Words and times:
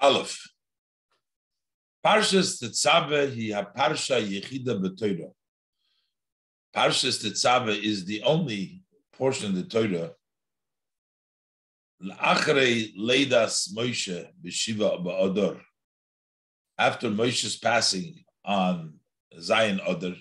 Aleph. 0.00 0.48
Parshas 2.04 2.62
Tetzave 2.62 3.28
hi 3.34 3.62
parsha 3.76 4.18
yechida 4.20 4.80
b'Torah. 4.80 5.32
Parshas 6.74 7.22
Tetzave 7.22 7.82
is 7.82 8.06
the 8.06 8.22
only 8.22 8.82
portion 9.12 9.50
of 9.50 9.56
the 9.56 9.64
Torah 9.64 10.12
L'achrei 12.02 12.96
leidas 12.96 13.74
Moshe 13.74 14.26
b'shiva 14.42 15.04
ba'odor. 15.04 15.60
After 16.78 17.10
Moshe's 17.10 17.58
passing 17.58 18.24
on 18.42 18.94
Zion 19.38 19.80
Odor, 19.86 20.14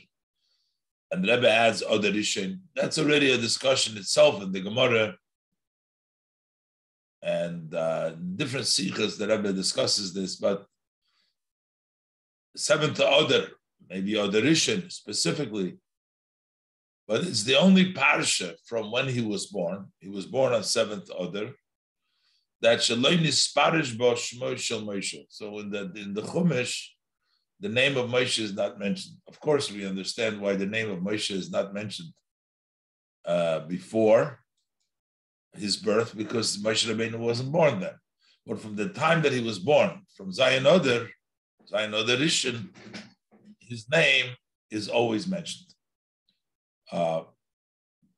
and 1.12 1.26
Rebbe 1.26 1.50
adds 1.50 1.82
Odor 1.88 2.12
Rishon, 2.12 2.60
that's 2.76 3.00
already 3.00 3.32
a 3.32 3.38
discussion 3.38 3.96
itself 3.98 4.44
in 4.44 4.52
the 4.52 4.60
Gemara 4.60 5.16
and 7.22 7.74
uh, 7.74 8.12
different 8.36 8.68
sikhs 8.68 9.18
the 9.18 9.28
Rebbe 9.28 9.54
discusses 9.54 10.14
this, 10.14 10.36
but 10.38 10.66
seventh 12.56 13.00
order, 13.00 13.48
maybe 13.90 14.14
Oderishan 14.14 14.92
specifically, 14.92 15.78
but 17.08 17.22
it's 17.22 17.44
the 17.44 17.58
only 17.58 17.94
parsha 17.94 18.54
from 18.66 18.92
when 18.92 19.08
he 19.08 19.22
was 19.22 19.48
born. 19.48 19.88
He 20.00 20.10
was 20.10 20.26
born 20.26 20.54
on 20.54 20.64
seventh 20.64 21.10
order. 21.18 21.54
That 22.62 22.80
Bo 23.98 24.14
Shmo 24.14 24.58
Shel 24.58 24.82
Moshe. 24.82 25.26
So 25.30 25.60
in 25.60 25.72
the 25.72 25.92
in 25.96 26.14
the 26.14 26.22
Chumash, 26.22 26.88
the 27.60 27.70
name 27.70 27.98
of 27.98 28.10
Moshe 28.10 28.40
is 28.40 28.54
not 28.54 28.78
mentioned. 28.78 29.16
Of 29.28 29.40
course, 29.40 29.72
we 29.72 29.88
understand 29.88 30.40
why 30.40 30.56
the 30.56 30.66
name 30.66 30.92
of 30.92 31.00
Moshe 31.00 31.32
is 31.32 31.50
not 31.50 31.74
mentioned 31.74 32.14
uh, 33.26 33.62
before 33.62 34.40
his 35.58 35.78
birth 35.78 36.16
because 36.16 36.58
Moshe 36.58 36.88
Rabbeinu 36.88 37.18
wasn't 37.18 37.52
born 37.52 37.80
then. 37.80 37.94
But 38.46 38.60
from 38.60 38.76
the 38.76 38.90
time 38.90 39.22
that 39.24 39.34
he 39.34 39.42
was 39.42 39.60
born, 39.60 40.02
from 40.16 40.32
Zion 40.32 40.66
Oder, 40.66 41.10
Zion 41.68 41.94
Oder 41.94 42.18
his 42.18 43.88
name 43.92 44.36
is 44.72 44.90
always 44.90 45.28
mentioned. 45.28 45.74
Uh, 46.92 47.22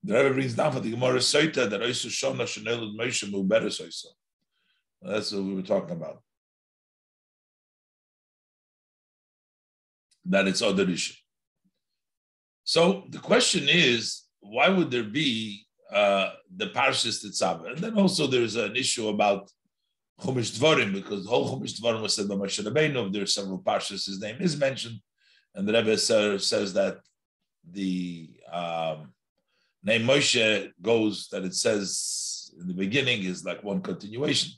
the 0.04 0.14
Rebbe 0.16 0.34
brings 0.34 0.56
down 0.56 0.72
for 0.72 0.80
the 0.80 0.90
Gemara 0.90 1.20
Soita 1.20 1.70
that 1.70 1.82
Oisu 1.82 2.08
Shona 2.08 2.44
Shanel 2.44 2.96
Moshe 2.98 3.30
Muberes 3.32 3.82
Oisu. 3.82 4.06
That's 5.02 5.32
what 5.32 5.44
we 5.44 5.56
were 5.56 5.62
talking 5.62 5.96
about. 5.96 6.22
That 10.26 10.48
it's 10.48 10.62
Oder 10.62 10.86
Rishon. 10.86 11.18
So 12.64 13.04
the 13.10 13.20
question 13.20 13.68
is, 13.68 14.24
why 14.40 14.70
would 14.70 14.92
there 14.92 15.04
be 15.04 15.66
uh, 15.92 16.32
the 16.56 16.68
Parshas 16.68 17.24
Tetzaveh. 17.24 17.74
And 17.74 17.78
then 17.80 17.98
also 17.98 18.28
there's 18.28 18.56
an 18.56 18.76
issue 18.76 19.10
about 19.10 19.50
Chumash 20.22 20.58
Dvarim, 20.58 20.94
because 20.94 21.24
the 21.24 21.30
whole 21.30 21.60
Chumash 21.60 21.80
Dvarim 21.80 22.02
was 22.02 22.16
said 22.16 22.28
by 22.28 22.36
Moshe 22.36 22.64
Rabbeinu. 22.64 23.12
There 23.12 23.24
are 23.24 23.28
several 23.28 23.60
Parshas, 23.60 24.06
his 24.06 24.20
name 24.22 24.38
is 24.40 24.58
mentioned. 24.58 25.00
And 25.56 25.68
the 25.68 25.74
Rebbe 25.74 25.98
says 25.98 26.74
that 26.74 27.00
the 27.70 28.30
um, 28.52 29.14
name 29.84 30.04
Moshe 30.04 30.72
goes, 30.82 31.28
that 31.32 31.44
it 31.44 31.56
says 31.56 32.52
in 32.60 32.68
the 32.68 32.74
beginning 32.74 33.24
is 33.24 33.44
like 33.44 33.64
one 33.64 33.82
continuation. 33.82 34.52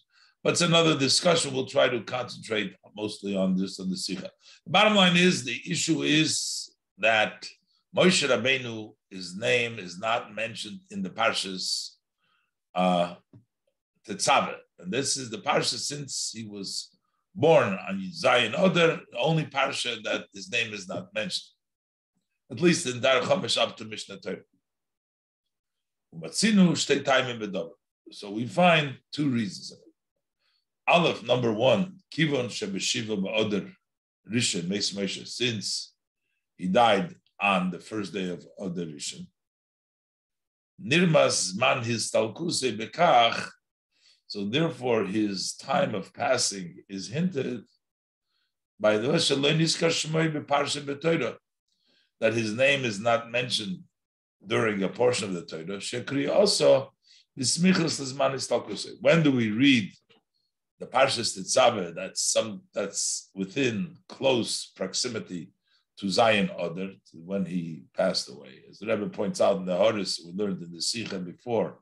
But 0.44 0.54
it's 0.54 0.62
another 0.62 0.98
discussion. 1.00 1.54
We'll 1.54 1.66
try 1.66 1.88
to 1.88 2.02
concentrate 2.02 2.76
mostly 2.96 3.36
on 3.36 3.56
this, 3.56 3.80
on 3.80 3.90
the 3.90 3.98
Sikha. 3.98 4.30
The 4.66 4.72
bottom 4.72 4.96
line 4.96 5.16
is 5.16 5.46
the 5.46 5.60
issue 5.66 6.04
is 6.04 6.70
that 6.98 7.48
Moshe 7.96 8.28
Rabbeinu, 8.28 8.94
his 9.14 9.38
name 9.38 9.80
is 9.80 10.00
not 10.00 10.34
mentioned 10.36 10.80
in 10.90 11.02
the 11.02 11.10
Parshas 11.10 11.92
uh. 12.76 13.16
And 14.06 14.92
this 14.92 15.16
is 15.16 15.30
the 15.30 15.38
Parsha 15.38 15.78
since 15.78 16.32
he 16.36 16.46
was 16.46 16.90
born 17.34 17.78
on 17.88 18.12
Zion 18.12 18.54
Oder, 18.54 19.00
only 19.18 19.46
Parsha 19.46 20.04
that 20.04 20.26
his 20.34 20.52
name 20.52 20.74
is 20.74 20.90
not 20.90 21.14
mentioned. 21.14 21.52
At 22.52 22.60
least 22.60 22.86
in 22.86 23.00
Dar 23.00 23.22
Chomesh 23.22 23.58
up 23.58 23.78
to 23.78 23.86
Mishnah 23.86 24.20
Torah. 24.20 24.42
So 28.12 28.30
we 28.30 28.46
find 28.46 28.98
two 29.14 29.30
reasons. 29.30 29.74
Aleph, 30.88 31.24
number 31.24 31.54
one, 31.54 32.00
Kivon 32.14 32.48
Shebeshiva 32.48 33.18
Ba'oder 33.18 33.72
Rishon 34.30 34.68
Meis 34.68 34.92
Moshe, 34.92 35.26
since 35.26 35.94
he 36.58 36.68
died 36.68 37.16
on 37.44 37.70
the 37.72 37.80
first 37.80 38.14
day 38.14 38.30
of 38.30 38.48
Adar 38.58 38.86
Rishon. 38.86 39.28
Nirmas 40.82 41.56
man 41.58 41.84
his 41.84 42.10
talkuse 42.10 42.76
bekach, 42.78 43.50
so 44.28 44.46
therefore 44.46 45.04
his 45.04 45.54
time 45.54 45.94
of 45.94 46.14
passing 46.14 46.84
is 46.88 47.10
hinted 47.10 47.62
by 48.80 48.98
the 48.98 49.12
that 52.20 52.34
his 52.34 52.54
name 52.54 52.86
is 52.86 53.00
not 53.00 53.30
mentioned 53.30 53.80
during 54.48 54.82
a 54.82 54.90
portion 54.90 55.28
of 55.28 55.34
the 55.36 55.46
Torah. 55.46 55.80
Shekri 55.80 56.34
also 56.34 56.94
when 59.02 59.24
do 59.24 59.32
we 59.32 59.50
read 59.50 59.92
the 60.80 60.86
Parshas 60.86 61.38
Tetzaveh? 61.38 61.96
That's 61.96 62.22
some 62.22 62.62
that's 62.74 63.32
within 63.34 63.98
close 64.08 64.72
proximity 64.76 65.52
to 66.00 66.10
Zion 66.10 66.50
Oder 66.58 66.92
when 67.14 67.46
he 67.46 67.84
passed 67.96 68.30
away. 68.30 68.64
As 68.70 68.80
the 68.80 68.88
Rebbe 68.88 69.10
points 69.10 69.42
out 69.42 69.58
in 69.58 69.66
the 69.66 69.76
Horus, 69.76 70.22
we 70.26 70.34
learned 70.34 70.62
in 70.62 70.72
the 70.72 70.82
Sikha 70.82 71.20
before 71.20 71.80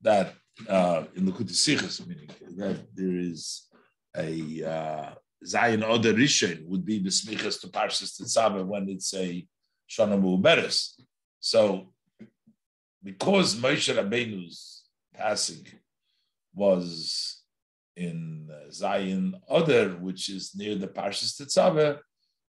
that 0.00 0.34
uh, 0.68 1.04
in 1.14 1.24
the 1.24 1.32
Kuti 1.32 2.06
meaning 2.06 2.28
that 2.56 2.86
there 2.94 3.16
is 3.16 3.68
a 4.16 4.64
uh, 4.64 5.14
Zion 5.44 5.82
Oder 5.82 6.12
Rishon 6.12 6.66
would 6.66 6.84
be 6.84 7.02
Besmichas 7.02 7.60
to 7.60 7.68
Parshas 7.68 8.20
Tetzaveh 8.20 8.64
when 8.64 8.88
it's 8.88 9.14
a 9.14 9.46
Shana 9.88 10.20
Mu'beres. 10.20 11.00
So 11.40 11.92
because 13.02 13.56
Moshe 13.56 13.94
Rabbeinu's 13.94 14.84
passing 15.14 15.66
was 16.54 17.42
in 17.96 18.48
Zion 18.70 19.36
Oder, 19.48 19.90
which 19.90 20.28
is 20.28 20.54
near 20.54 20.76
the 20.76 20.88
Parshas 20.88 21.40
Tetzaveh, 21.40 21.98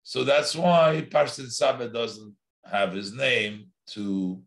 so 0.08 0.24
that's 0.24 0.56
why 0.56 1.06
Parshat 1.10 1.52
Sabeh 1.52 1.92
doesn't 1.92 2.34
have 2.64 2.94
his 2.94 3.12
name 3.12 3.66
to 3.88 4.41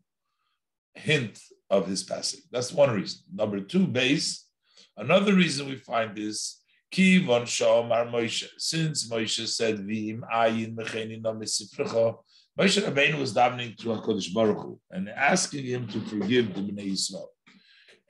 hint 0.92 1.38
of 1.70 1.86
his 1.86 2.02
passing. 2.02 2.40
That's 2.50 2.72
one 2.72 2.90
reason. 2.90 3.20
Number 3.32 3.60
two, 3.60 3.86
base. 3.86 4.48
Another 4.96 5.32
reason 5.34 5.68
we 5.68 5.76
find 5.76 6.18
is 6.18 6.58
Kivon 6.92 7.42
Shomar 7.42 8.10
Moshe. 8.10 8.48
Since 8.58 9.08
Moshe 9.08 9.46
said 9.46 9.78
Vim 9.86 10.24
Ayin 10.34 10.74
Mecheni 10.74 11.22
No 11.22 11.32
Misifrecha, 11.32 12.16
Moshe 12.58 12.82
Rabbeinu 12.82 13.20
was 13.20 13.32
davening 13.32 13.76
to 13.76 13.90
Hakadosh 13.90 14.34
Baruch 14.34 14.62
Hu 14.64 14.80
and 14.90 15.08
asking 15.10 15.64
him 15.64 15.86
to 15.86 16.00
forgive 16.00 16.54
the 16.54 16.60
Bnei 16.60 16.90
Yisrael. 16.90 17.28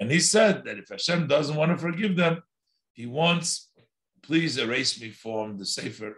And 0.00 0.10
he 0.10 0.20
said 0.20 0.64
that 0.64 0.78
if 0.78 0.88
Hashem 0.88 1.26
doesn't 1.26 1.54
want 1.54 1.70
to 1.70 1.76
forgive 1.76 2.16
them, 2.16 2.42
he 2.94 3.04
wants, 3.04 3.70
please 4.22 4.56
erase 4.56 4.98
me 4.98 5.10
from 5.10 5.58
the 5.58 5.66
Sefer 5.66 6.16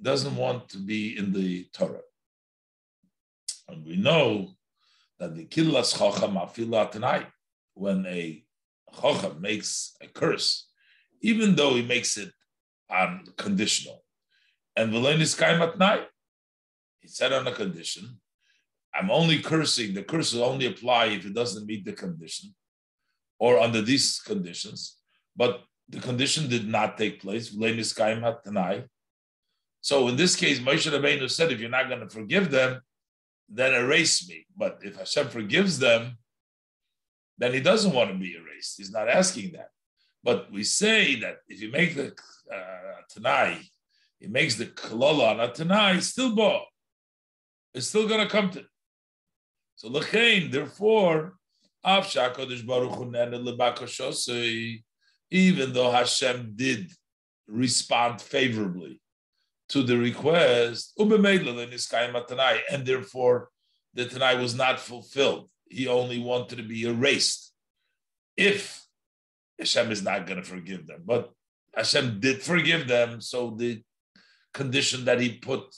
doesn't 0.00 0.36
want 0.36 0.68
to 0.70 0.78
be 0.78 1.16
in 1.18 1.32
the 1.32 1.68
Torah. 1.72 2.00
And 3.68 3.84
we 3.84 3.96
know 3.96 4.52
that 5.18 5.34
the 5.34 5.44
killas 5.44 5.98
chacham 5.98 6.34
afila 6.34 6.90
tonight, 6.90 7.26
when 7.74 8.06
a 8.06 8.44
chacham 9.00 9.40
makes 9.40 9.96
a 10.00 10.06
curse, 10.06 10.68
even 11.20 11.56
though 11.56 11.74
he 11.74 11.82
makes 11.82 12.16
it 12.16 12.32
unconditional, 12.90 14.04
and 14.76 14.92
v'lenis 14.92 15.36
kaim 15.36 15.78
night, 15.78 16.06
he 17.00 17.08
said 17.08 17.32
on 17.32 17.46
a 17.46 17.52
condition, 17.52 18.20
I'm 18.94 19.10
only 19.10 19.40
cursing, 19.40 19.94
the 19.94 20.02
curse 20.02 20.32
will 20.32 20.44
only 20.44 20.66
apply 20.66 21.06
if 21.06 21.26
it 21.26 21.34
doesn't 21.34 21.66
meet 21.66 21.84
the 21.84 21.92
condition, 21.92 22.54
or 23.38 23.58
under 23.58 23.82
these 23.82 24.20
conditions, 24.20 24.96
but 25.36 25.62
the 25.88 26.00
condition 26.00 26.48
did 26.48 26.68
not 26.68 26.96
take 26.96 27.20
place. 27.20 27.50
V'lenis 27.50 27.96
kaim 27.96 28.24
tonight 28.44 28.86
so 29.88 30.06
in 30.08 30.16
this 30.16 30.36
case, 30.36 30.58
Moshe 30.58 30.86
Rabbeinu 30.92 31.30
said, 31.30 31.50
if 31.50 31.60
you're 31.60 31.70
not 31.70 31.88
going 31.88 32.00
to 32.00 32.10
forgive 32.10 32.50
them, 32.50 32.82
then 33.48 33.72
erase 33.72 34.28
me. 34.28 34.44
But 34.54 34.80
if 34.82 34.96
Hashem 34.96 35.28
forgives 35.28 35.78
them, 35.78 36.18
then 37.38 37.54
he 37.54 37.60
doesn't 37.60 37.94
want 37.94 38.10
to 38.10 38.18
be 38.18 38.36
erased. 38.36 38.76
He's 38.76 38.90
not 38.90 39.08
asking 39.08 39.52
that. 39.52 39.70
But 40.22 40.52
we 40.52 40.62
say 40.62 41.18
that 41.20 41.36
if 41.48 41.62
you 41.62 41.70
make 41.70 41.96
the 41.96 42.08
uh, 42.54 43.00
Tanai, 43.08 43.62
he 44.20 44.26
makes 44.26 44.56
the 44.56 44.66
Kalola 44.66 45.30
on 45.30 45.40
a 45.40 45.50
Tanai, 45.50 46.00
still 46.00 46.36
bo. 46.36 46.64
It's 47.72 47.86
still 47.86 48.06
going 48.06 48.20
to 48.20 48.28
come 48.28 48.50
to. 48.50 48.66
So 49.76 49.88
Lechain, 49.88 50.52
therefore, 50.52 51.32
even 55.30 55.72
though 55.72 55.90
Hashem 55.90 56.52
did 56.56 56.92
respond 57.46 58.20
favorably 58.20 59.00
to 59.68 59.82
the 59.82 59.96
request, 59.98 60.94
and 60.98 62.86
therefore 62.86 63.50
the 63.94 64.06
Tanai 64.06 64.36
was 64.40 64.54
not 64.54 64.80
fulfilled. 64.80 65.50
He 65.68 65.86
only 65.86 66.18
wanted 66.18 66.56
to 66.56 66.62
be 66.62 66.84
erased 66.84 67.52
if 68.36 68.82
Hashem 69.58 69.90
is 69.90 70.02
not 70.02 70.26
going 70.26 70.40
to 70.40 70.48
forgive 70.48 70.86
them. 70.86 71.02
But 71.04 71.30
Hashem 71.74 72.20
did 72.20 72.42
forgive 72.42 72.88
them, 72.88 73.20
so 73.20 73.50
the 73.50 73.82
condition 74.54 75.04
that 75.04 75.20
he 75.20 75.32
put 75.34 75.74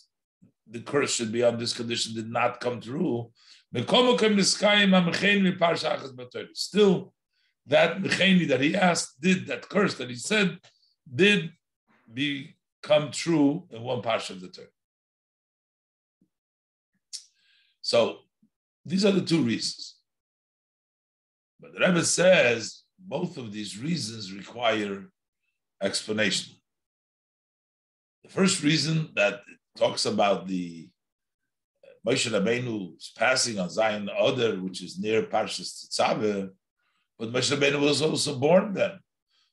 the 0.70 0.80
curse 0.80 1.14
should 1.14 1.32
be 1.32 1.42
on 1.42 1.58
this 1.58 1.72
condition 1.72 2.14
did 2.14 2.30
not 2.30 2.60
come 2.60 2.80
true. 2.80 3.32
Still, 6.54 7.12
that 7.66 8.02
that 8.02 8.60
he 8.60 8.76
asked 8.76 9.20
did 9.20 9.46
that 9.46 9.68
curse 9.68 9.94
that 9.94 10.10
he 10.10 10.16
said 10.16 10.58
did 11.12 11.50
become 12.80 13.10
true 13.10 13.64
in 13.70 13.82
one 13.82 14.02
parsha 14.02 14.30
of 14.30 14.40
the 14.40 14.48
Torah. 14.48 14.68
So 17.82 18.18
these 18.84 19.04
are 19.04 19.12
the 19.12 19.22
two 19.22 19.42
reasons. 19.42 19.96
But 21.60 21.74
the 21.74 21.80
Rebbe 21.80 22.04
says 22.04 22.82
both 22.98 23.36
of 23.36 23.52
these 23.52 23.78
reasons 23.78 24.32
require 24.32 25.10
explanation. 25.82 26.54
The 28.24 28.30
first 28.30 28.62
reason 28.62 29.10
that 29.14 29.40
talks 29.76 30.04
about 30.04 30.46
the 30.46 30.88
uh, 31.84 32.10
Moshe 32.10 32.30
Rabbeinu's 32.30 33.12
passing 33.16 33.58
on 33.58 33.70
Zion 33.70 34.10
Oder, 34.18 34.56
which 34.60 34.82
is 34.82 34.98
near 34.98 35.22
Parshas 35.22 35.86
Tetzaveh, 35.86 36.50
but 37.18 37.32
Moshe 37.32 37.54
Rabbeinu 37.54 37.80
was 37.80 38.02
also 38.02 38.38
born 38.38 38.72
then. 38.72 38.92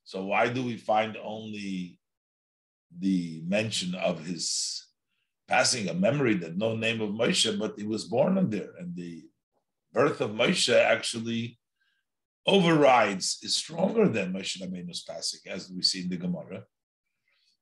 So 0.03 0.25
why 0.25 0.47
do 0.49 0.63
we 0.63 0.77
find 0.77 1.17
only 1.21 1.96
the 2.95 3.43
mention 3.47 3.95
of 3.95 4.25
his 4.25 4.85
passing, 5.47 5.87
a 5.89 5.93
memory 5.93 6.35
that 6.35 6.57
no 6.57 6.75
name 6.75 7.01
of 7.01 7.09
Moshe, 7.09 7.57
but 7.57 7.75
he 7.77 7.85
was 7.85 8.05
born 8.05 8.37
on 8.37 8.49
there, 8.49 8.71
and 8.79 8.95
the 8.95 9.23
birth 9.93 10.21
of 10.21 10.31
Moshe 10.31 10.73
actually 10.75 11.57
overrides, 12.45 13.39
is 13.43 13.55
stronger 13.55 14.07
than 14.07 14.33
Moshe 14.33 14.61
Rabbeinu's 14.61 15.03
passing, 15.03 15.41
as 15.47 15.69
we 15.69 15.81
see 15.81 16.01
in 16.01 16.09
the 16.09 16.17
Gemara. 16.17 16.63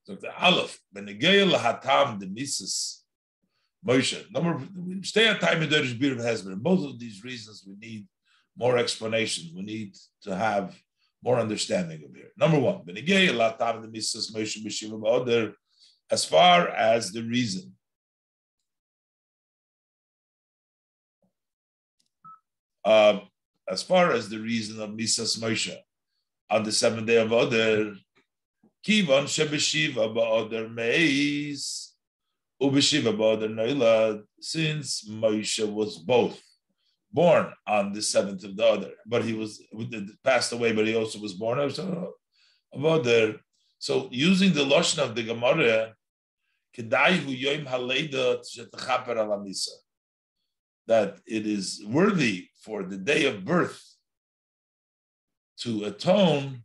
So 0.04 0.16
the 0.16 0.32
Aleph, 0.40 0.80
Benegei 0.96 1.50
Lahatam 1.52 2.20
the 2.20 2.28
Mises 2.28 3.04
Moshe. 3.86 4.32
Number 4.32 4.62
we 4.76 5.02
stay 5.04 5.28
at 5.28 5.42
time 5.42 5.62
in 5.62 5.70
Derish 5.70 6.00
Bir 6.00 6.14
of 6.14 6.20
Hezbollah. 6.20 6.62
Both 6.62 6.86
of 6.86 7.00
these 7.00 7.24
reasons 7.24 7.64
we 7.68 7.76
need 7.76 8.08
more 8.58 8.78
explanation. 8.78 9.52
We 9.56 9.64
need 9.64 9.96
to 10.24 10.36
have 10.36 10.76
more 11.26 11.40
understanding 11.40 12.04
of 12.06 12.16
here. 12.16 12.30
Number 12.38 12.60
one, 12.60 12.84
as 16.12 16.24
far 16.24 16.68
as 16.70 17.12
the 17.12 17.24
reason. 17.24 17.74
Uh, 22.86 23.22
as 23.68 23.82
far 23.82 24.12
as 24.12 24.30
the 24.30 24.38
reason 24.38 24.80
of 24.80 24.92
Misas 24.92 25.40
Moshe 25.40 25.76
on 26.52 26.62
the 26.62 26.72
seventh 26.72 27.08
day 27.08 27.18
of 27.18 27.32
Adar, 27.32 27.96
Kivon 28.86 29.26
Shebeshiva 29.26 30.14
Ba'Adar 30.16 30.72
Meis, 30.72 31.96
Ubeshiva 32.62 33.18
Ba'Adar 33.18 33.50
Noila, 33.50 34.22
since 34.40 35.10
Moshe 35.10 35.68
was 35.68 35.98
both 35.98 36.40
born 37.16 37.46
on 37.66 37.94
the 37.94 38.02
seventh 38.02 38.44
of 38.44 38.54
the 38.58 38.66
other, 38.66 38.92
but 39.06 39.24
he 39.24 39.34
was 39.42 39.52
passed 40.24 40.52
away, 40.52 40.74
but 40.74 40.86
he 40.86 40.96
also 40.96 41.18
was 41.20 41.34
born 41.34 41.58
of 41.60 41.72
Adar. 41.80 43.34
So 43.80 43.94
using 44.12 44.52
the 44.54 44.66
lotion 44.76 45.00
of 45.06 45.16
the 45.16 45.24
Gemara, 45.24 45.96
that 50.88 51.12
it 51.38 51.46
is 51.58 51.66
worthy 51.88 52.38
for 52.64 52.84
the 52.84 52.98
day 53.12 53.26
of 53.26 53.46
birth 53.46 53.82
to 55.64 55.86
atone 55.86 56.64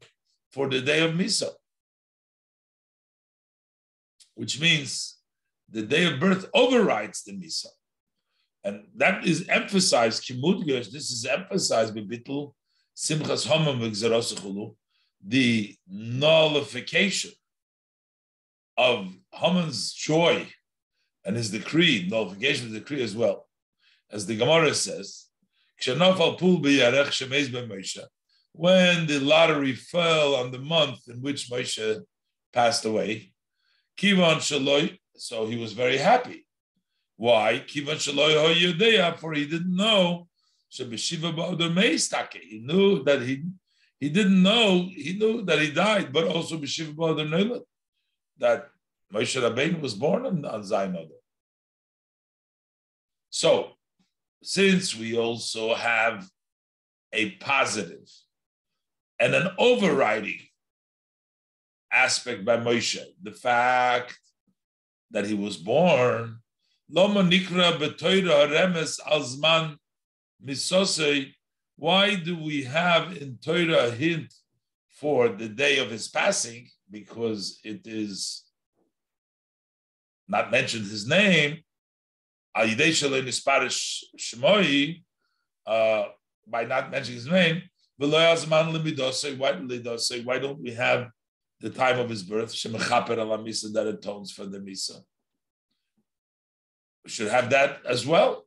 for 0.54 0.68
the 0.68 0.80
day 0.80 1.00
of 1.06 1.12
Misa, 1.12 1.50
which 4.34 4.60
means 4.60 4.90
the 5.68 5.82
day 5.82 6.04
of 6.10 6.18
birth 6.18 6.50
overrides 6.52 7.22
the 7.22 7.32
Misa. 7.32 7.70
And 8.62 8.84
that 8.96 9.26
is 9.26 9.48
emphasized, 9.48 10.24
Kimudgesh, 10.24 10.90
this 10.90 11.10
is 11.10 11.24
emphasized 11.24 11.94
by 11.94 12.02
Bittul, 12.02 12.52
Simchas 12.96 13.46
Hamam 13.46 14.74
the 15.22 15.76
nullification 15.86 17.32
of 18.76 19.14
Haman's 19.32 19.92
joy 19.92 20.46
and 21.24 21.36
his 21.36 21.50
decree, 21.50 22.08
nullification 22.10 22.66
of 22.66 22.72
the 22.72 22.80
decree 22.80 23.02
as 23.02 23.14
well 23.14 23.46
as 24.10 24.26
the 24.26 24.36
Gemara 24.36 24.74
says, 24.74 25.26
when 28.52 29.06
the 29.06 29.20
lottery 29.20 29.74
fell 29.74 30.34
on 30.34 30.50
the 30.50 30.58
month 30.58 31.08
in 31.08 31.22
which 31.22 31.50
Moshe 31.50 32.02
passed 32.52 32.84
away, 32.84 33.32
so 35.16 35.46
he 35.46 35.56
was 35.56 35.72
very 35.72 35.96
happy. 35.98 36.46
Why? 37.20 37.58
Shaloi 37.58 39.18
for 39.18 39.34
he 39.34 39.44
didn't 39.44 39.76
know 39.76 40.26
he 40.70 40.86
knew 42.62 43.04
that 43.04 43.20
he 43.20 43.42
he 43.98 44.08
didn't 44.08 44.42
know, 44.42 44.88
he 44.90 45.18
knew 45.18 45.42
that 45.42 45.58
he 45.60 45.70
died, 45.70 46.14
but 46.14 46.24
also 46.24 46.56
that 48.38 48.70
Moshe 49.12 49.38
Rabbeinu 49.38 49.82
was 49.82 49.92
born 49.92 50.24
on, 50.24 50.46
on 50.46 50.64
Zion 50.64 50.96
So 53.28 53.72
since 54.42 54.96
we 54.96 55.18
also 55.18 55.74
have 55.74 56.26
a 57.12 57.32
positive 57.32 58.08
and 59.18 59.34
an 59.34 59.48
overriding 59.58 60.40
aspect 61.92 62.46
by 62.46 62.56
Moshe, 62.56 63.04
the 63.22 63.32
fact 63.32 64.18
that 65.10 65.26
he 65.26 65.34
was 65.34 65.58
born, 65.58 66.38
Loma 66.92 67.22
Nikra 67.22 67.78
Betoira 67.78 68.48
Remes 68.50 68.98
Alzman 69.06 69.76
why 71.76 72.16
do 72.16 72.36
we 72.36 72.64
have 72.64 73.16
in 73.16 73.38
Torah 73.38 73.86
a 73.86 73.90
hint 73.92 74.34
for 74.88 75.28
the 75.28 75.48
day 75.48 75.78
of 75.78 75.88
his 75.90 76.08
passing? 76.08 76.68
Because 76.90 77.60
it 77.62 77.86
is 77.86 78.44
not 80.26 80.50
mentioned 80.50 80.86
his 80.86 81.06
name, 81.06 81.58
uh, 85.66 86.04
by 86.46 86.64
not 86.64 86.90
mentioning 86.90 87.20
his 87.20 87.26
name, 87.28 87.62
why 87.98 88.18
don't 90.38 90.60
we 90.60 90.72
have 90.72 91.08
the 91.60 91.70
time 91.70 92.00
of 92.00 92.08
his 92.10 92.22
birth, 92.24 92.50
that 92.52 93.86
atones 93.86 94.32
for 94.32 94.46
the 94.46 94.58
Misa? 94.58 95.02
Should 97.06 97.28
have 97.28 97.50
that 97.50 97.80
as 97.86 98.06
well. 98.06 98.46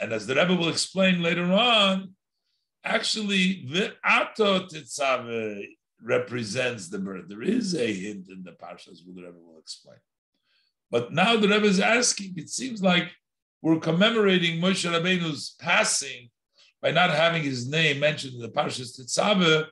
And 0.00 0.12
as 0.12 0.26
the 0.26 0.34
Rebbe 0.34 0.54
will 0.54 0.68
explain 0.68 1.22
later 1.22 1.50
on, 1.52 2.14
actually, 2.84 3.66
the 3.70 3.94
Ato 4.04 4.66
Tetzave 4.66 5.64
represents 6.02 6.88
the 6.88 6.98
birth. 6.98 7.24
There 7.28 7.42
is 7.42 7.74
a 7.74 7.92
hint 7.92 8.28
in 8.28 8.42
the 8.42 8.52
Parshas, 8.52 8.98
the 9.04 9.22
Rebbe 9.22 9.38
will 9.38 9.58
explain. 9.58 9.98
But 10.90 11.12
now 11.12 11.36
the 11.36 11.48
Rebbe 11.48 11.66
is 11.66 11.80
asking, 11.80 12.34
it 12.36 12.50
seems 12.50 12.82
like 12.82 13.10
we're 13.62 13.80
commemorating 13.80 14.60
Moshe 14.60 14.88
Rabbeinu's 14.88 15.56
passing 15.58 16.30
by 16.82 16.90
not 16.90 17.10
having 17.10 17.42
his 17.42 17.66
name 17.68 17.98
mentioned 17.98 18.34
in 18.34 18.40
the 18.40 18.50
Parshas 18.50 19.00
Tetzaveh, 19.00 19.66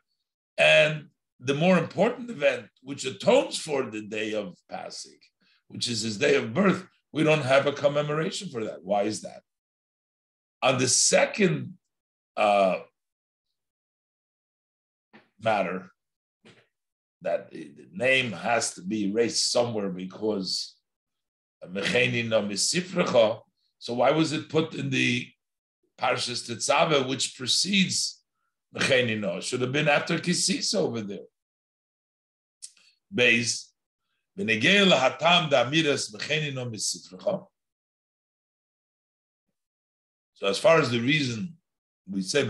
and 0.56 1.08
the 1.40 1.54
more 1.54 1.78
important 1.78 2.30
event, 2.30 2.66
which 2.82 3.04
atones 3.04 3.58
for 3.58 3.84
the 3.84 4.02
day 4.02 4.32
of 4.32 4.56
passing, 4.70 5.18
which 5.68 5.88
is 5.88 6.00
his 6.00 6.16
day 6.16 6.36
of 6.36 6.54
birth, 6.54 6.86
we 7.14 7.22
don't 7.22 7.44
have 7.44 7.68
a 7.68 7.72
commemoration 7.72 8.48
for 8.48 8.64
that. 8.64 8.82
Why 8.82 9.04
is 9.04 9.22
that? 9.22 9.42
On 10.60 10.78
the 10.78 10.88
second 10.88 11.74
uh, 12.36 12.78
matter, 15.40 15.92
that 17.22 17.52
the 17.52 17.86
name 17.92 18.32
has 18.32 18.74
to 18.74 18.82
be 18.82 19.04
erased 19.04 19.52
somewhere 19.52 19.90
because 19.90 20.74
so 23.78 23.94
why 23.94 24.10
was 24.10 24.32
it 24.32 24.48
put 24.48 24.74
in 24.74 24.90
the 24.90 25.28
Parshas 25.98 26.50
Tetzaveh, 26.50 27.08
which 27.08 27.36
precedes 27.38 28.22
Mechenino? 28.74 29.40
Should 29.40 29.60
have 29.60 29.72
been 29.72 29.88
after 29.88 30.18
Kisis 30.18 30.74
over 30.74 31.00
there. 31.00 31.28
Beis, 33.14 33.68
So 34.36 34.46
as 40.42 40.58
far 40.58 40.78
as 40.78 40.90
the 40.90 41.00
reason 41.00 41.56
we 42.10 42.22
say 42.22 42.44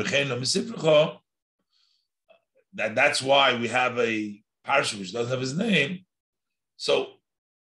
that 2.74 2.94
that's 2.94 3.22
why 3.22 3.54
we 3.56 3.68
have 3.68 3.98
a 3.98 4.42
parsha 4.66 4.98
which 4.98 5.12
doesn't 5.12 5.30
have 5.30 5.40
his 5.40 5.56
name. 5.56 6.06
So 6.76 7.08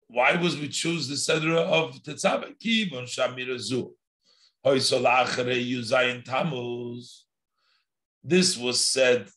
why 0.07 0.35
was 0.35 0.57
we 0.57 0.67
choose 0.69 1.07
the 1.07 1.15
Sedra 1.15 1.59
of 1.59 2.01
Tetzaveh? 2.01 2.57
Kivon 2.59 3.05
Shamirazu. 3.05 3.91
This 8.23 8.57
was 8.57 8.81
said, 8.85 9.29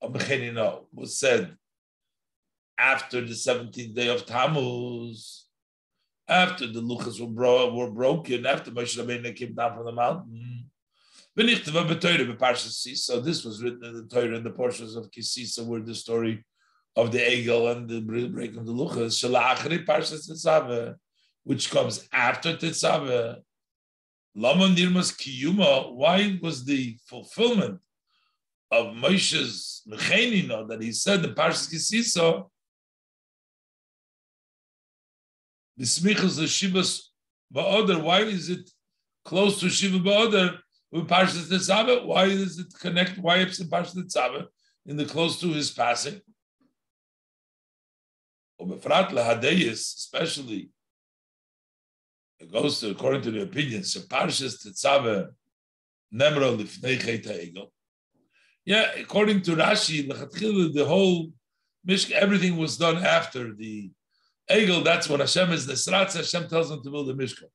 was 0.00 1.18
said 1.18 1.56
after 2.78 3.20
the 3.20 3.34
17th 3.34 3.94
day 3.94 4.08
of 4.08 4.26
Tammuz, 4.26 5.46
after 6.28 6.66
the 6.66 6.80
luchas 6.80 7.20
were, 7.20 7.26
bro- 7.26 7.74
were 7.74 7.90
broken, 7.90 8.46
after 8.46 8.70
Moshe 8.70 8.98
Rabbeinu 8.98 9.36
came 9.36 9.54
down 9.54 9.74
from 9.76 9.84
the 9.84 9.92
mountain. 9.92 10.70
So 11.36 11.42
this 13.20 13.44
was 13.44 13.62
written 13.62 13.84
in 13.84 13.94
the 13.94 14.06
Torah 14.08 14.36
in 14.36 14.44
the 14.44 14.50
portions 14.50 14.94
of 14.94 15.10
Kisisa 15.10 15.64
where 15.64 15.80
the 15.80 15.94
story 15.94 16.44
of 16.96 17.10
the 17.10 17.18
Egel 17.18 17.72
and 17.72 17.88
the 17.88 18.00
break 18.00 18.56
of 18.56 18.66
the 18.66 18.72
luchas, 18.72 19.20
which 21.42 21.70
comes 21.70 22.08
after 22.12 22.56
Tetzaveh. 22.56 23.38
Lama 24.36 24.66
Nirmas 24.66 25.12
Kiyuma, 25.16 25.92
why 25.92 26.38
was 26.42 26.64
the 26.64 26.96
fulfillment 27.06 27.78
of 28.70 28.94
Moshe's 28.94 29.82
Mechenino 29.88 30.68
that 30.68 30.82
he 30.82 30.92
said 30.92 31.24
in 31.24 31.34
Parshas 31.34 31.72
Kisisa, 31.72 32.44
the 35.76 35.84
Shivas 35.84 37.00
Ba'odar, 37.54 38.02
why 38.02 38.20
is 38.20 38.50
it 38.50 38.70
close 39.24 39.60
to 39.60 39.68
Shiva 39.68 39.98
Ba'odar 39.98 40.58
with 40.90 41.08
Parshas 41.08 41.48
Tetzaveh? 41.48 42.04
Why 42.04 42.26
is 42.26 42.58
it 42.58 42.66
connect? 42.80 43.18
Why 43.18 43.38
is 43.38 43.60
in 43.60 43.68
Parshas 43.68 43.96
Tetzaveh 43.96 44.46
in 44.86 44.96
the 44.96 45.04
close 45.04 45.40
to 45.40 45.48
his 45.48 45.70
passing? 45.70 46.20
Especially, 48.60 50.70
it 52.38 52.52
goes 52.52 52.80
to 52.80 52.90
according 52.90 53.22
to 53.22 53.30
the 53.30 53.42
opinions. 53.42 53.94
Parshas 54.06 54.66
Tetzaveh 54.66 55.28
Nemro 56.14 56.56
Lifnei 56.56 57.00
Chet 57.00 57.24
Egel. 57.24 57.68
Yeah, 58.64 58.92
according 58.96 59.42
to 59.42 59.56
Rashi, 59.56 60.08
the 60.72 60.84
whole 60.86 61.32
Mishka, 61.84 62.14
everything 62.14 62.56
was 62.56 62.78
done 62.78 62.96
after 62.96 63.52
the 63.52 63.90
Egel, 64.50 64.84
that's 64.84 65.08
what 65.08 65.20
Hashem 65.20 65.52
is 65.52 65.66
Nesratz. 65.66 66.16
Hashem 66.16 66.48
tells 66.48 66.70
him 66.70 66.82
to 66.82 66.90
build 66.90 67.08
the 67.08 67.14
Mishkan. 67.14 67.48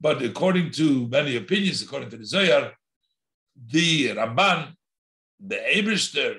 But 0.00 0.22
according 0.22 0.70
to 0.72 1.08
many 1.08 1.36
opinions, 1.36 1.82
according 1.82 2.10
to 2.10 2.16
the 2.16 2.24
Zohar, 2.24 2.72
the 3.66 4.08
Ramban, 4.10 4.74
the 5.40 5.56
Eberster, 5.56 6.38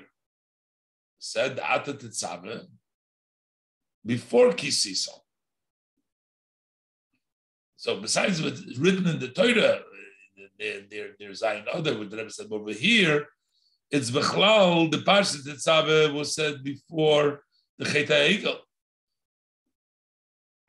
said 1.18 1.60
Ata 1.60 1.92
Tetzaveh 1.92 2.66
before 4.04 4.52
Kisisa. 4.52 5.10
So 7.76 8.00
besides 8.00 8.42
what's 8.42 8.78
written 8.78 9.06
in 9.06 9.18
the 9.18 9.28
Torah, 9.28 9.52
uh, 9.52 9.80
there, 10.58 10.80
there, 10.90 11.08
there's 11.18 11.42
Zayin 11.42 11.64
other 11.72 11.98
with 11.98 12.10
the 12.10 12.16
Rebbe 12.16 12.30
said 12.30 12.46
over 12.50 12.72
here, 12.72 13.26
it's 13.90 14.10
Bechlal, 14.10 14.90
the 14.90 14.98
Parshat 14.98 15.46
Tetzaveh 15.46 16.14
was 16.14 16.34
said 16.34 16.64
before 16.64 17.42
the 17.78 17.84
Cheta 17.84 18.14
Egel. 18.14 18.56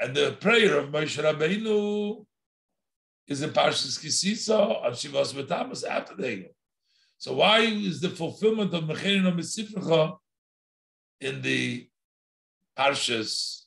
And 0.02 0.16
the 0.16 0.36
prayer 0.42 0.80
of 0.80 0.90
Moshe 0.90 1.24
Rabbeinu 1.24 2.26
is 3.28 3.44
in 3.44 3.52
Parshas 3.52 4.00
Kisisa 4.00 4.84
on 4.84 4.94
Shivas 4.94 5.32
B'Tamas 5.32 5.88
after 5.88 6.16
the 6.16 6.24
Egel. 6.24 6.50
So 7.20 7.34
why 7.34 7.60
is 7.60 8.02
the 8.02 8.10
fulfillment 8.10 8.74
of 8.74 8.86
Mecherin 8.86 9.32
Misifrecha 9.32 10.18
in 11.20 11.44
the 11.44 11.88
Parshas 12.76 13.66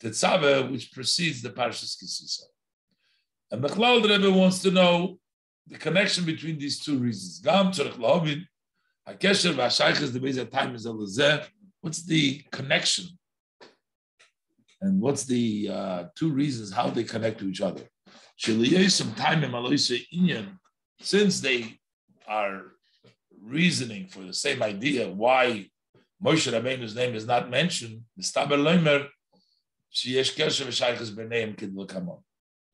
Tetzaveh, 0.00 0.72
which 0.72 0.90
precedes 0.90 1.42
the 1.42 1.50
Parshas 1.50 2.02
Kisisa? 2.02 2.44
And 3.50 3.62
Bechlal 3.62 4.02
the 4.02 4.08
Rebbe 4.08 4.32
wants 4.32 4.62
to 4.62 4.70
know 4.70 5.18
the 5.66 5.76
connection 5.76 6.24
between 6.24 6.58
these 6.58 6.80
two 6.80 6.96
reasons. 6.96 7.40
Gam 7.40 7.72
Tzorech 7.72 7.98
Lahavin, 7.98 8.42
HaKesher 9.06 9.52
v'Hashayches 9.52 10.14
the 10.14 10.18
Beis 10.18 10.50
Time 10.50 10.74
is 10.74 10.88
What's 11.82 12.04
the 12.04 12.42
connection 12.50 13.18
and 14.80 15.00
what's 15.00 15.24
the 15.24 15.68
uh, 15.70 16.04
two 16.14 16.30
reasons 16.30 16.72
how 16.72 16.88
they 16.90 17.04
connect 17.04 17.38
to 17.40 17.48
each 17.48 17.60
other? 17.60 17.82
Since 21.00 21.40
they 21.40 21.78
are 22.26 22.62
reasoning 23.42 24.08
for 24.08 24.20
the 24.20 24.34
same 24.34 24.62
idea, 24.62 25.08
why 25.08 25.70
Moshe 26.22 26.50
Rabbeinu's 26.52 26.94
name 26.94 27.14
is 27.14 27.26
not 27.26 27.50
mentioned, 27.50 28.02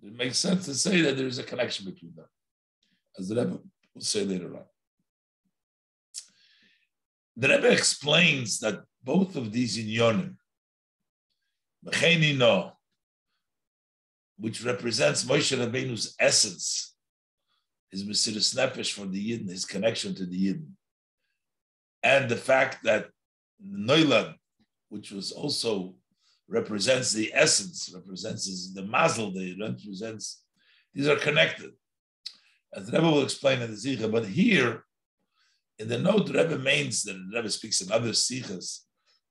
it 0.04 0.14
makes 0.16 0.38
sense 0.38 0.64
to 0.66 0.74
say 0.74 1.00
that 1.00 1.16
there 1.16 1.26
is 1.26 1.38
a 1.38 1.42
connection 1.42 1.86
between 1.86 2.14
them, 2.14 2.26
as 3.18 3.28
the 3.28 3.36
Rebbe 3.36 3.58
will 3.94 4.00
say 4.00 4.24
later 4.24 4.54
on. 4.56 4.64
The 7.36 7.48
Rebbe 7.48 7.70
explains 7.72 8.58
that 8.60 8.82
both 9.02 9.36
of 9.36 9.52
these 9.52 9.78
inyonim, 9.78 10.36
no, 11.84 12.72
which 14.38 14.64
represents 14.64 15.24
Moshe 15.24 15.56
Rabbeinu's 15.56 16.14
essence, 16.18 16.94
his 17.90 18.04
Mesiris 18.04 18.54
Nefesh 18.54 18.92
for 18.92 19.06
the 19.06 19.30
Yidden, 19.30 19.48
his 19.48 19.64
connection 19.64 20.14
to 20.14 20.26
the 20.26 20.48
Yidden, 20.48 20.70
and 22.02 22.28
the 22.28 22.36
fact 22.36 22.84
that 22.84 23.08
Noilad, 23.64 24.34
which 24.88 25.10
was 25.10 25.32
also 25.32 25.94
represents 26.48 27.12
the 27.12 27.30
essence, 27.34 27.90
represents 27.94 28.72
the 28.74 28.82
mazel, 28.82 29.32
they 29.32 29.56
represents, 29.58 30.42
these 30.92 31.08
are 31.08 31.16
connected. 31.16 31.70
As 32.74 32.92
Rebbe 32.92 33.02
will 33.02 33.22
explain 33.22 33.62
in 33.62 33.70
the 33.70 33.76
Zikha, 33.76 34.10
but 34.10 34.26
here, 34.26 34.84
in 35.78 35.88
the 35.88 35.98
note, 35.98 36.28
Rebbe 36.28 36.58
means 36.58 37.02
that 37.04 37.16
Rebbe 37.32 37.48
speaks 37.48 37.80
in 37.80 37.90
other 37.90 38.10
Sikhas, 38.10 38.80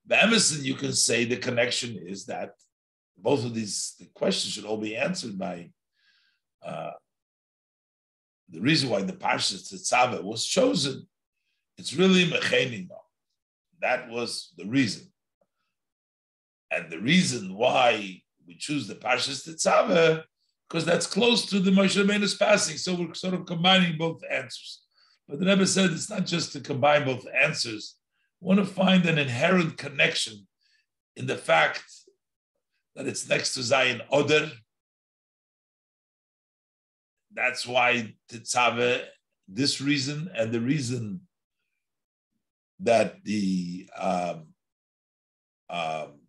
the 0.06 0.22
Emerson, 0.22 0.64
you 0.64 0.76
can 0.76 0.94
say 0.94 1.26
the 1.26 1.38
connection 1.38 1.98
is 1.98 2.26
that 2.26 2.52
both 3.18 3.46
of 3.46 3.54
these 3.54 3.96
the 4.00 4.06
questions 4.14 4.54
should 4.54 4.66
all 4.66 4.78
be 4.78 4.96
answered 4.96 5.38
by 5.38 5.70
uh, 6.66 6.92
the 8.50 8.62
reason 8.62 8.90
why 8.90 9.02
the 9.02 9.14
Parshas 9.14 9.72
Tetzaveh 9.72 10.24
was 10.24 10.46
chosen. 10.46 11.08
It's 11.78 11.94
really 11.94 12.26
Mechenino. 12.26 12.98
That 13.82 14.10
was 14.10 14.54
the 14.58 14.66
reason. 14.66 15.12
And 16.70 16.92
the 16.92 17.00
reason 17.00 17.54
why 17.54 18.22
we 18.46 18.56
choose 18.58 18.88
the 18.88 18.96
Parshas 18.96 19.48
Tetzaveh, 19.48 20.24
because 20.68 20.86
that's 20.86 21.08
close 21.08 21.46
to 21.48 21.60
the 21.60 21.72
Moshe 21.72 22.02
Rabbeinu's 22.02 22.36
passing. 22.36 22.78
So 22.78 22.96
we're 22.96 23.14
sort 23.14 23.34
of 23.34 23.46
combining 23.46 23.98
both 23.98 24.22
answers. 24.30 24.82
But 25.28 25.40
the 25.40 25.46
Rebbe 25.46 25.66
said 25.66 25.92
it's 25.92 26.10
not 26.10 26.26
just 26.26 26.52
to 26.54 26.60
combine 26.60 27.06
both 27.06 27.26
answers, 27.34 27.96
want 28.44 28.60
to 28.60 28.66
find 28.66 29.06
an 29.06 29.18
inherent 29.18 29.78
connection 29.78 30.46
in 31.16 31.28
the 31.28 31.38
fact 31.38 31.84
that 32.96 33.08
it's 33.08 33.28
next 33.28 33.54
to 33.54 33.64
Zion 33.64 34.02
Oder. 34.12 34.52
That's 37.34 37.66
why 37.66 38.14
Tetzaveh, 38.30 39.06
this 39.48 39.82
reason 39.82 40.30
and 40.36 40.52
the 40.52 40.60
reason 40.60 41.22
that 42.82 43.24
the 43.24 43.90
um, 43.98 44.48
um, 45.70 46.20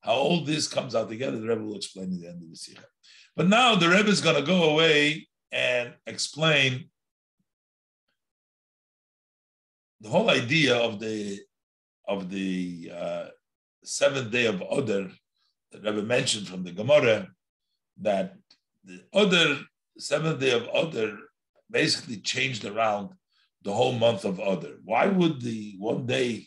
how 0.00 0.12
all 0.12 0.44
this 0.44 0.68
comes 0.68 0.94
out 0.94 1.08
together, 1.08 1.38
the 1.38 1.48
Rebbe 1.48 1.62
will 1.62 1.76
explain 1.76 2.12
at 2.12 2.20
the 2.20 2.28
end 2.28 2.42
of 2.42 2.50
the 2.50 2.56
Sikha. 2.56 2.84
But 3.36 3.48
now 3.48 3.76
the 3.76 3.88
Rebbe 3.88 4.08
is 4.08 4.20
going 4.20 4.36
to 4.36 4.42
go 4.42 4.70
away 4.70 5.28
and 5.52 5.94
explain 6.06 6.90
the 10.00 10.08
whole 10.08 10.30
idea 10.30 10.76
of 10.76 11.00
the 11.00 11.40
of 12.08 12.30
the 12.30 12.92
uh, 12.94 13.26
seventh 13.82 14.30
day 14.30 14.46
of 14.46 14.62
Oder 14.62 15.10
that 15.72 15.82
Rebbe 15.82 16.02
mentioned 16.02 16.46
from 16.46 16.62
the 16.64 16.72
Gemara 16.72 17.28
that 18.00 18.34
the 18.84 19.02
Oder 19.12 19.60
seventh 19.98 20.40
day 20.40 20.52
of 20.52 20.68
Oder 20.72 21.16
basically 21.70 22.18
changed 22.18 22.64
around 22.64 23.10
the 23.62 23.72
whole 23.72 23.92
month 23.92 24.24
of 24.24 24.38
Oder. 24.38 24.76
Why 24.84 25.06
would 25.06 25.40
the 25.40 25.74
one 25.78 26.06
day 26.06 26.46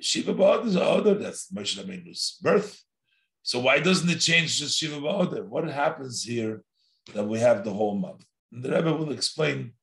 Shiva 0.00 0.34
Ba'od 0.34 0.66
is 0.66 0.76
Oder? 0.76 1.14
That's 1.14 1.50
Moshe 1.52 1.78
Rabbeinu's 1.78 2.38
birth. 2.42 2.82
So 3.42 3.60
why 3.60 3.78
doesn't 3.78 4.10
it 4.10 4.18
change 4.18 4.58
just 4.58 4.78
Shiva 4.78 5.00
Ba'od? 5.00 5.44
What 5.44 5.68
happens 5.68 6.22
here 6.22 6.62
that 7.14 7.24
we 7.24 7.38
have 7.38 7.64
the 7.64 7.72
whole 7.72 7.96
month? 7.96 8.24
And 8.50 8.62
the 8.62 8.70
Rebbe 8.70 8.92
will 8.92 9.12
explain 9.12 9.74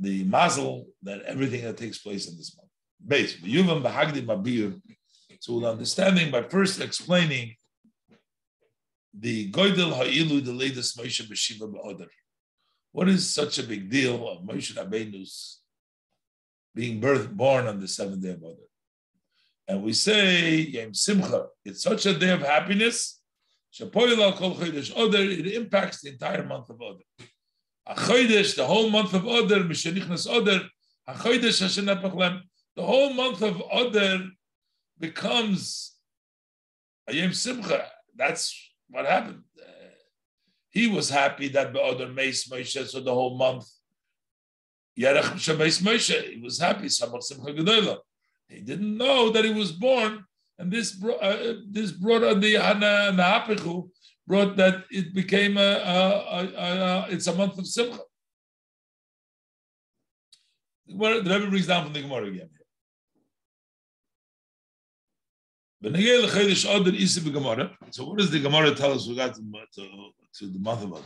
the 0.00 0.24
mazel 0.24 0.86
that 1.02 1.22
everything 1.22 1.62
that 1.64 1.76
takes 1.76 1.98
place 1.98 2.28
in 2.28 2.36
this 2.36 2.56
month. 2.56 2.68
Base. 3.06 3.36
So 5.40 5.52
we'll 5.52 5.66
understanding 5.66 6.30
by 6.30 6.42
first 6.42 6.80
explaining 6.80 7.54
the 9.18 9.50
Goydel 9.50 9.92
Ha'ilu, 9.92 10.44
the 10.44 10.52
latest 10.52 10.98
Moshe 10.98 11.22
Beshiva 11.28 11.72
Ba'odar. 11.72 12.08
What 12.92 13.08
is 13.08 13.32
such 13.32 13.58
a 13.58 13.62
big 13.62 13.90
deal 13.90 14.28
of 14.28 14.42
Moshe 14.42 14.74
Rabbeinu's 14.74 15.60
being 16.74 17.00
birth, 17.00 17.30
born 17.30 17.66
on 17.66 17.80
the 17.80 17.88
seventh 17.88 18.22
day 18.22 18.30
of 18.30 18.40
Odar? 18.40 18.68
And 19.66 19.82
we 19.82 19.92
say, 19.92 20.56
Yom 20.56 20.94
Simcha, 20.94 21.46
it's 21.64 21.82
such 21.82 22.06
a 22.06 22.14
day 22.14 22.30
of 22.30 22.40
happiness. 22.40 23.20
It 23.78 25.54
impacts 25.54 26.00
the 26.00 26.10
entire 26.10 26.44
month 26.44 26.70
of 26.70 26.78
Odar. 26.78 27.04
A 27.88 27.94
the 27.94 28.66
whole 28.66 28.90
month 28.90 29.14
of 29.14 29.26
Oder, 29.26 29.64
Mishenichnas 29.64 30.30
Oder, 30.30 30.68
a 31.06 31.14
chodesh 31.14 31.62
Hashem 31.62 31.86
Nepachlem, 31.86 32.42
the 32.76 32.82
whole 32.82 33.14
month 33.14 33.40
of 33.40 33.62
Adar 33.72 34.26
becomes 34.98 35.96
a 37.08 37.14
Yom 37.14 37.32
Simcha. 37.32 37.86
That's 38.14 38.54
what 38.90 39.06
happened. 39.06 39.42
Uh, 39.58 39.64
he 40.70 40.86
was 40.86 41.08
happy 41.08 41.48
that 41.48 41.70
Adar 41.70 42.08
Meis 42.08 42.46
Moshe, 42.48 42.86
so 42.86 43.00
the 43.00 43.12
whole 43.12 43.38
month. 43.38 43.66
Yerach 44.98 45.32
Shemeis 45.34 45.80
Moshe, 45.80 46.34
he 46.34 46.40
was 46.42 46.58
happy. 46.58 46.86
Samach 46.86 47.22
Simcha 47.22 47.52
Gedolah. 47.52 47.98
He 48.48 48.60
didn't 48.60 48.96
know 48.98 49.30
that 49.30 49.44
he 49.44 49.52
was 49.52 49.72
born, 49.72 50.24
and 50.58 50.70
this 50.70 50.92
brought 50.92 51.22
uh, 51.22 51.54
this 51.70 51.90
brought 51.90 52.22
on 52.22 52.40
the 52.40 52.54
Hana 52.54 53.12
Nahapichu 53.14 53.88
brought 54.28 54.56
that 54.56 54.84
it 54.90 55.14
became 55.14 55.56
a, 55.56 55.70
a, 55.96 56.04
a, 56.38 56.70
a, 56.88 57.06
it's 57.08 57.26
a 57.26 57.34
month 57.34 57.58
of 57.58 57.66
Simcha. 57.66 57.98
The 60.86 60.94
Rebbe 60.94 61.48
brings 61.48 61.66
down 61.66 61.84
from 61.84 61.94
the 61.94 62.02
Gemara 62.02 62.26
again. 62.26 62.50
So 67.90 68.04
what 68.04 68.18
does 68.18 68.30
the 68.30 68.40
Gemara 68.40 68.74
tell 68.74 68.92
us? 68.92 69.06
We 69.06 69.14
got 69.16 69.34
to, 69.34 69.42
to, 69.76 69.82
to 70.38 70.46
the 70.46 70.58
month 70.58 70.82
of 70.82 70.92
Adar. 70.92 71.02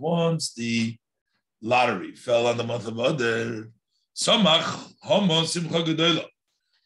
Once 0.00 0.54
the 0.54 0.96
lottery 1.62 2.14
fell 2.14 2.46
on 2.46 2.56
the 2.56 2.64
month 2.64 2.86
of 2.88 2.98
Adar, 2.98 3.68
Samach 4.16 4.92
Haman 5.02 5.46
Simcha 5.46 5.82
Gedolah. 5.82 6.26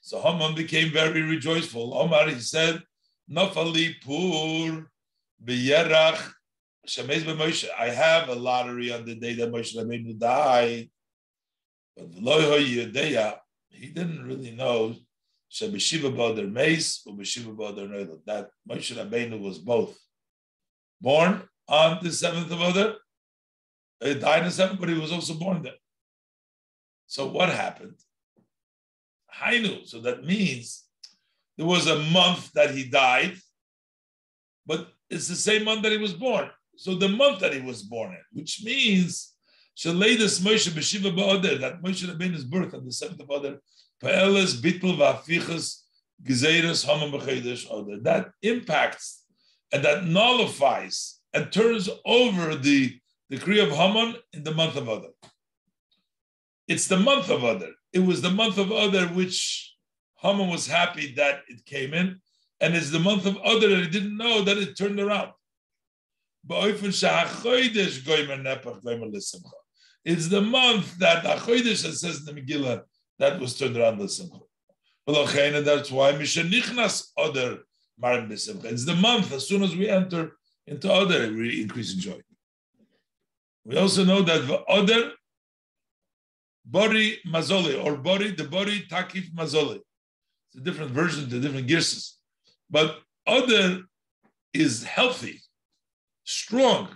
So 0.04 0.20
Haman 0.20 0.54
became 0.54 0.92
very 0.92 1.22
rejoiceful. 1.22 1.96
Omar, 1.96 2.28
he 2.28 2.38
said, 2.38 2.82
Nafali 3.30 3.94
Pur 4.04 4.90
B'Yerach 5.42 6.20
Shemez 6.86 7.22
B'Moshe. 7.22 7.64
I 7.78 7.88
have 7.88 8.28
a 8.28 8.34
lottery 8.34 8.92
on 8.92 9.06
the 9.06 9.14
day 9.14 9.32
that 9.32 9.50
Moshe 9.50 9.74
Rabbeinu 9.74 10.18
died, 10.18 10.90
but 11.96 12.06
he 13.70 13.86
didn't 13.88 14.26
really 14.26 14.50
know 14.50 14.94
Shebeshiva 15.50 16.14
Boder 16.14 16.48
Meis 16.48 17.00
or 17.06 17.14
Beshiva 17.14 17.56
Neidel. 17.56 18.18
That 18.26 18.50
Moshe 18.68 18.94
Rabbeinu 18.94 19.40
was 19.40 19.58
both 19.58 19.96
born 21.00 21.48
on 21.66 22.00
the 22.02 22.12
seventh 22.12 22.52
of 22.52 22.60
Adar. 22.60 22.96
He 24.02 24.14
died 24.16 24.40
on 24.40 24.44
the 24.44 24.50
seventh, 24.50 24.80
but 24.80 24.90
he 24.90 24.98
was 24.98 25.12
also 25.12 25.32
born 25.32 25.62
there. 25.62 25.80
So 27.06 27.26
what 27.26 27.48
happened? 27.48 28.03
Hainu. 29.40 29.86
So 29.86 30.00
that 30.00 30.24
means 30.24 30.84
there 31.56 31.66
was 31.66 31.86
a 31.86 31.98
month 32.10 32.52
that 32.52 32.70
he 32.70 32.88
died, 32.88 33.36
but 34.66 34.88
it's 35.10 35.28
the 35.28 35.36
same 35.36 35.64
month 35.64 35.82
that 35.82 35.92
he 35.92 35.98
was 35.98 36.14
born. 36.14 36.50
So 36.76 36.94
the 36.94 37.08
month 37.08 37.40
that 37.40 37.52
he 37.52 37.60
was 37.60 37.82
born 37.82 38.10
in, 38.12 38.22
which 38.32 38.62
means 38.64 39.34
Shaleidas 39.76 40.40
Moshe 40.40 40.68
Beshiva 40.70 41.14
Ba'ader, 41.16 41.60
that 41.60 41.82
Moshe 41.82 42.04
Rabbeinu's 42.04 42.44
birth 42.44 42.74
on 42.74 42.84
the 42.84 42.92
seventh 42.92 43.20
of 43.20 43.30
Adar, 43.30 43.58
Pa'eles 44.02 44.60
Bitl 44.60 44.96
Va'afichas 44.96 45.82
Gezeiras 46.22 46.84
B'Chedesh 46.84 47.66
Adar. 47.66 48.00
That 48.00 48.30
impacts 48.42 49.24
and 49.72 49.84
that 49.84 50.04
nullifies 50.04 51.20
and 51.32 51.52
turns 51.52 51.88
over 52.04 52.54
the 52.54 52.98
decree 53.30 53.60
of 53.60 53.70
Haman 53.70 54.16
in 54.32 54.44
the 54.44 54.54
month 54.54 54.76
of 54.76 54.88
Adar. 54.88 55.10
It's 56.66 56.86
the 56.86 56.98
month 56.98 57.30
of 57.30 57.44
Adar. 57.44 57.70
It 57.92 58.00
was 58.00 58.22
the 58.22 58.30
month 58.30 58.58
of 58.58 58.70
Adar 58.70 59.08
which 59.08 59.74
Haman 60.16 60.48
was 60.48 60.66
happy 60.66 61.12
that 61.14 61.42
it 61.48 61.64
came 61.66 61.92
in, 61.92 62.20
and 62.60 62.74
it's 62.74 62.90
the 62.90 62.98
month 62.98 63.26
of 63.26 63.36
Adar 63.36 63.68
that 63.68 63.84
he 63.84 63.88
didn't 63.88 64.16
know 64.16 64.42
that 64.42 64.56
it 64.56 64.76
turned 64.76 64.98
around. 64.98 65.32
It's 66.48 67.00
the 70.28 70.40
month 70.40 70.98
that 70.98 71.24
Achoidesh 71.24 71.76
says 71.76 72.04
in 72.04 72.24
the 72.26 72.32
Megillah 72.40 72.82
that 73.18 73.40
was 73.40 73.58
turned 73.58 73.76
around 73.76 73.98
the 73.98 74.08
Simcha. 74.08 74.38
That's 75.06 75.90
why 75.90 76.12
Mishanichnas 76.12 77.10
Adar 77.18 77.58
Marim 78.02 78.30
B'Simcha. 78.30 78.64
It's 78.66 78.84
the 78.84 78.94
month 78.94 79.32
as 79.32 79.48
soon 79.48 79.62
as 79.62 79.76
we 79.76 79.88
enter 79.88 80.36
into 80.66 80.90
Adar, 80.90 81.32
we 81.32 81.62
increase 81.62 81.94
in 81.94 82.00
joy. 82.00 82.20
We 83.64 83.76
also 83.76 84.04
know 84.04 84.22
that 84.22 84.46
the 84.46 84.64
Adar 84.70 85.12
Bori 86.64 87.18
Mazoli 87.26 87.82
or 87.82 87.96
Bori, 87.96 88.30
the 88.30 88.44
Bori 88.44 88.86
Takif 88.90 89.32
Mazoli. 89.34 89.80
It's 90.48 90.56
a 90.56 90.60
different 90.60 90.92
version, 90.92 91.28
the 91.28 91.40
different 91.40 91.66
girsas. 91.68 92.14
But 92.70 93.00
other 93.26 93.82
is 94.52 94.84
healthy, 94.84 95.40
strong, 96.24 96.88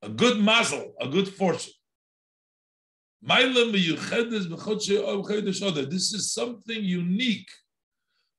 a 0.00 0.08
good 0.08 0.38
mazel, 0.38 0.94
a 1.00 1.08
good 1.08 1.28
fortune. 1.28 1.72
This 3.24 3.72
is 6.12 6.32
something 6.32 6.82
unique, 6.82 7.50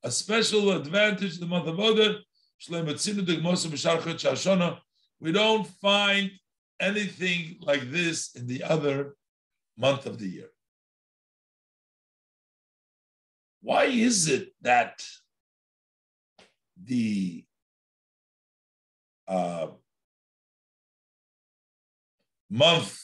a 0.04 0.12
special 0.12 0.72
advantage 0.72 1.36
in 1.36 1.40
the 1.40 1.46
month 1.48 1.68
of 1.68 1.80
Adar. 1.80 2.16
We 5.20 5.32
don't 5.32 5.68
find 5.82 6.32
anything 6.80 7.58
like 7.62 7.92
this 7.92 8.36
in 8.36 8.48
the 8.48 8.64
other 8.64 9.16
month 9.78 10.06
of 10.06 10.20
the 10.20 10.28
year. 10.28 10.50
Why 13.62 13.86
is 13.86 14.28
it 14.28 14.54
that 14.62 15.04
the 16.82 17.46
uh, 19.28 19.68
month 22.50 23.00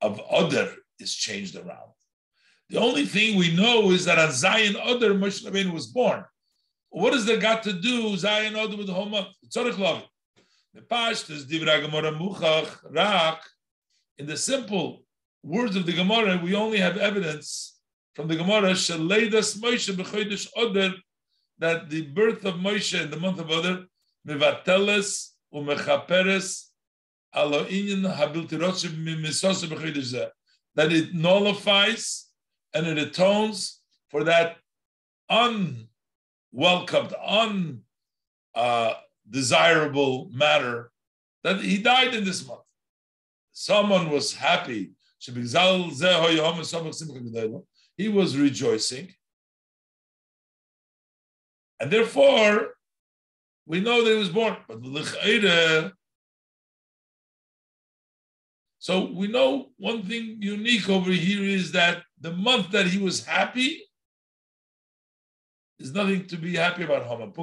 of 0.00 0.20
Adar 0.30 0.70
is 0.98 1.14
changed 1.14 1.54
around? 1.56 1.92
The 2.68 2.80
only 2.80 3.06
thing 3.06 3.36
we 3.36 3.54
know 3.54 3.90
is 3.90 4.04
that 4.06 4.18
on 4.18 4.32
Zion 4.32 4.76
Adar, 4.76 5.10
Moshe 5.10 5.44
Rabbeinu 5.44 5.72
was 5.72 5.86
born. 5.86 6.24
What 6.90 7.12
does 7.12 7.26
that 7.26 7.40
got 7.40 7.62
to 7.64 7.72
do, 7.72 8.16
Zion 8.16 8.56
Adar, 8.56 8.76
with 8.76 8.88
the 8.88 8.92
whole 8.92 9.06
month? 9.06 9.28
Tzorich 9.48 9.78
Love. 9.78 10.02
The 10.74 10.80
Pashtas, 10.82 11.44
Divra 11.44 11.80
Gemara 11.80 12.12
Muchach, 12.12 12.78
Rak, 12.90 13.42
in 14.20 14.26
the 14.26 14.36
simple 14.36 15.02
words 15.42 15.74
of 15.76 15.86
the 15.86 15.94
Gemara, 15.94 16.38
we 16.44 16.54
only 16.54 16.76
have 16.78 16.98
evidence 16.98 17.78
from 18.14 18.28
the 18.28 18.36
Gemara, 18.36 18.72
Moshe 18.72 20.46
Oder, 20.58 20.94
that 21.58 21.88
the 21.88 22.02
birth 22.08 22.44
of 22.44 22.56
Moshe 22.56 23.02
in 23.02 23.10
the 23.10 23.16
month 23.16 23.40
of 23.40 23.50
Oder, 23.50 23.86
mevateles 24.28 25.30
umechaperes 25.54 26.66
that 30.74 30.92
it 30.92 31.14
nullifies 31.14 32.24
and 32.74 32.86
it 32.86 32.98
atones 32.98 33.80
for 34.10 34.24
that 34.24 34.58
unwelcomed, 35.30 37.14
undesirable 38.54 40.28
uh, 40.30 40.36
matter 40.36 40.90
that 41.42 41.60
he 41.60 41.78
died 41.78 42.14
in 42.14 42.24
this 42.24 42.46
month 42.46 42.60
someone 43.60 44.08
was 44.08 44.32
happy. 44.32 44.92
He 47.96 48.08
was 48.08 48.38
rejoicing. 48.38 49.12
And 51.78 51.90
therefore, 51.90 52.74
we 53.66 53.80
know 53.80 54.02
that 54.02 54.10
he 54.10 54.16
was 54.16 54.30
born. 54.30 54.56
But 54.66 54.80
so 58.78 59.12
we 59.12 59.28
know 59.28 59.68
one 59.76 60.04
thing 60.04 60.38
unique 60.40 60.88
over 60.88 61.10
here 61.10 61.44
is 61.44 61.72
that 61.72 62.02
the 62.18 62.32
month 62.32 62.70
that 62.70 62.86
he 62.86 62.98
was 62.98 63.26
happy 63.26 63.82
is 65.78 65.92
nothing 65.92 66.26
to 66.28 66.38
be 66.38 66.56
happy 66.56 66.84
about 66.84 67.06
Haman. 67.06 67.34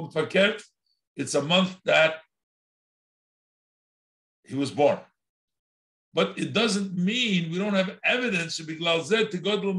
It's 1.14 1.34
a 1.36 1.42
month 1.42 1.78
that 1.84 2.16
he 4.42 4.56
was 4.56 4.72
born. 4.72 4.98
But 6.14 6.38
it 6.38 6.52
doesn't 6.52 6.96
mean 6.96 7.50
we 7.50 7.58
don't 7.58 7.74
have 7.74 7.98
evidence 8.04 8.56
to 8.56 8.64
be 8.64 8.78
to 9.30 9.38
go 9.38 9.60
to 9.60 9.74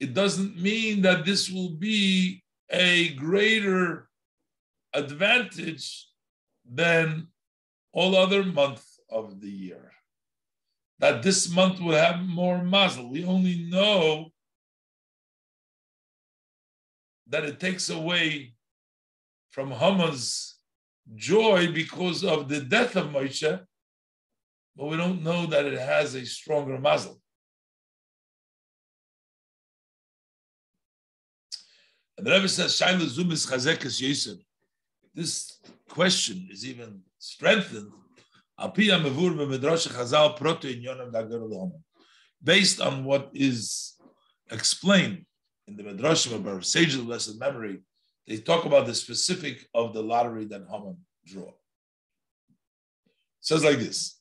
It 0.00 0.14
doesn't 0.14 0.60
mean 0.60 1.02
that 1.02 1.24
this 1.24 1.50
will 1.50 1.70
be 1.70 2.42
a 2.70 3.14
greater 3.14 4.08
advantage 4.92 6.08
than 6.70 7.28
all 7.92 8.14
other 8.14 8.44
months 8.44 9.00
of 9.10 9.40
the 9.40 9.50
year. 9.50 9.92
That 11.00 11.22
this 11.22 11.50
month 11.50 11.80
will 11.80 11.96
have 11.96 12.20
more 12.20 12.62
mazel. 12.62 13.10
We 13.10 13.24
only 13.24 13.68
know 13.68 14.32
that 17.28 17.44
it 17.44 17.60
takes 17.60 17.90
away 17.90 18.54
from 19.50 19.70
Haman's 19.70 20.57
joy 21.14 21.72
because 21.72 22.24
of 22.24 22.48
the 22.48 22.60
death 22.60 22.96
of 22.96 23.06
Moshe, 23.06 23.60
but 24.76 24.86
we 24.86 24.96
don't 24.96 25.22
know 25.22 25.46
that 25.46 25.66
it 25.66 25.78
has 25.78 26.14
a 26.14 26.24
stronger 26.24 26.78
mazel. 26.78 27.20
And 32.16 32.26
the 32.26 32.32
Rebbe 32.32 32.48
says, 32.48 32.78
Shaila 32.78 33.06
Zum 33.06 33.30
is 33.30 33.46
Chazekes 33.46 34.02
Yisr. 34.02 34.38
this 35.14 35.58
question 35.88 36.48
is 36.50 36.66
even 36.66 37.00
strengthened 37.18 37.92
based 42.42 42.80
on 42.80 43.04
what 43.04 43.30
is 43.32 43.94
explained 44.50 45.24
in 45.68 45.76
the 45.76 45.82
Midrashim 45.84 46.34
about 46.34 46.64
sages 46.64 46.96
of 46.96 47.06
blessed 47.06 47.38
memory, 47.38 47.82
they 48.28 48.36
talk 48.36 48.66
about 48.66 48.86
the 48.86 48.94
specific 48.94 49.66
of 49.74 49.94
the 49.94 50.02
lottery 50.02 50.44
that 50.44 50.66
Haman 50.70 50.98
drew. 51.24 51.48
It 51.48 51.54
says 53.40 53.64
like 53.64 53.78
this: 53.78 54.20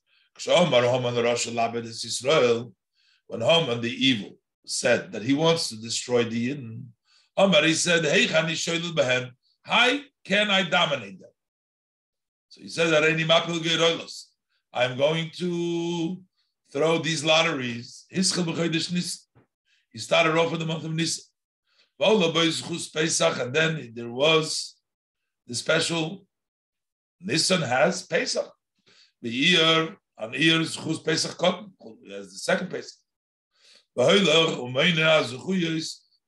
When 3.28 3.42
Haman 3.42 3.82
the 3.82 4.08
evil 4.08 4.38
said 4.66 5.12
that 5.12 5.24
he 5.24 5.34
wants 5.34 5.68
to 5.70 5.76
destroy 5.76 6.24
the 6.24 6.50
Yidden, 6.50 6.86
Haman 7.36 7.66
he 7.66 7.74
said, 7.74 8.06
"Hey, 8.06 8.28
How 9.64 10.00
can 10.24 10.50
I 10.50 10.64
dominate 10.64 11.20
them?" 11.20 11.30
So 12.48 12.62
he 12.62 12.70
says, 12.70 12.94
I'm 14.74 14.98
going 14.98 15.32
to 15.36 16.22
throw 16.72 17.00
these 17.00 17.26
lotteries. 17.26 18.06
He 18.10 18.24
started 18.24 18.58
off 20.38 20.54
in 20.54 20.60
the 20.60 20.66
month 20.66 20.86
of 20.86 20.94
Nisan. 20.94 21.27
And 22.00 23.54
then 23.54 23.92
there 23.96 24.12
was 24.12 24.76
the 25.48 25.56
special 25.56 26.26
Nisan 27.22 27.62
has 27.62 28.06
Pesach. 28.06 28.52
The 29.22 29.30
year 29.30 29.98
on 30.18 30.34
year 30.34 30.62
Chus 30.64 31.00
Pesach 31.00 31.38
Cotton 31.38 31.72
as 32.16 32.32
the 32.32 32.38
second 32.38 32.70
Pesach. 32.70 33.00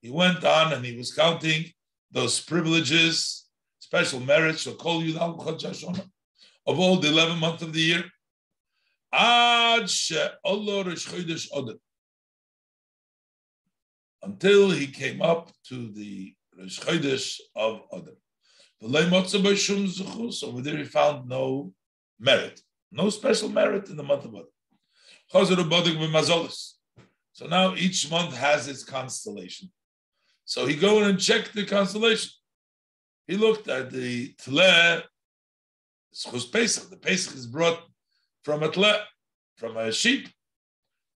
He 0.02 0.10
went 0.10 0.44
on 0.44 0.74
and 0.74 0.86
he 0.86 0.98
was 0.98 1.14
counting 1.14 1.66
those 2.12 2.40
privileges, 2.40 3.46
special 3.80 4.20
merits, 4.22 4.62
so 4.62 4.74
call 4.74 5.04
you 5.04 5.20
of 5.20 6.80
all 6.80 6.96
the 6.98 7.10
11 7.10 7.38
months 7.38 7.62
of 7.62 7.74
the 7.74 7.82
year. 7.82 8.04
Until 14.22 14.70
he 14.70 14.88
came 14.88 15.22
up 15.22 15.52
to 15.70 15.92
the 15.92 16.36
Rosh 16.58 16.80
of 17.56 17.82
Adar. 17.92 18.16
Over 18.82 20.62
there 20.62 20.78
he 20.78 20.84
found 20.84 21.28
no 21.30 21.74
merit, 22.20 22.62
no 22.92 23.10
special 23.10 23.50
merit 23.50 23.90
in 23.90 23.98
the 23.98 24.04
month 24.04 24.26
of 24.26 24.34
Adar. 24.34 24.52
So 27.34 27.48
now 27.48 27.76
each 27.76 28.10
month 28.12 28.36
has 28.36 28.68
its 28.68 28.84
constellation. 28.84 29.72
So 30.46 30.66
he 30.66 30.76
go 30.76 31.04
and 31.04 31.20
checked 31.20 31.54
the 31.54 31.66
constellation. 31.66 32.32
He 33.28 33.38
looked 33.38 33.68
at 33.70 33.92
the 33.92 34.34
Pesach. 36.52 36.90
The 36.90 36.98
Pesach 37.02 37.36
is 37.36 37.48
brought 37.48 37.80
from 38.44 38.64
a 38.64 38.70
tle, 38.70 38.96
from 39.56 39.78
a 39.78 39.92
sheep. 39.92 40.28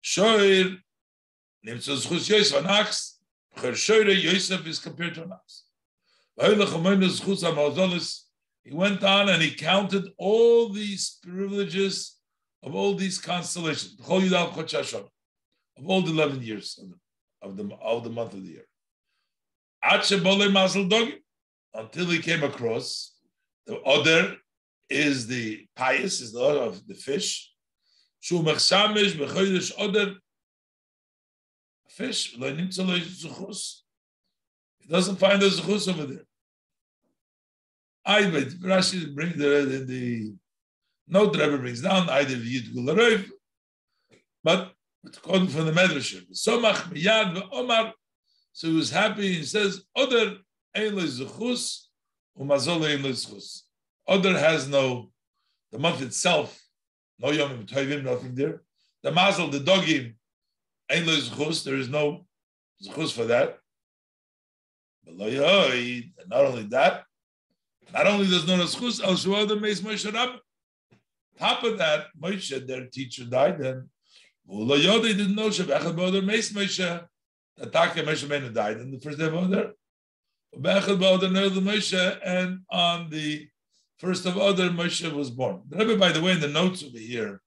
Shoir 0.02 0.76
Schus 1.66 2.28
Yosef 2.28 2.58
an 2.58 2.66
ox. 2.66 3.18
Shoire 3.74 4.10
Yosef 4.10 4.66
is 4.66 4.78
compared 4.78 5.14
to 5.14 5.24
an 5.24 5.32
ox. 5.32 5.64
He 8.62 8.72
went 8.72 9.04
on 9.04 9.28
and 9.28 9.42
he 9.42 9.54
counted 9.54 10.12
all 10.16 10.68
these 10.70 11.18
privileges 11.22 12.16
of 12.62 12.74
all 12.74 12.94
these 12.94 13.18
constellations, 13.18 13.96
of 14.00 14.10
all 15.86 16.02
the 16.02 16.12
11 16.12 16.42
years 16.42 16.78
of 16.82 16.90
the, 16.90 16.96
of 17.42 17.56
the, 17.56 17.74
of 17.82 18.04
the 18.04 18.10
month 18.10 18.34
of 18.34 18.42
the 18.42 18.50
year. 18.50 18.66
Until 21.72 22.06
he 22.06 22.18
came 22.20 22.42
across 22.42 23.14
the 23.66 23.80
other 23.80 24.36
is 24.88 25.26
the 25.26 25.66
pious, 25.76 26.20
is 26.20 26.32
the 26.32 26.40
order 26.40 26.60
of 26.60 26.86
the 26.86 26.94
fish. 26.94 27.52
Oder 28.30 30.16
fish. 31.90 32.32
He 32.32 32.38
doesn't 34.88 35.16
find 35.16 35.42
the 35.42 35.46
zuchus 35.46 35.88
over 35.88 36.06
there. 36.06 36.24
But 38.04 38.48
Rashi 38.60 39.14
brings 39.14 39.36
the, 39.36 39.44
the, 39.44 39.84
the 39.84 40.34
note 41.08 41.36
Rebbe 41.36 41.58
brings 41.58 41.82
down 41.82 42.08
either 42.08 42.36
Yid 42.36 42.74
Gularev, 42.74 43.28
but 44.42 44.72
according 45.04 45.48
from 45.48 45.66
the 45.66 45.72
Medrash, 45.72 46.24
Somach 46.32 46.92
miyad 46.92 47.36
ve'omar. 47.36 47.92
So 48.52 48.68
he 48.68 48.74
was 48.74 48.90
happy. 48.90 49.34
He 49.34 49.44
says, 49.44 49.84
"Oder 49.96 50.38
ein 50.74 50.96
lo 50.96 51.02
zuchus, 51.02 51.86
umazol 52.38 52.84
ein 52.88 53.02
lo 53.02 53.10
zuchus." 53.10 53.62
Other 54.08 54.36
has 54.36 54.66
no, 54.66 55.10
the 55.70 55.78
month 55.78 56.02
itself, 56.02 56.60
no 57.18 57.28
Yomim 57.28 57.66
Tovim, 57.66 58.02
nothing 58.02 58.34
there. 58.34 58.62
The 59.02 59.12
Mazel, 59.12 59.48
the 59.48 59.60
Dogim, 59.60 60.14
There 60.90 61.76
is 61.76 61.88
no 61.88 62.26
Zchus 62.84 63.12
for 63.12 63.24
that. 63.24 63.58
Not 65.06 66.44
only 66.44 66.62
that, 66.64 67.04
not 67.92 68.06
only 68.06 68.26
there's 68.26 68.46
no 68.46 68.56
Zchus, 68.58 69.00
Al 69.02 69.14
Shuada 69.14 69.60
Meis 69.60 69.80
Moshe. 69.80 70.12
Top 71.38 71.64
of 71.64 71.78
that, 71.78 72.06
Moshe, 72.20 72.66
their 72.66 72.86
teacher, 72.86 73.24
died 73.24 73.58
then. 73.58 73.88
Lo 74.46 74.76
they 74.76 75.12
didn't 75.12 75.34
know 75.34 75.48
Shabbat 75.48 75.96
Boder 75.96 76.22
Meis 76.22 76.52
Moshe. 76.52 77.06
The 77.56 77.66
Taka 77.66 78.02
Moshe 78.02 78.28
Mena 78.28 78.50
died 78.50 78.78
in 78.78 78.90
the 78.90 78.98
first 78.98 79.18
day 79.18 79.26
of 79.26 79.32
Boder. 79.32 79.72
Bechad 80.56 80.98
Boder 80.98 81.28
Moshe, 81.28 82.18
and 82.24 82.60
on 82.70 83.08
the 83.10 83.48
First 83.98 84.24
of 84.24 84.38
all, 84.38 84.54
Moshe 84.54 85.12
was 85.12 85.30
born. 85.30 85.62
The 85.68 85.76
Rebbe, 85.76 85.96
by 85.98 86.10
the 86.10 86.22
way, 86.22 86.32
in 86.32 86.40
the 86.40 86.48
notes 86.48 86.82
over 86.82 86.96
here, 86.96 87.42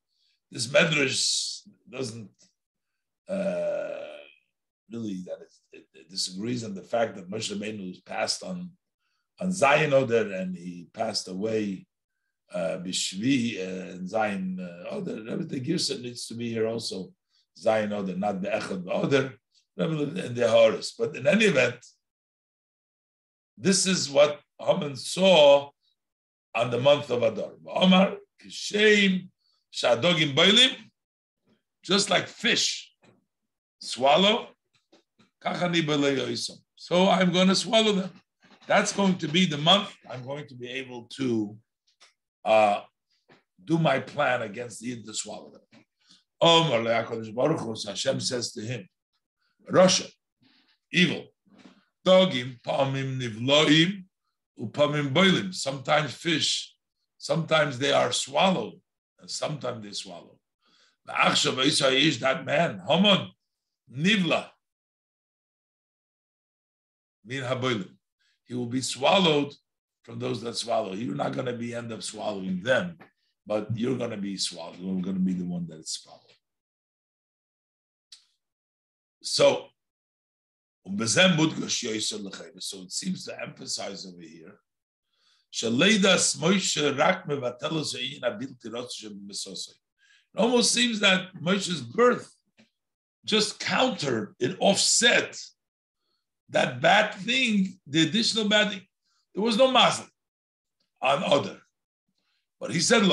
this 0.52 0.68
Medrash 0.68 1.62
doesn't 1.90 2.30
uh, 3.30 4.14
really 4.92 5.24
that 5.26 5.40
it, 5.72 5.86
it, 5.94 6.10
disagrees 6.10 6.64
on 6.64 6.74
the 6.74 6.82
fact 6.82 7.16
that 7.16 7.30
Moshe 7.30 7.52
Rabbeinu 7.54 8.04
passed 8.06 8.44
on 8.44 8.70
on 9.40 9.52
Zion 9.52 9.94
Oder 9.94 10.34
and 10.34 10.56
he 10.56 10.88
passed 10.94 11.28
away 11.28 11.86
uh, 12.54 12.78
Bishvi 12.84 13.58
uh, 13.58 13.94
and 13.94 14.10
Zion 14.10 14.60
uh, 14.60 14.96
Oder. 14.96 15.16
Rebbe 15.16 15.44
the 15.46 15.60
Girsa 15.60 16.02
needs 16.02 16.28
to 16.28 16.36
be 16.36 16.50
here 16.50 16.68
also. 16.68 17.12
Zion 17.58 17.94
Oder, 17.94 18.16
not 18.16 18.42
the 18.42 18.50
Echad 18.50 18.88
Oder. 18.88 19.34
And 19.76 20.36
the 20.36 20.48
Horus. 20.48 20.94
But 20.98 21.16
in 21.16 21.26
any 21.26 21.46
event, 21.46 21.84
this 23.58 23.88
is 23.88 24.10
what 24.10 24.40
Haman 24.60 24.96
saw 24.96 25.70
on 26.54 26.70
the 26.70 26.80
month 26.80 27.10
of 27.10 27.24
Adar. 27.24 27.54
Omar, 27.68 28.18
Kishem, 28.40 29.30
Shadogim 29.74 30.36
Bailim, 30.36 30.76
just 31.82 32.12
like 32.12 32.28
fish 32.28 32.93
swallow, 33.84 34.48
so 36.76 37.10
I'm 37.10 37.32
going 37.32 37.48
to 37.50 37.56
swallow 37.56 37.92
them. 37.92 38.10
That's 38.66 38.94
going 38.94 39.18
to 39.18 39.28
be 39.28 39.46
the 39.46 39.58
month 39.58 39.94
I'm 40.10 40.24
going 40.24 40.48
to 40.48 40.56
be 40.56 40.70
able 40.70 41.10
to 41.18 41.58
uh, 42.46 42.82
do 43.66 43.78
my 43.78 44.00
plan 44.00 44.42
against 44.42 44.80
the 44.82 45.04
to 45.04 45.14
swallow 45.14 45.52
them. 45.52 45.62
Hashem 47.88 48.20
says 48.20 48.54
to 48.54 48.62
him, 48.62 48.88
Rasha, 49.70 50.10
evil, 50.92 51.26
dogim, 52.06 52.62
palmim, 52.62 53.20
nivloim, 53.22 54.06
upamim 54.60 55.14
boilim. 55.14 55.54
Sometimes 55.54 56.14
fish, 56.14 56.74
sometimes 57.18 57.80
they 57.80 57.92
are 57.92 58.12
swallowed, 58.12 58.80
and 59.20 59.30
sometimes 59.30 59.84
they 59.84 59.92
swallow. 59.92 60.38
is 61.08 62.20
that 62.20 62.46
man, 62.46 62.82
Haman, 62.88 63.30
nivla, 63.92 64.50
min 67.26 67.44
haboilim. 67.44 67.90
He 68.46 68.54
will 68.56 68.68
be 68.68 68.82
swallowed 68.82 69.54
from 70.04 70.20
those 70.20 70.42
that 70.42 70.58
swallow. 70.58 70.94
You're 70.94 71.16
not 71.16 71.34
going 71.34 71.46
to 71.46 71.54
be 71.54 71.74
end 71.74 71.94
up 71.94 72.04
swallowing 72.04 72.62
them, 72.62 72.98
but 73.48 73.70
you're 73.76 73.98
going 73.98 74.12
to 74.12 74.18
be 74.18 74.38
swallowed. 74.38 74.80
You're 74.80 75.02
going 75.02 75.16
to 75.16 75.22
be 75.22 75.34
the 75.34 75.46
one 75.46 75.66
that 75.68 75.80
is 75.80 75.90
swallowed. 75.92 76.20
So 79.22 79.68
um, 80.86 81.00
so 81.00 82.82
it 82.82 82.92
seems 82.92 83.26
to 83.26 83.42
emphasize 83.42 84.06
over 84.06 84.22
here. 84.22 84.60
It 85.62 85.74
almost 90.36 90.74
seems 90.74 91.00
that 91.00 91.28
Moshe's 91.40 91.82
birth 91.82 92.33
just 93.26 93.60
countered, 93.60 94.36
it 94.40 94.58
offset 94.60 95.40
that 96.50 96.82
bad 96.82 97.14
thing, 97.16 97.80
the 97.88 98.08
additional 98.08 98.48
bad 98.48 98.70
thing. 98.72 98.82
There 99.34 99.44
was 99.44 99.58
no 99.58 99.72
mazel 99.72 100.06
on 101.02 101.24
other. 101.24 101.60
But 102.60 102.72
he 102.72 102.80
said, 102.80 103.04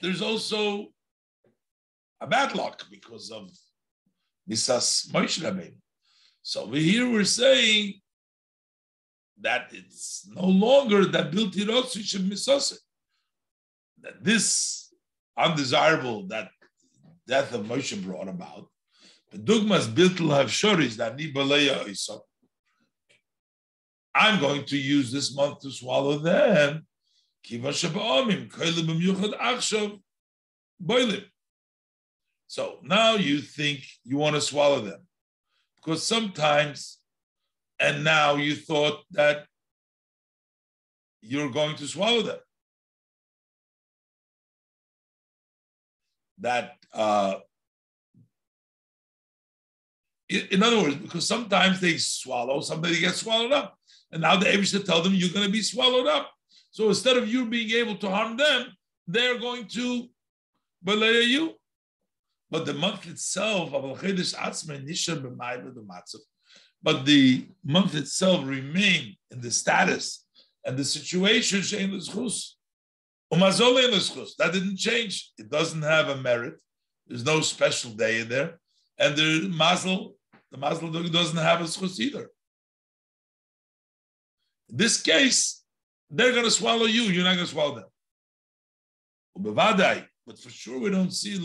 there's 0.00 0.22
also 0.22 0.88
a 2.20 2.26
bad 2.26 2.54
luck 2.54 2.82
because 2.90 3.30
of 3.30 3.50
Misas 4.48 5.10
Moshe 5.10 5.40
Rabbeinu. 5.40 5.76
So 6.42 6.70
here 6.70 7.08
we're 7.10 7.24
saying 7.24 8.00
that 9.40 9.68
it's 9.72 10.28
no 10.30 10.46
longer 10.46 11.04
that 11.06 11.30
bilti 11.30 11.64
rotsu 11.64 12.02
should 12.02 12.28
misose. 12.28 12.76
That 14.02 14.22
this 14.22 14.92
undesirable 15.36 16.26
that 16.28 16.50
death 17.26 17.52
of 17.54 17.66
Moshe 17.66 18.02
brought 18.04 18.28
about, 18.28 18.68
the 19.32 19.38
to 19.38 20.30
have 20.30 20.48
shoris 20.48 20.96
that 20.96 21.16
nibaleya 21.16 21.84
isop. 21.86 22.20
I'm 24.14 24.40
going 24.40 24.64
to 24.66 24.76
use 24.76 25.10
this 25.10 25.34
month 25.34 25.60
to 25.60 25.72
swallow 25.72 26.18
them. 26.18 26.86
So 32.46 32.78
now 32.82 33.14
you 33.16 33.40
think 33.40 33.84
you 34.04 34.16
want 34.16 34.36
to 34.36 34.40
swallow 34.40 34.80
them 34.80 35.00
because 35.76 36.06
sometimes, 36.06 36.98
and 37.80 38.04
now 38.04 38.36
you 38.36 38.54
thought 38.54 39.00
that 39.10 39.46
you're 41.20 41.50
going 41.50 41.76
to 41.76 41.88
swallow 41.88 42.22
them. 42.22 42.38
That, 46.44 46.76
uh, 46.92 47.36
in 50.28 50.62
other 50.62 50.82
words, 50.82 50.96
because 50.96 51.26
sometimes 51.26 51.80
they 51.80 51.96
swallow, 51.96 52.60
sometimes 52.60 52.94
they 52.94 53.00
get 53.00 53.14
swallowed 53.14 53.52
up. 53.52 53.78
And 54.12 54.20
now 54.20 54.36
the 54.36 54.44
Abishah 54.44 54.84
tell 54.84 55.00
them 55.02 55.14
you're 55.14 55.32
going 55.32 55.46
to 55.46 55.52
be 55.52 55.62
swallowed 55.62 56.06
up. 56.06 56.30
So 56.70 56.88
instead 56.88 57.16
of 57.16 57.26
you 57.26 57.46
being 57.46 57.70
able 57.70 57.96
to 57.96 58.10
harm 58.10 58.36
them, 58.36 58.66
they're 59.06 59.38
going 59.38 59.68
to 59.68 60.10
belay 60.82 61.22
you. 61.22 61.54
But 62.50 62.66
the 62.66 62.74
month 62.74 63.08
itself, 63.08 63.70
but 66.82 67.06
the 67.06 67.46
month 67.64 67.94
itself 67.94 68.44
remain 68.44 69.16
in 69.30 69.40
the 69.40 69.50
status 69.50 70.26
and 70.66 70.76
the 70.76 70.84
situation 70.84 71.62
that 74.38 74.52
didn't 74.52 74.76
change. 74.76 75.32
It 75.38 75.50
doesn't 75.50 75.82
have 75.82 76.08
a 76.08 76.16
merit. 76.16 76.60
There's 77.06 77.24
no 77.24 77.40
special 77.40 77.90
day 77.92 78.20
in 78.20 78.28
there. 78.28 78.58
And 78.98 79.16
the 79.16 79.48
mazel, 79.54 80.16
the 80.50 80.58
mazel 80.58 80.90
doesn't 80.90 81.36
have 81.36 81.60
a 81.60 81.64
schus 81.64 81.98
either. 81.98 82.30
In 84.70 84.76
this 84.76 85.00
case, 85.02 85.62
they're 86.10 86.32
going 86.32 86.44
to 86.44 86.50
swallow 86.50 86.86
you. 86.86 87.02
You're 87.02 87.24
not 87.24 87.34
going 87.34 87.46
to 87.46 87.52
swallow 87.52 87.74
them. 87.74 87.84
But 90.26 90.38
for 90.38 90.50
sure, 90.50 90.78
we 90.78 90.90
don't 90.90 91.12
see 91.12 91.36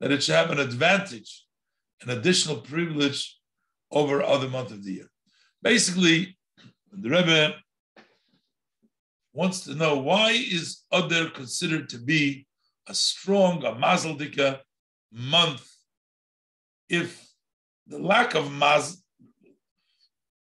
that 0.00 0.12
it 0.12 0.22
should 0.22 0.34
have 0.34 0.50
an 0.50 0.60
advantage, 0.60 1.46
an 2.02 2.10
additional 2.10 2.58
privilege 2.58 3.38
over 3.90 4.22
other 4.22 4.48
month 4.48 4.70
of 4.70 4.84
the 4.84 4.92
year. 4.92 5.10
Basically, 5.62 6.36
the 7.00 7.10
Rebbe 7.10 7.54
wants 9.32 9.60
to 9.60 9.74
know 9.74 9.98
why 9.98 10.30
is 10.30 10.82
Adar 10.92 11.30
considered 11.30 11.88
to 11.90 11.98
be 11.98 12.46
a 12.88 12.94
strong, 12.94 13.64
a 13.64 13.72
mazaldika 13.72 14.60
month 15.12 15.68
if 16.88 17.26
the 17.86 17.98
lack 17.98 18.34
of 18.34 18.44
maz, 18.44 18.96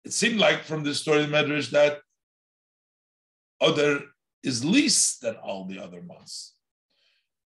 it 0.05 0.13
seemed 0.13 0.39
like 0.39 0.65
from 0.65 0.83
the 0.83 0.95
story 0.95 1.23
of 1.23 1.31
the 1.31 1.37
Medrash 1.37 1.71
that 1.71 2.01
Adar 3.61 4.01
is 4.43 4.65
least 4.65 5.21
than 5.21 5.37
all 5.37 5.67
the 5.67 5.79
other 5.79 6.03
months. 6.03 6.55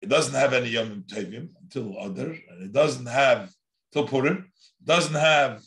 It 0.02 0.09
doesn't 0.09 0.35
have 0.35 0.52
any 0.52 0.68
Yom 0.70 1.05
Tovim 1.09 1.48
until 1.62 1.96
Adar, 1.98 2.35
and 2.50 2.62
it 2.62 2.72
doesn't 2.72 3.07
have 3.07 3.50
till 3.92 4.07
Purim, 4.07 4.52
doesn't 4.85 5.14
have 5.14 5.62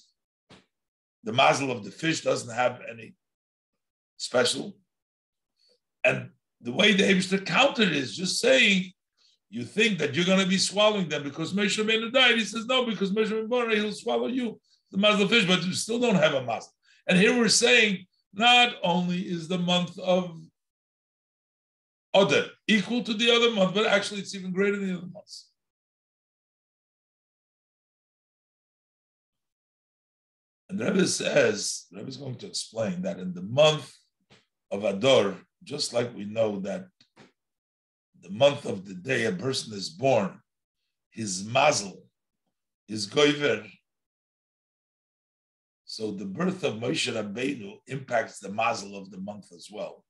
the 1.26 1.34
mazel 1.34 1.72
of 1.72 1.84
the 1.84 1.92
fish, 1.92 2.22
doesn't 2.22 2.54
have 2.54 2.80
any 2.90 3.16
special. 4.18 4.78
And 6.04 6.30
the 6.62 6.72
way 6.72 6.94
the 6.94 7.04
Abishter 7.04 7.46
countered 7.46 7.92
is 7.92 8.16
just 8.16 8.40
saying, 8.40 8.92
you 9.50 9.64
think 9.64 10.00
that 10.00 10.16
you're 10.16 10.26
going 10.26 10.40
to 10.40 10.48
be 10.48 10.58
swallowing 10.58 11.10
them 11.10 11.24
because 11.24 11.54
Moshe 11.54 11.84
Rabbeinu 11.84 12.12
died. 12.12 12.36
He 12.36 12.46
says, 12.46 12.66
no, 12.66 12.86
because 12.86 13.12
Moshe 13.12 13.32
Rabbeinu, 13.32 13.76
he'll 13.76 13.92
swallow 13.92 14.28
you, 14.28 14.60
the 14.92 15.08
of 15.08 15.30
fish, 15.30 15.46
but 15.46 15.64
you 15.64 15.74
still 15.74 16.00
don't 16.00 16.16
have 16.16 16.34
a 16.34 16.44
mazel. 16.44 16.72
And 17.08 17.18
here 17.18 17.38
we're 17.38 17.50
saying 17.50 18.06
not 18.34 18.76
only 18.84 19.22
is 19.22 19.48
the 19.48 19.58
month 19.58 19.98
of 20.00 20.40
Oded 22.16 22.50
equal 22.68 23.04
to 23.04 23.14
the 23.14 23.32
other 23.32 23.52
month, 23.52 23.74
but 23.74 23.88
actually 23.88 24.22
it's 24.22 24.36
even 24.36 24.54
greater 24.54 24.78
than 24.78 24.88
the 24.88 24.98
other 24.98 25.08
months. 25.08 25.50
And 30.76 30.84
Rebbe 30.84 31.08
says, 31.08 31.86
Rebbe 31.94 32.10
is 32.10 32.18
going 32.18 32.36
to 32.36 32.48
explain 32.48 33.04
that 33.04 33.18
in 33.18 33.34
the 33.34 33.44
month 33.44 33.96
of 34.72 34.84
Ador, 34.84 35.36
just 35.64 35.94
like 35.94 36.14
we 36.14 36.26
know 36.26 36.60
that 36.60 36.88
the 38.22 38.30
month 38.30 38.66
of 38.66 38.86
the 38.86 38.94
day 38.94 39.24
a 39.24 39.32
person 39.32 39.74
is 39.74 39.88
born, 39.90 40.38
his 41.12 41.46
mazel, 41.46 42.04
his 42.90 43.08
goiver, 43.08 43.66
so 45.86 46.12
the 46.12 46.26
birth 46.26 46.62
of 46.66 46.74
Moshe 46.74 47.10
Rabbeinu 47.10 47.78
impacts 47.88 48.40
the 48.40 48.52
mazel 48.52 48.98
of 48.98 49.10
the 49.12 49.22
month 49.22 49.54
as 49.56 49.70
well, 49.72 50.04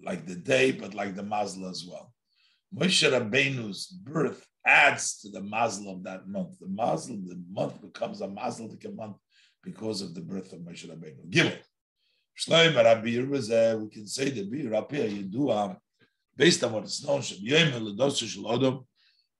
like 0.00 0.26
the 0.26 0.36
day, 0.36 0.70
but 0.70 0.94
like 0.94 1.16
the 1.16 1.24
mazel 1.24 1.68
as 1.68 1.84
well. 1.90 2.12
Moshe 2.72 3.02
Rabbeinu's 3.10 3.88
birth 3.88 4.46
adds 4.64 5.18
to 5.22 5.30
the 5.30 5.42
mazel 5.42 5.92
of 5.92 6.04
that 6.04 6.28
month. 6.28 6.60
The 6.60 6.68
mazel, 6.68 7.16
the 7.16 7.42
month 7.50 7.82
becomes 7.82 8.20
a 8.20 8.28
mazel 8.28 8.68
month 8.94 9.16
because 9.64 10.02
of 10.02 10.14
the 10.14 10.20
birth 10.20 10.52
of 10.52 10.60
Moshe 10.60 10.86
Rabbeinu. 10.88 11.30
Gimel. 11.30 11.58
Shloim 12.38 12.74
Rabbi 12.76 13.18
uh, 13.18 13.76
we 13.78 13.88
can 13.88 14.06
say 14.06 14.30
that 14.30 14.50
Bir 14.50 14.68
Rabbi 14.68 14.96
Yidua, 14.96 15.76
based 16.36 16.64
on 16.64 16.72
what 16.72 16.84
is 16.84 17.04
known, 17.04 17.22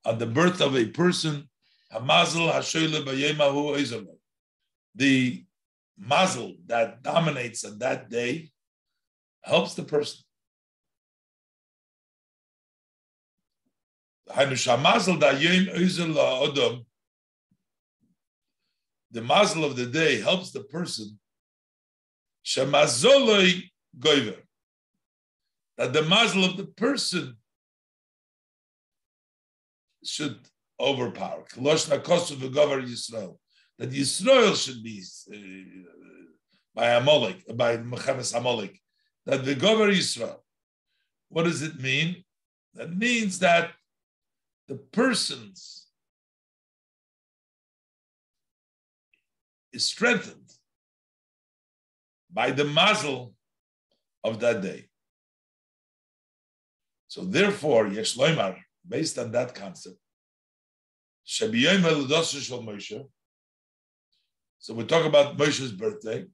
on 0.06 0.18
the 0.18 0.26
birth 0.26 0.60
of 0.60 0.76
a 0.76 0.86
person, 0.86 1.48
Hamazel 1.92 2.52
Hashoyle 2.52 3.04
Bayemahu 3.04 3.76
Ezolo. 3.78 4.16
The 4.94 5.44
mazel 5.98 6.54
that 6.66 7.02
dominates 7.02 7.64
on 7.64 7.78
that 7.78 8.10
day 8.10 8.50
helps 9.42 9.74
the 9.74 9.82
person. 9.82 10.24
The 19.14 19.22
mazel 19.22 19.64
of 19.64 19.76
the 19.76 19.86
day 19.86 20.20
helps 20.20 20.50
the 20.50 20.64
person. 20.64 21.20
Shemazoloi 22.44 23.62
goiver. 23.96 24.40
That 25.78 25.92
the 25.92 26.02
mazel 26.02 26.44
of 26.44 26.56
the 26.56 26.66
person 26.66 27.36
should 30.04 30.40
overpower 30.80 31.44
Koloshna 31.44 32.02
kosu 32.02 32.34
v'gover 32.36 32.82
Yisrael. 32.82 33.38
that 33.78 33.90
Yisrael 33.90 34.56
should 34.56 34.82
be 34.82 35.00
uh, 35.32 36.24
by 36.74 36.88
Amalek, 36.88 37.56
by 37.56 37.76
Mechames 37.76 38.36
Amalek, 38.36 38.80
that 39.26 39.44
the 39.44 39.54
Gover 39.54 39.90
Yisrael. 39.92 40.38
What 41.28 41.44
does 41.44 41.62
it 41.62 41.80
mean? 41.80 42.24
That 42.74 42.96
means 42.96 43.38
that 43.38 43.70
the 44.66 44.74
persons 44.74 45.83
is 49.74 49.84
strengthened 49.84 50.50
by 52.32 52.50
the 52.50 52.64
mazel 52.64 53.34
of 54.22 54.40
that 54.40 54.62
day. 54.62 54.88
So 57.08 57.24
therefore, 57.24 57.88
Yesh 57.88 58.16
based 58.88 59.18
on 59.18 59.32
that 59.32 59.54
concept, 59.54 59.98
so 61.26 61.48
we 61.48 61.64
talk 64.84 65.04
about 65.06 65.36
Moshe's 65.38 65.72
birthday, 65.72 66.26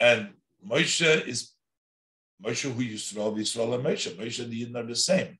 and 0.00 0.30
Moshe 0.66 1.26
is 1.26 1.52
Moshe 2.44 2.70
who 2.70 2.82
Yisrael, 2.82 3.36
Yisrael 3.36 3.74
and 3.74 3.84
Moshe. 3.84 4.14
Moshe 4.16 4.42
and 4.42 4.52
the 4.52 4.66
Yidden 4.66 4.76
are 4.76 4.86
the 4.86 4.96
same. 4.96 5.38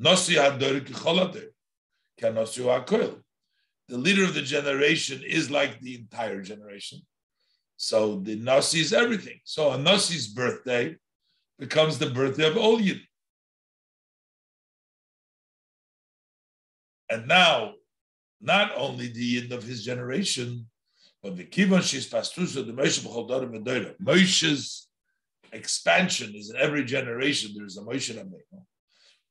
Nosi 0.00 0.34
Hador 0.36 0.80
Kicholader, 0.80 1.46
Kanosi 2.20 2.64
Hakoil. 2.64 3.23
The 3.88 3.98
leader 3.98 4.24
of 4.24 4.34
the 4.34 4.42
generation 4.42 5.22
is 5.26 5.50
like 5.50 5.80
the 5.80 5.96
entire 5.96 6.40
generation. 6.40 7.00
So 7.76 8.20
the 8.20 8.36
Nasi 8.36 8.80
is 8.80 8.92
everything. 8.92 9.40
So 9.44 9.72
a 9.72 9.78
Nasi's 9.78 10.28
birthday 10.28 10.96
becomes 11.58 11.98
the 11.98 12.10
birthday 12.10 12.48
of 12.48 12.56
all 12.56 12.78
Yidden. 12.78 13.06
And 17.10 17.28
now 17.28 17.74
not 18.40 18.72
only 18.76 19.08
the 19.08 19.42
end 19.42 19.52
of 19.52 19.64
his 19.64 19.84
generation, 19.84 20.66
but 21.22 21.36
the 21.36 21.44
Kivan 21.44 21.80
Shis 21.80 22.08
Pastrusa, 22.10 22.66
the 22.66 22.72
Moshe 22.72 23.00
B'chol 23.00 23.94
Moshe's 24.02 24.88
expansion 25.52 26.34
is 26.34 26.50
in 26.50 26.56
every 26.56 26.84
generation. 26.84 27.52
There 27.54 27.64
is 27.64 27.78
a 27.78 27.82
Moshe 27.82 28.14
Rabbeinu. 28.14 28.62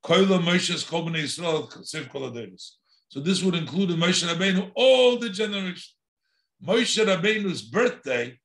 Koila 0.03 0.41
Moshe's 0.43 0.83
Kol 0.83 1.05
B'nei 1.05 1.23
Yisrael 1.23 1.85
Sev 1.85 2.09
Kol 2.09 2.31
So 3.13 3.19
this 3.19 3.43
would 3.43 3.54
include 3.54 3.89
the 3.89 3.93
Moshe 3.93 4.28
Rabbeinu, 4.28 4.71
all 4.73 5.19
the 5.19 5.30
generations. 5.30 5.93
Moshe 6.65 6.97
Rabbeinu's 7.06 7.62
birthday 7.62 8.39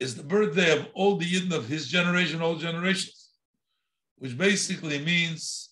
is 0.00 0.16
the 0.16 0.24
birthday 0.24 0.76
of 0.76 0.88
all 0.94 1.14
the 1.14 1.24
Yidden 1.24 1.52
of 1.52 1.68
his 1.68 1.86
generation, 1.86 2.42
all 2.42 2.56
generations, 2.56 3.30
which 4.18 4.36
basically 4.36 4.98
means 4.98 5.70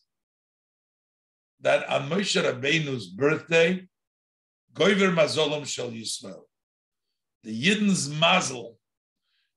that 1.62 1.84
on 1.88 2.08
Moshe 2.08 2.40
Rabbeinu's 2.40 3.08
birthday, 3.08 3.88
Goiver 4.72 5.12
Mazolom 5.12 5.66
Shel 5.66 5.90
Yisrael, 5.90 6.42
the 7.42 7.60
Yidden's 7.60 8.08
mazel, 8.08 8.78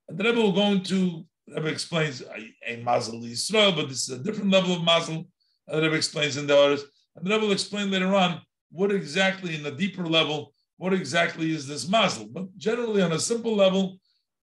and 0.08 0.18
the 0.18 0.24
Rebbe 0.24 0.40
will 0.40 0.50
go 0.50 0.72
into, 0.72 1.24
Rebbe 1.46 1.68
explains 1.68 2.20
a, 2.66 2.82
mazel 2.82 3.20
Yisrael, 3.20 3.76
but 3.76 3.88
this 3.88 4.08
is 4.08 4.18
a 4.18 4.24
different 4.24 4.50
level 4.50 4.74
of 4.74 4.82
mazel, 4.82 5.24
and 5.68 5.78
the 5.78 5.82
Rebbe 5.82 5.94
explains 5.94 6.36
in 6.36 6.48
the 6.48 6.58
others, 6.58 6.82
and 7.14 7.24
the 7.24 7.30
Rebbe 7.30 7.46
will 7.46 7.52
explain 7.52 7.92
later 7.92 8.12
on 8.12 8.40
what 8.70 8.92
exactly, 8.92 9.54
in 9.54 9.64
a 9.66 9.70
deeper 9.70 10.06
level, 10.06 10.52
what 10.76 10.92
exactly 10.92 11.52
is 11.52 11.66
this 11.66 11.88
mazel. 11.88 12.26
But 12.30 12.56
generally, 12.56 13.02
on 13.02 13.12
a 13.12 13.18
simple 13.18 13.54
level, 13.54 13.98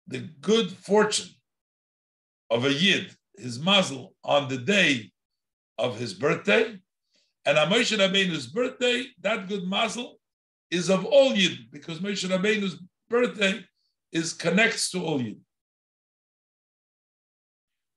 the 0.06 0.28
good 0.40 0.70
fortune 0.70 1.30
of 2.50 2.64
a 2.64 2.72
Yid, 2.72 3.14
his 3.36 3.60
mazel, 3.60 4.14
on 4.24 4.48
the 4.48 4.58
day 4.58 5.12
of 5.78 5.98
his 5.98 6.14
birthday, 6.14 6.78
and 7.44 7.58
on 7.58 7.70
Moshe 7.70 7.96
Rabbeinu's 7.96 8.46
birthday, 8.46 9.06
that 9.20 9.48
good 9.48 9.64
mazel 9.68 10.18
is 10.70 10.90
of 10.90 11.04
all 11.04 11.32
Yid, 11.32 11.70
because 11.70 12.00
Moshe 12.00 12.28
Rabbeinu's 12.28 12.80
birthday 13.08 13.64
is 14.12 14.32
connects 14.32 14.90
to 14.90 15.04
all 15.04 15.20
Yid. 15.20 15.38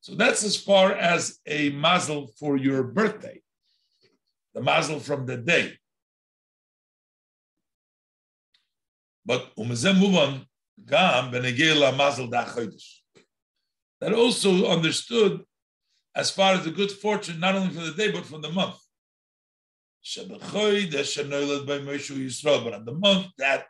So 0.01 0.15
that's 0.15 0.43
as 0.43 0.55
far 0.55 0.91
as 0.91 1.39
a 1.45 1.69
mazel 1.71 2.27
for 2.39 2.57
your 2.57 2.83
birthday, 2.83 3.41
the 4.53 4.61
mazel 4.61 4.99
from 4.99 5.25
the 5.25 5.37
day. 5.37 5.77
But 9.29 9.55
umezem 9.55 9.99
move 9.99 10.15
on 10.15 10.47
gam 10.87 11.31
benegela 11.31 11.95
mazel 11.95 12.25
da 12.25 12.45
That 14.01 14.11
also 14.11 14.65
understood 14.65 15.45
as 16.15 16.31
far 16.31 16.53
as 16.53 16.63
the 16.63 16.71
good 16.71 16.91
fortune, 16.91 17.39
not 17.39 17.53
only 17.53 17.71
for 17.71 17.81
the 17.81 17.93
day 17.93 18.11
but 18.11 18.25
from 18.25 18.41
the 18.41 18.51
month. 18.51 18.79
Shebechoidesh 20.03 21.67
by 21.67 21.77
Moshe 21.77 22.09
Yisrael, 22.17 22.63
But 22.63 22.73
on 22.73 22.85
the 22.85 22.93
month 22.93 23.27
that 23.37 23.67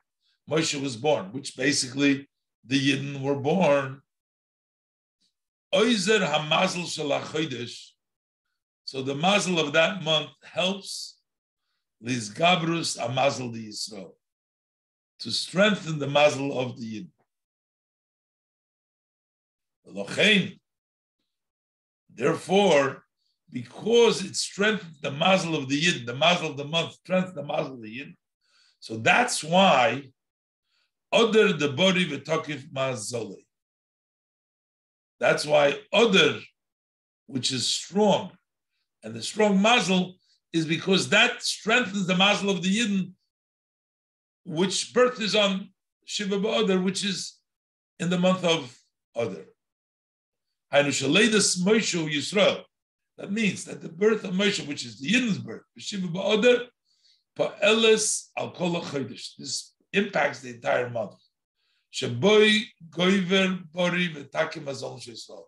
Moshe 0.49 0.81
was 0.81 0.95
born, 0.95 1.33
which 1.33 1.57
basically 1.57 2.29
the 2.65 2.79
Yidden 2.79 3.21
were 3.21 3.35
born. 3.35 4.01
Oizer 5.75 6.25
hamazel 6.25 6.87
So 8.85 9.01
the 9.01 9.15
mazel 9.15 9.59
of 9.59 9.73
that 9.73 10.03
month 10.03 10.29
helps 10.41 11.17
Liz 11.99 12.29
Gabrus 12.29 12.97
Amazel 12.97 13.51
the 13.51 13.67
Yisrael 13.67 14.13
to 15.19 15.31
strengthen 15.31 15.99
the 15.99 16.07
mazel 16.07 16.57
of 16.57 16.79
the 16.79 16.85
Yid. 16.85 17.11
Therefore, 22.13 23.03
because 23.51 24.23
it 24.23 24.35
strengthens 24.35 24.99
the 25.01 25.11
mazel 25.11 25.55
of 25.55 25.67
the 25.67 25.75
Yid, 25.75 26.05
the 26.05 26.15
mazel 26.15 26.51
of 26.51 26.57
the 26.57 26.65
month 26.65 26.93
strengthens 26.93 27.35
the 27.35 27.43
mazel 27.43 27.73
of 27.73 27.81
the 27.81 27.89
Yid. 27.89 28.15
So 28.79 28.97
that's 28.97 29.43
why 29.43 30.11
other 31.11 31.53
the 31.53 31.69
body 31.69 32.05
v'tokif 32.05 32.71
mazoli. 32.71 33.45
That's 35.19 35.45
why 35.45 35.79
other, 35.91 36.39
which 37.25 37.51
is 37.51 37.67
strong, 37.67 38.31
and 39.03 39.13
the 39.13 39.23
strong 39.23 39.61
mazel 39.61 40.15
is 40.53 40.65
because 40.65 41.09
that 41.09 41.43
strengthens 41.43 42.07
the 42.07 42.15
mazel 42.15 42.49
of 42.49 42.61
the 42.61 42.79
Yidden 42.79 43.13
which 44.45 44.93
birth 44.93 45.21
is 45.21 45.35
on 45.35 45.69
Shiva 46.05 46.39
Ba'adar, 46.39 46.83
which 46.83 47.03
is 47.05 47.37
in 47.99 48.09
the 48.09 48.17
month 48.17 48.43
of 48.43 48.75
Adar. 49.15 49.45
Moshe 50.73 52.09
Yisrael. 52.09 52.63
That 53.17 53.31
means 53.31 53.65
that 53.65 53.81
the 53.81 53.89
birth 53.89 54.23
of 54.23 54.33
Moshe, 54.33 54.65
which 54.67 54.85
is 54.85 54.99
the 54.99 55.11
Yidden's 55.11 55.39
birth, 55.39 55.63
Shiva 55.77 56.07
Ba'adar, 56.07 56.67
Pa'eles 57.37 58.29
al 58.37 58.51
Kol 58.51 58.81
This 58.81 59.73
impacts 59.93 60.41
the 60.41 60.55
entire 60.55 60.89
month. 60.89 61.15
Shaboy 61.93 62.63
Goiver 62.89 63.63
Bori 63.71 64.09
V'Takim 64.09 64.65
Azon 64.65 64.99
Yisrael. 65.05 65.43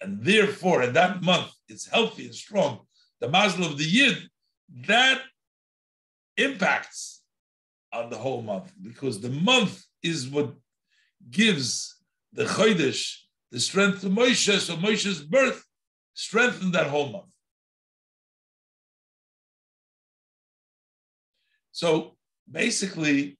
And 0.00 0.22
therefore, 0.22 0.82
in 0.82 0.92
that 0.94 1.22
month, 1.22 1.50
it's 1.68 1.86
healthy 1.86 2.26
and 2.26 2.34
strong. 2.34 2.80
The 3.20 3.28
mazel 3.28 3.64
of 3.64 3.78
the 3.78 3.84
Yid, 3.84 4.28
that 4.86 5.22
impacts 6.36 7.22
on 7.94 8.10
the 8.10 8.16
whole 8.16 8.42
month 8.42 8.72
because 8.82 9.20
the 9.20 9.30
month 9.30 9.84
is 10.02 10.28
what 10.28 10.52
gives 11.30 11.96
the 12.32 12.44
Chodesh 12.44 13.16
the 13.50 13.60
strength 13.60 14.00
to 14.00 14.08
Moshe. 14.08 14.58
So 14.58 14.76
Moshe's 14.76 15.22
birth 15.22 15.64
strengthened 16.12 16.74
that 16.74 16.88
whole 16.88 17.10
month. 17.10 17.32
So 21.70 22.16
basically, 22.50 23.38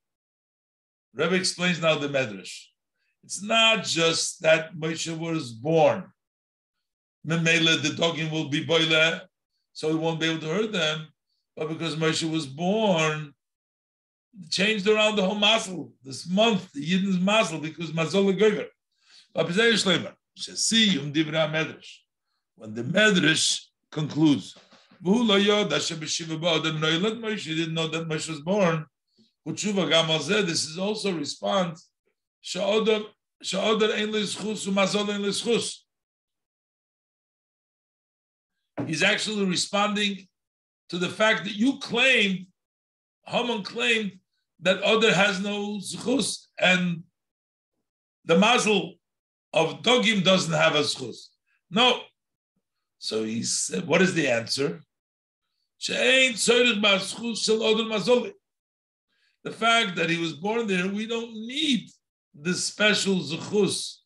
Rebbe 1.14 1.35
explains 1.35 1.81
now 1.81 1.99
the 1.99 2.09
Medrash. 2.09 2.67
It's 3.25 3.43
not 3.43 3.85
just 3.85 4.43
that 4.43 4.75
Moshe 4.77 5.17
was 5.19 5.53
born. 5.53 6.05
Memela, 7.27 7.83
the 7.83 7.95
dogging 7.95 8.31
will 8.31 8.49
be 8.49 8.64
boile, 8.64 9.21
so 9.73 9.88
he 9.88 9.95
won't 9.95 10.21
be 10.21 10.29
able 10.29 10.40
to 10.40 10.47
hurt 10.49 10.73
them. 10.73 11.09
But 11.57 11.69
because 11.69 11.97
Moshe 11.97 12.29
was 12.31 12.47
born, 12.47 13.33
changed 14.51 14.88
around 14.88 15.16
the 15.16 15.25
whole 15.25 15.35
mazel 15.35 15.92
this 16.03 16.29
month, 16.29 16.73
the 16.73 16.81
Yidden's 16.81 17.20
mazel, 17.20 17.59
because 17.59 17.90
mazol 17.92 18.37
gover. 18.38 18.66
When 22.57 22.75
the 22.75 22.83
Medrash 22.83 23.61
concludes, 23.90 24.57
Moshe 27.20 27.44
didn't 27.44 27.75
know 27.75 27.88
that 27.88 28.09
Moshe 28.09 28.29
was 28.29 28.40
born. 28.40 28.87
This 29.44 30.64
is 30.64 30.79
also 30.79 31.12
response. 31.12 31.90
He's 38.87 39.03
actually 39.03 39.44
responding 39.47 40.29
to 40.88 40.99
the 40.99 41.09
fact 41.09 41.44
that 41.44 41.55
you 41.55 41.79
claimed, 41.79 42.47
Haman 43.27 43.62
claimed 43.62 44.18
that 44.61 44.83
other 44.83 45.12
has 45.12 45.40
no 45.40 45.79
zchus, 45.79 46.47
and 46.59 47.03
the 48.25 48.38
mazel 48.38 48.95
of 49.53 49.83
dogim 49.83 50.25
doesn't 50.25 50.53
have 50.53 50.75
a 50.75 50.81
zchus. 50.81 51.29
No. 51.71 52.01
So 52.99 53.25
he 53.25 53.43
said, 53.43 53.87
what 53.87 54.01
is 54.01 54.14
the 54.14 54.29
answer? 54.29 54.81
The 59.45 59.53
fact 59.53 59.97
that 59.97 60.09
he 60.09 60.17
was 60.17 60.33
born 60.33 60.67
there, 60.67 60.88
we 60.88 61.07
don't 61.07 61.35
need 61.35 61.90
the 62.35 62.55
special 62.55 63.17
zchus 63.17 63.97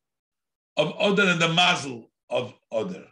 of 0.76 0.92
other 0.98 1.24
and 1.24 1.40
the 1.40 1.52
mazel 1.52 2.10
of 2.28 2.54
other. 2.72 3.06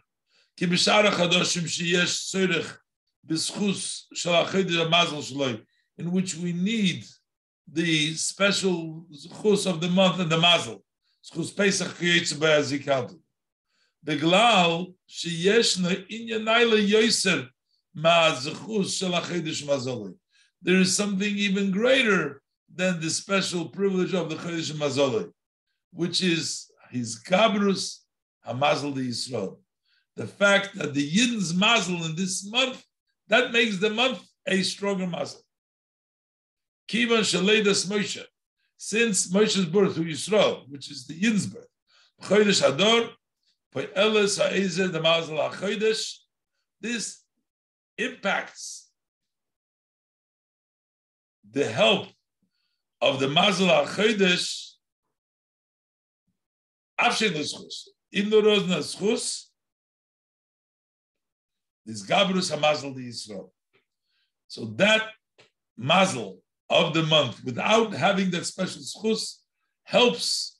in 5.97 6.11
which 6.11 6.35
we 6.35 6.53
need 6.53 7.05
the 7.71 8.13
special 8.13 9.05
chus 9.41 9.65
of 9.65 9.81
the 9.81 9.89
month 9.89 10.19
and 10.19 10.31
the 10.31 10.39
mazel. 10.39 10.83
Chus 11.23 11.51
Pesach 11.51 11.93
creates 11.95 12.33
by 12.33 12.47
Azikadu. 12.47 13.19
Sheyeshna 14.05 16.07
inyanayla 16.09 16.87
yoser 16.87 17.49
ma 17.93 18.31
zechus 18.31 18.97
shel 18.97 19.11
achedesh 19.11 19.65
mazoli. 19.65 20.15
There 20.61 20.77
is 20.77 20.95
something 20.95 21.37
even 21.37 21.71
greater 21.71 22.41
than 22.73 22.99
the 22.99 23.09
special 23.09 23.69
privilege 23.69 24.13
of 24.13 24.29
the 24.29 24.35
Chodesh 24.35 24.71
Mazoli, 24.73 25.31
which 25.91 26.21
is 26.21 26.71
his 26.89 27.21
Gabrus 27.23 27.99
Hamazel 28.47 28.95
Yisrael. 28.95 29.57
The 30.15 30.27
fact 30.27 30.75
that 30.75 30.93
the 30.93 31.09
Yidden's 31.09 31.53
Mazel 31.53 32.03
in 32.05 32.15
this 32.15 32.49
month, 32.49 32.83
that 33.27 33.51
makes 33.51 33.77
the 33.77 33.89
month 33.89 34.19
a 34.47 34.63
stronger 34.63 35.07
Mazel. 35.07 35.41
Kivan 36.87 37.19
Shaledas 37.19 37.87
Moshe, 37.87 38.23
since 38.77 39.31
Moshe's 39.31 39.65
birth 39.65 39.95
to 39.95 40.01
Yisrael, 40.01 40.69
which 40.69 40.89
is 40.91 41.05
the 41.07 41.13
Yin's 41.13 41.47
birth, 41.47 41.67
Chodesh 42.21 42.67
Ador, 42.67 43.09
Elis 43.95 44.37
Ha'ezeh 44.37 44.91
the 44.91 45.01
Mazel 45.01 45.37
HaChodesh, 45.37 46.17
this 46.81 47.23
impacts 47.97 48.89
the 51.51 51.65
help 51.65 52.07
of 53.01 53.19
the 53.19 53.27
Mazel 53.27 53.67
HaChodesh 53.67 54.71
Afshen 56.99 57.33
Neschus. 57.33 57.89
In 58.11 58.29
the 58.29 58.41
Neschus, 58.41 59.45
this 61.85 62.05
Gabrus 62.05 62.55
HaMazel 62.55 62.95
Yisrael. 62.95 63.49
So 64.47 64.65
that 64.77 65.03
Mazel 65.77 66.39
of 66.69 66.93
the 66.93 67.03
month 67.03 67.43
without 67.43 67.93
having 67.93 68.31
that 68.31 68.45
special 68.45 68.81
schus 68.81 69.37
helps 69.83 70.59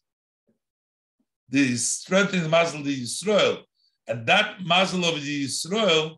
the 1.50 1.76
strengthening 1.76 2.44
the 2.44 2.50
mazel 2.50 2.80
of 2.80 2.86
the 2.86 3.04
Yisrael. 3.04 3.64
And 4.08 4.26
that 4.28 4.64
mazel 4.66 5.06
of 5.06 5.22
the 5.22 5.46
Yisrael 5.46 6.18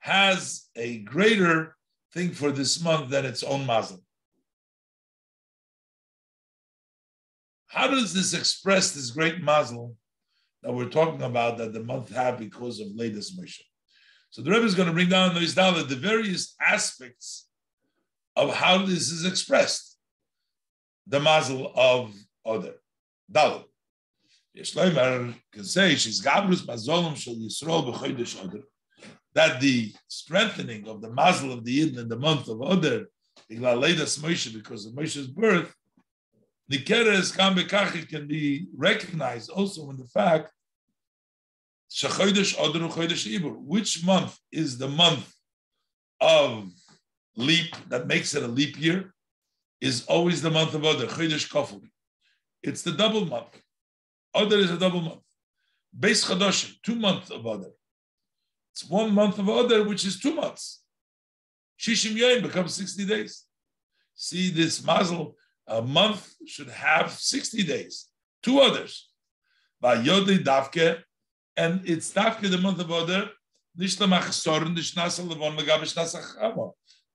has 0.00 0.68
a 0.76 0.98
greater 0.98 1.76
thing 2.12 2.30
for 2.30 2.50
this 2.50 2.82
month 2.82 3.10
than 3.10 3.24
its 3.24 3.42
own 3.42 3.66
mazel. 3.66 4.02
How 7.66 7.88
does 7.88 8.12
this 8.12 8.34
express 8.34 8.92
this 8.92 9.10
great 9.10 9.42
mazel 9.42 9.96
that 10.62 10.72
we're 10.72 10.88
talking 10.88 11.22
about 11.22 11.58
that 11.58 11.72
the 11.72 11.82
month 11.82 12.14
have 12.14 12.38
because 12.38 12.78
of 12.78 12.88
latest 12.94 13.38
Moshe? 13.38 13.62
So 14.30 14.42
the 14.42 14.50
Rebbe 14.50 14.64
is 14.64 14.74
going 14.74 14.88
to 14.88 14.94
bring 14.94 15.08
down 15.08 15.34
down 15.54 15.88
the 15.88 15.96
various 15.96 16.54
aspects 16.60 17.43
of 18.36 18.54
how 18.54 18.78
this 18.78 19.10
is 19.10 19.24
expressed. 19.24 19.98
The 21.06 21.20
mazel 21.20 21.72
of 21.74 22.14
other. 22.44 22.74
Dalit. 23.30 23.64
Yeshleimer 24.56 25.34
can 25.52 25.64
say 25.64 25.94
she's 25.96 26.22
gabrus 26.22 26.64
mazolum 26.66 27.16
shel 27.16 27.34
Yisrael 27.34 27.92
b'chodesh 27.92 28.42
other. 28.42 28.62
That 29.34 29.60
the 29.60 29.92
strengthening 30.08 30.86
of 30.88 31.00
the 31.02 31.10
mazel 31.10 31.52
of 31.52 31.64
the 31.64 31.80
Yidden 31.80 31.98
in 31.98 32.08
the 32.08 32.18
month 32.18 32.48
of 32.48 32.60
Oder, 32.60 33.06
because 33.48 34.86
of 34.86 34.94
Moshe's 34.94 35.26
birth, 35.26 35.74
Nikeres 36.70 37.36
Kam 37.36 37.56
Bekachi 37.56 38.08
can 38.08 38.26
be 38.26 38.66
recognized 38.74 39.50
also 39.50 39.90
in 39.90 39.98
the 39.98 40.06
fact 40.06 40.50
Oder 42.02 42.40
Ibur. 42.40 43.56
Which 43.58 44.04
month 44.04 44.38
is 44.50 44.78
the 44.78 44.88
month 44.88 45.32
of 46.20 46.70
leap 47.36 47.74
that 47.88 48.06
makes 48.06 48.34
it 48.34 48.42
a 48.42 48.48
leap 48.48 48.80
year? 48.80 49.12
Is 49.80 50.06
always 50.06 50.40
the 50.40 50.50
month 50.50 50.74
of 50.74 50.84
Oder 50.84 51.06
Chodesh 51.06 51.50
Kofur. 51.50 51.82
It's 52.62 52.82
the 52.82 52.92
double 52.92 53.26
month. 53.26 53.60
Oder 54.34 54.56
is 54.56 54.70
a 54.70 54.78
double 54.78 55.02
month. 55.02 55.20
Beis 55.98 56.24
Chadoshim, 56.24 56.76
two 56.82 56.94
months 56.94 57.30
of 57.30 57.44
Oder. 57.44 57.70
It's 58.72 58.88
one 58.88 59.12
month 59.12 59.38
of 59.38 59.48
Oder, 59.48 59.84
which 59.84 60.04
is 60.06 60.18
two 60.18 60.34
months. 60.34 60.82
Shishim 61.78 62.16
Yoim 62.16 62.42
becomes 62.42 62.74
60 62.74 63.04
days. 63.04 63.44
See 64.14 64.50
this 64.50 64.84
mazel 64.84 65.36
a 65.66 65.82
month 65.82 66.34
should 66.46 66.68
have 66.68 67.12
60 67.12 67.62
days, 67.64 68.06
two 68.42 68.60
others. 68.60 69.08
By 69.80 69.96
Yodi 69.96 70.38
Davke, 70.42 71.02
and 71.56 71.80
it's 71.84 72.12
Davke 72.12 72.50
the 72.50 72.58
month 72.58 72.80
of 72.80 72.90
Oder, 72.90 73.30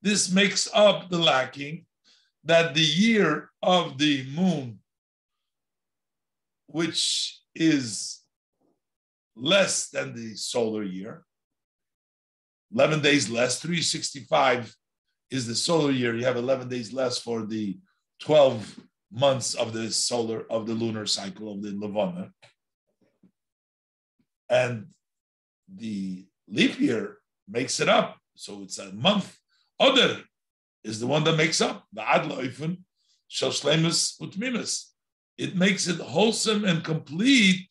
this 0.01 0.31
makes 0.31 0.69
up 0.73 1.09
the 1.09 1.17
lacking 1.17 1.85
that 2.43 2.73
the 2.73 2.81
year 2.81 3.49
of 3.61 3.97
the 3.97 4.25
moon, 4.35 4.79
which 6.67 7.41
is 7.53 8.21
less 9.35 9.89
than 9.89 10.15
the 10.15 10.35
solar 10.35 10.83
year, 10.83 11.23
11 12.73 13.01
days 13.01 13.29
less, 13.29 13.59
365 13.59 14.75
is 15.31 15.47
the 15.47 15.55
solar 15.55 15.91
year. 15.91 16.15
You 16.15 16.25
have 16.25 16.37
11 16.37 16.69
days 16.69 16.93
less 16.93 17.17
for 17.19 17.45
the 17.45 17.77
12 18.21 18.79
months 19.11 19.55
of 19.55 19.73
the 19.73 19.91
solar, 19.91 20.45
of 20.51 20.67
the 20.67 20.73
lunar 20.73 21.05
cycle 21.05 21.51
of 21.51 21.63
the 21.63 21.75
Levana. 21.75 22.31
And 24.49 24.87
the 25.73 26.25
leap 26.47 26.79
year 26.79 27.17
makes 27.47 27.79
it 27.79 27.89
up. 27.89 28.17
So 28.35 28.61
it's 28.61 28.77
a 28.77 28.91
month. 28.93 29.38
Other 29.79 30.23
is 30.83 30.99
the 30.99 31.07
one 31.07 31.23
that 31.23 31.37
makes 31.37 31.61
up. 31.61 31.85
The 31.93 32.01
Adla 32.01 32.77
Shal 33.27 33.51
Shlemus 33.51 34.19
Utmimus. 34.19 34.85
It 35.37 35.55
makes 35.55 35.87
it 35.87 35.99
wholesome 35.99 36.65
and 36.65 36.83
complete. 36.83 37.67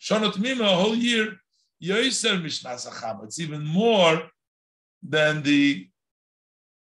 Shana 0.00 0.32
Tmima, 0.32 0.60
a 0.60 0.76
whole 0.76 0.94
year. 0.94 1.36
Yoiser 1.82 2.42
Mishnasacham. 2.42 3.24
It's 3.24 3.40
even 3.40 3.64
more 3.64 4.22
than 5.02 5.42
the 5.42 5.88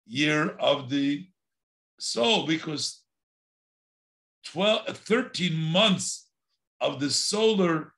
year 0.07 0.57
of 0.59 0.91
the 0.91 1.27
soul 1.99 2.47
because 2.47 3.03
12, 4.47 4.97
13 4.99 5.55
months 5.55 6.29
of 6.81 6.99
the 6.99 7.11
solar 7.11 7.93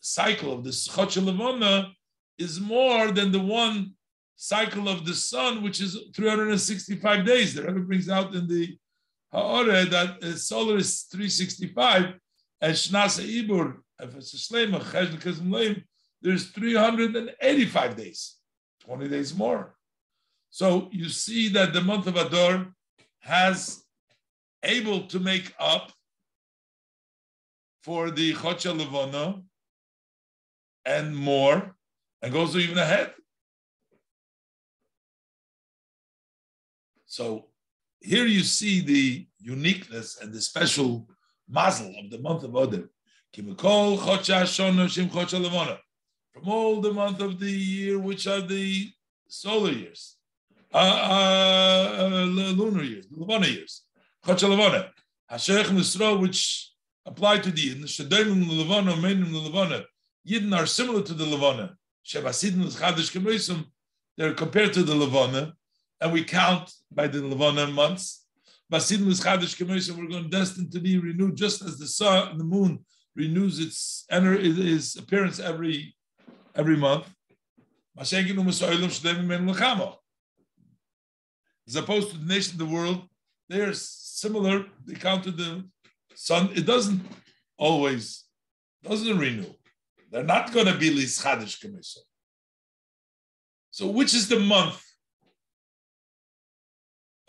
cycle 0.00 0.52
of 0.52 0.64
the 0.64 0.70
Chotcha 0.70 1.92
is 2.38 2.60
more 2.60 3.10
than 3.10 3.32
the 3.32 3.40
one 3.40 3.95
cycle 4.36 4.88
of 4.88 5.04
the 5.06 5.14
sun, 5.14 5.62
which 5.62 5.80
is 5.80 5.98
365 6.14 7.24
days. 7.24 7.54
The 7.54 7.62
Rebbe 7.62 7.80
brings 7.80 8.08
out 8.08 8.34
in 8.34 8.46
the 8.46 8.76
Ha'ore 9.32 9.84
that 9.86 10.22
solar 10.38 10.76
is 10.76 11.02
365, 11.10 12.14
and 12.60 12.72
Shnasa 12.72 13.24
Ibur, 13.24 13.76
if 14.00 14.14
it's 14.16 14.34
a 14.34 14.36
Shleimah, 14.36 15.82
there's 16.22 16.46
385 16.50 17.96
days, 17.96 18.36
20 18.84 19.08
days 19.08 19.34
more. 19.34 19.74
So 20.50 20.88
you 20.92 21.08
see 21.08 21.48
that 21.50 21.72
the 21.72 21.80
month 21.80 22.06
of 22.06 22.16
Adar 22.16 22.72
has 23.20 23.84
able 24.62 25.06
to 25.08 25.18
make 25.18 25.52
up 25.58 25.92
for 27.82 28.10
the 28.10 28.32
Chocha 28.34 28.76
Levana 28.76 29.42
and 30.84 31.16
more, 31.16 31.76
and 32.22 32.32
goes 32.32 32.56
even 32.56 32.78
ahead. 32.78 33.12
So 37.06 37.48
here 38.00 38.26
you 38.26 38.42
see 38.42 38.80
the 38.80 39.26
uniqueness 39.38 40.18
and 40.20 40.32
the 40.32 40.40
special 40.40 41.08
mazel 41.48 41.94
of 41.98 42.10
the 42.10 42.18
month 42.18 42.42
of 42.44 42.54
Adar. 42.54 42.88
From 46.32 46.48
all 46.48 46.80
the 46.80 46.92
month 46.92 47.20
of 47.20 47.40
the 47.40 47.50
year, 47.50 47.98
which 47.98 48.26
are 48.26 48.40
the 48.40 48.90
solar 49.28 49.72
years 49.72 50.16
uh, 50.72 51.98
uh, 51.98 52.24
lunar 52.24 52.82
years, 52.82 53.06
the 53.08 53.18
Levana 53.18 53.46
years. 53.46 53.82
Chotcha 54.24 54.48
Levana. 54.48 54.90
Nisro, 55.30 56.20
which 56.20 56.72
apply 57.04 57.38
to 57.38 57.50
the 57.50 57.74
Yidden. 57.74 57.84
Shadayim 57.84 58.46
Levana, 58.48 58.92
Menim 58.92 59.32
Levana. 59.32 59.84
Yidden 60.28 60.56
are 60.56 60.66
similar 60.66 61.02
to 61.02 61.14
the 61.14 61.24
Levana. 61.24 61.76
Kemesim. 62.06 63.64
They're 64.16 64.34
compared 64.34 64.72
to 64.74 64.82
the 64.82 64.94
Levana, 64.94 65.54
and 66.00 66.12
we 66.12 66.24
count 66.24 66.70
by 66.90 67.06
the 67.06 67.22
Levana 67.22 67.66
months. 67.68 68.26
Basidin 68.72 69.06
Chadish 69.06 69.56
Kemesim, 69.56 69.96
we're 69.96 70.08
going 70.08 70.28
destined 70.28 70.72
to 70.72 70.80
be 70.80 70.98
renewed 70.98 71.36
just 71.36 71.62
as 71.62 71.78
the 71.78 71.86
sun, 71.86 72.36
the 72.36 72.44
moon 72.44 72.84
renews 73.14 73.60
its, 73.60 74.04
its 74.10 74.96
appearance 74.96 75.38
every 75.40 75.94
every 76.54 76.76
month 76.76 77.06
as 77.98 78.12
opposed 81.74 82.10
to 82.10 82.18
the 82.18 82.26
nation 82.26 82.52
of 82.52 82.58
the 82.58 82.66
world, 82.66 83.08
they 83.48 83.60
are 83.60 83.72
similar. 83.72 84.66
They 84.84 84.94
counted 84.94 85.36
the 85.38 85.64
sun. 86.14 86.50
It 86.54 86.66
doesn't 86.66 87.00
always 87.58 88.24
doesn't 88.82 89.18
renew. 89.18 89.52
They're 90.10 90.22
not 90.22 90.52
going 90.52 90.66
to 90.66 90.76
be 90.76 90.90
lischadish 90.90 91.60
commission. 91.60 92.02
So, 93.70 93.86
which 93.86 94.14
is 94.14 94.28
the 94.28 94.38
month 94.38 94.82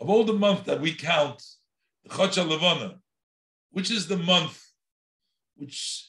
of 0.00 0.08
all 0.08 0.24
the 0.24 0.32
months 0.32 0.62
that 0.66 0.80
we 0.80 0.92
count, 0.92 1.42
the 2.04 2.10
Chocha 2.10 2.46
Levana, 2.46 2.96
which 3.70 3.90
is 3.90 4.06
the 4.06 4.16
month 4.16 4.62
which 5.56 6.08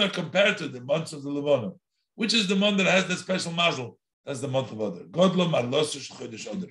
are 0.00 0.08
compared 0.08 0.58
to 0.58 0.68
the 0.68 0.80
months 0.80 1.12
of 1.12 1.22
the 1.22 1.30
Levana, 1.30 1.72
which 2.14 2.34
is 2.34 2.46
the 2.48 2.56
month 2.56 2.78
that 2.78 2.86
has 2.86 3.06
the 3.06 3.16
special 3.16 3.52
mazel? 3.52 3.98
That's 4.24 4.40
the 4.40 4.48
month 4.48 4.72
of 4.72 4.80
Adar. 4.80 5.04
Godlo 5.04 5.48
Malosur 5.48 6.00
Chodesh 6.10 6.52
Adar. 6.52 6.70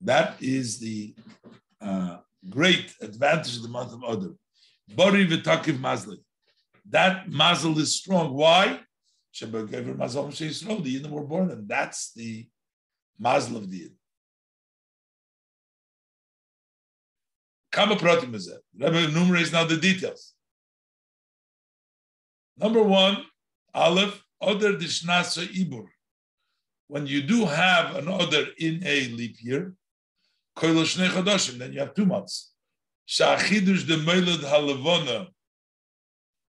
That 0.00 0.36
is 0.40 0.78
the 0.78 1.14
uh, 1.80 2.18
great 2.48 2.94
advantage 3.00 3.56
of 3.56 3.62
the 3.62 3.68
month 3.68 3.92
of 3.92 4.02
Adar. 4.02 4.30
Bari 4.94 5.26
v'takiv 5.26 5.78
mazli. 5.78 6.18
That 6.88 7.28
mazel 7.28 7.78
is 7.78 7.94
strong. 7.94 8.32
Why? 8.34 8.80
The 9.38 9.46
Yidden 9.46 11.10
were 11.10 11.24
born, 11.24 11.50
and 11.50 11.68
that's 11.68 12.12
the 12.14 12.48
mazel 13.18 13.58
of 13.58 13.70
the 13.70 13.80
Yidden. 13.80 13.95
Kama 17.76 17.96
pratim 17.96 18.34
is 18.34 18.48
it. 18.48 18.62
Rebbe 18.74 19.04
enumerates 19.06 19.52
now 19.52 19.64
the 19.64 19.76
details. 19.76 20.32
Number 22.56 22.82
one, 22.82 23.22
Aleph, 23.74 24.24
Oder 24.40 24.72
Dishnasa 24.78 25.46
Ibur. 25.46 25.84
When 26.88 27.06
you 27.06 27.20
do 27.20 27.44
have 27.44 27.94
an 27.96 28.08
Oder 28.08 28.46
in 28.56 28.82
a 28.82 29.08
leap 29.08 29.36
year, 29.42 29.74
then 30.58 31.72
you 31.74 31.80
have 31.80 31.92
two 31.92 32.06
months. 32.06 32.54
Shachidush 33.06 33.86
de 33.86 33.98
Meilad 33.98 34.38
Halavona. 34.38 35.26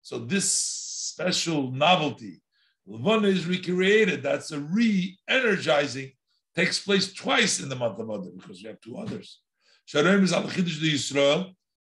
So 0.02 0.20
this 0.20 0.48
special 0.48 1.72
novelty, 1.72 2.40
Levana 2.86 3.26
is 3.26 3.46
recreated. 3.46 4.22
That's 4.22 4.52
a 4.52 4.60
re-energizing 4.60 6.12
takes 6.54 6.78
place 6.78 7.12
twice 7.12 7.58
in 7.58 7.68
the 7.68 7.74
month 7.74 7.98
of 7.98 8.08
Adar 8.08 8.30
because 8.36 8.62
we 8.62 8.68
have 8.68 8.80
two 8.80 8.96
others. 8.96 9.40
Sharim 9.88 10.22
is 10.22 10.32
al 10.32 10.44
Chiddush 10.44 10.80
de 10.80 10.92
Yisrael, 10.94 11.54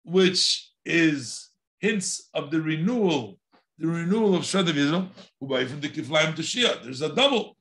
which 0.05 0.70
is 0.84 1.51
hints 1.78 2.28
of 2.34 2.51
the 2.51 2.61
renewal, 2.61 3.39
the 3.78 3.87
renewal 3.87 4.34
of 4.34 4.43
by 4.43 5.64
from 5.64 5.80
the 5.80 5.89
Kiflaim 5.89 6.34
to 6.34 6.43
Shia. 6.43 6.82
There's 6.82 7.03
a 7.03 7.14
double 7.14 7.57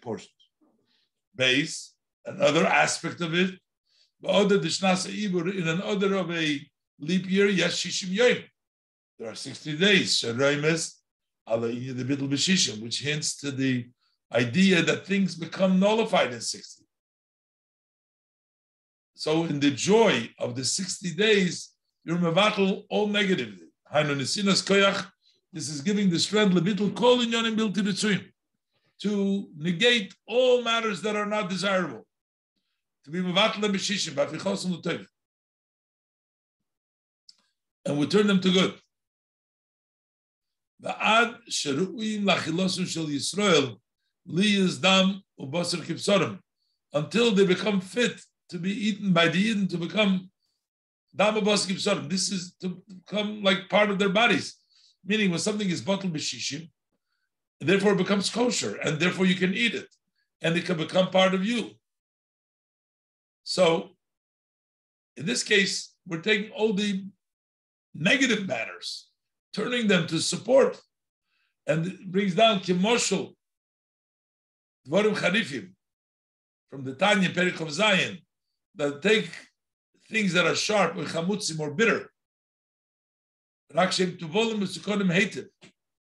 portion. 0.00 0.30
Base, 1.34 1.94
another 2.24 2.64
aspect 2.66 3.20
of 3.20 3.34
it, 3.34 3.58
in 4.22 5.68
an 5.68 5.80
order 5.82 6.14
of 6.14 6.30
a 6.30 6.60
leap 7.00 7.28
year, 7.28 7.48
yes, 7.48 7.82
Shishim 7.82 8.10
Yom. 8.10 8.44
There 9.18 9.28
are 9.28 9.34
60 9.34 9.76
days. 9.76 10.20
Sharim 10.20 10.62
the 11.96 12.04
middle 12.04 12.28
b'shishim, 12.28 12.80
which 12.80 13.00
hints 13.00 13.36
to 13.38 13.50
the 13.50 13.88
idea 14.32 14.82
that 14.82 15.06
things 15.06 15.34
become 15.34 15.80
nullified 15.80 16.32
in 16.32 16.40
60. 16.40 16.83
So 19.14 19.44
in 19.44 19.60
the 19.60 19.70
joy 19.70 20.28
of 20.38 20.56
the 20.56 20.64
60 20.64 21.14
days, 21.14 21.70
you're 22.04 22.18
mevatel 22.18 22.84
all 22.90 23.06
negative. 23.06 23.60
This 23.92 25.68
is 25.68 25.80
giving 25.82 26.10
the 26.10 26.18
strength 26.18 26.52
levital 26.52 26.94
kol 26.96 27.18
inyonim 27.18 27.56
bilti 27.56 28.32
to 29.00 29.48
negate 29.56 30.14
all 30.26 30.62
matters 30.62 31.00
that 31.02 31.14
are 31.14 31.26
not 31.26 31.48
desirable. 31.48 32.04
To 33.04 33.10
be 33.10 33.20
mevatel 33.20 33.62
b'shishim 33.62 34.14
b'afichosim 34.14 34.82
l'toiv. 34.82 35.06
And 37.86 37.98
we 37.98 38.06
turn 38.06 38.26
them 38.26 38.40
to 38.40 38.50
good. 38.50 38.74
Va'ad 40.82 41.36
sheru'in 41.48 42.24
lachilosim 42.24 42.86
shel 42.86 43.06
Yisrael 43.06 43.76
li 44.26 44.56
yizdam 44.56 45.20
ubasar 45.38 45.82
kipsorim 45.84 46.40
until 46.92 47.30
they 47.30 47.46
become 47.46 47.80
fit 47.80 48.20
to 48.50 48.58
be 48.58 48.70
eaten 48.70 49.12
by 49.12 49.28
the 49.28 49.38
Eden, 49.38 49.68
to 49.68 49.78
become 49.78 50.30
dam 51.14 51.34
ubosar. 51.34 52.08
This 52.08 52.30
is 52.30 52.54
to 52.60 52.82
become 52.88 53.42
like 53.42 53.68
part 53.68 53.90
of 53.90 53.98
their 53.98 54.08
bodies. 54.10 54.56
Meaning 55.04 55.30
when 55.30 55.38
something 55.38 55.68
is 55.68 55.82
bottled 55.82 56.14
b'shishim, 56.14 56.70
therefore 57.60 57.92
it 57.92 57.98
becomes 57.98 58.30
kosher, 58.30 58.76
and 58.76 58.98
therefore 58.98 59.26
you 59.26 59.34
can 59.34 59.54
eat 59.54 59.74
it, 59.74 59.88
and 60.40 60.56
it 60.56 60.64
can 60.64 60.76
become 60.76 61.10
part 61.10 61.34
of 61.34 61.44
you. 61.44 61.72
So, 63.42 63.90
in 65.16 65.26
this 65.26 65.42
case, 65.42 65.94
we're 66.06 66.20
taking 66.20 66.50
all 66.52 66.72
the 66.72 67.04
negative 67.94 68.46
matters 68.46 69.08
turning 69.54 69.86
them 69.86 70.06
to 70.08 70.18
support. 70.18 70.80
And 71.66 71.86
it 71.86 72.10
brings 72.10 72.34
down 72.34 72.60
Kimoshel, 72.60 73.34
Dvorim 74.86 75.14
Charifim, 75.14 75.70
from 76.68 76.84
the 76.84 76.94
Tanya 76.94 77.30
Perich 77.30 77.60
of 77.60 77.72
Zion, 77.72 78.18
that 78.76 79.02
take 79.02 79.30
things 80.10 80.32
that 80.32 80.46
are 80.46 80.54
sharp, 80.54 80.96
or 80.96 81.04
chamutzim, 81.04 81.58
or 81.60 81.70
bitter. 81.70 82.10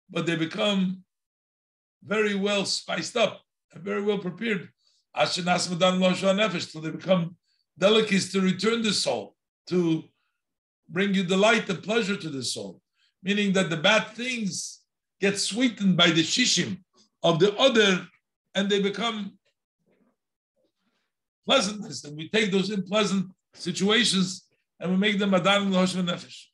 But 0.09 0.25
they 0.25 0.35
become 0.35 1.03
very 2.03 2.35
well 2.35 2.65
spiced 2.65 3.17
up 3.17 3.41
and 3.73 3.83
very 3.83 4.01
well 4.01 4.17
prepared. 4.17 4.69
Ashenas 5.15 5.69
Madan 5.69 5.99
till 5.99 6.81
they 6.81 6.89
become 6.89 7.35
delicacies 7.77 8.31
to 8.31 8.41
return 8.41 8.81
the 8.81 8.93
soul, 8.93 9.35
to 9.67 10.03
bring 10.89 11.13
you 11.13 11.23
delight 11.23 11.69
and 11.69 11.83
pleasure 11.83 12.17
to 12.17 12.29
the 12.29 12.43
soul 12.43 12.81
meaning 13.23 13.53
that 13.53 13.69
the 13.69 13.77
bad 13.77 14.07
things 14.09 14.79
get 15.19 15.39
sweetened 15.39 15.95
by 15.95 16.09
the 16.09 16.23
shishim 16.23 16.79
of 17.23 17.39
the 17.39 17.55
other 17.57 18.07
and 18.55 18.69
they 18.69 18.81
become 18.81 19.37
pleasantness. 21.47 22.03
And 22.05 22.17
we 22.17 22.29
take 22.29 22.51
those 22.51 22.69
unpleasant 22.69 23.31
situations 23.53 24.47
and 24.79 24.91
we 24.91 24.97
make 24.97 25.19
them 25.19 25.33
adan 25.33 25.71
l'hoshva 25.71 26.03
nefesh. 26.03 26.45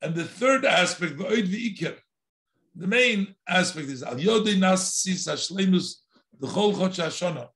And 0.00 0.14
the 0.14 0.24
third 0.24 0.64
aspect, 0.64 1.18
the 1.18 2.86
main 2.86 3.34
aspect 3.48 3.88
is 3.88 4.02
al 4.02 4.16
yodei 4.16 4.58
nas 4.58 4.94
sis 4.94 5.26
hashlemus 5.26 5.96
the 6.38 6.46
chol 6.46 6.74
hashana. 6.74 7.48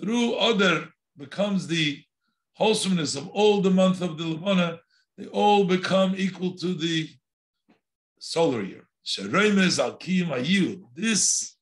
Through 0.00 0.34
other 0.34 0.88
becomes 1.16 1.66
the 1.66 2.02
wholesomeness 2.54 3.16
of 3.16 3.28
all 3.28 3.60
the 3.60 3.70
month 3.70 4.00
of 4.00 4.16
the 4.16 4.24
Levana 4.24 4.80
they 5.18 5.26
all 5.26 5.64
become 5.64 6.14
equal 6.16 6.54
to 6.56 6.74
the 6.74 7.10
solar 8.20 8.62
year. 8.62 8.84
This 10.94 11.56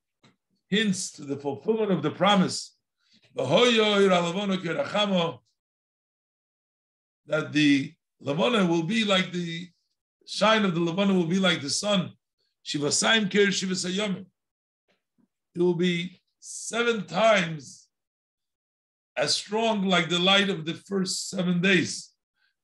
hints 0.68 1.12
to 1.12 1.22
the 1.22 1.36
fulfillment 1.36 1.90
of 1.90 2.02
the 2.02 2.10
promise 2.10 2.75
that 7.26 7.52
the 7.52 7.92
Lavona 8.24 8.68
will 8.68 8.82
be 8.82 9.04
like 9.04 9.32
the 9.32 9.68
shine 10.26 10.64
of 10.64 10.74
the 10.74 10.80
Lavona 10.80 11.14
will 11.14 11.26
be 11.26 11.38
like 11.38 11.60
the 11.60 11.68
sun. 11.70 12.12
Shivasayim 12.64 13.30
Kir 13.30 13.48
Shivasayamim. 13.48 14.24
It 15.54 15.60
will 15.60 15.74
be 15.74 16.20
seven 16.40 17.06
times 17.06 17.88
as 19.16 19.34
strong 19.34 19.82
like 19.84 20.08
the 20.08 20.18
light 20.18 20.48
of 20.48 20.64
the 20.64 20.74
first 20.74 21.28
seven 21.28 21.60
days. 21.60 22.10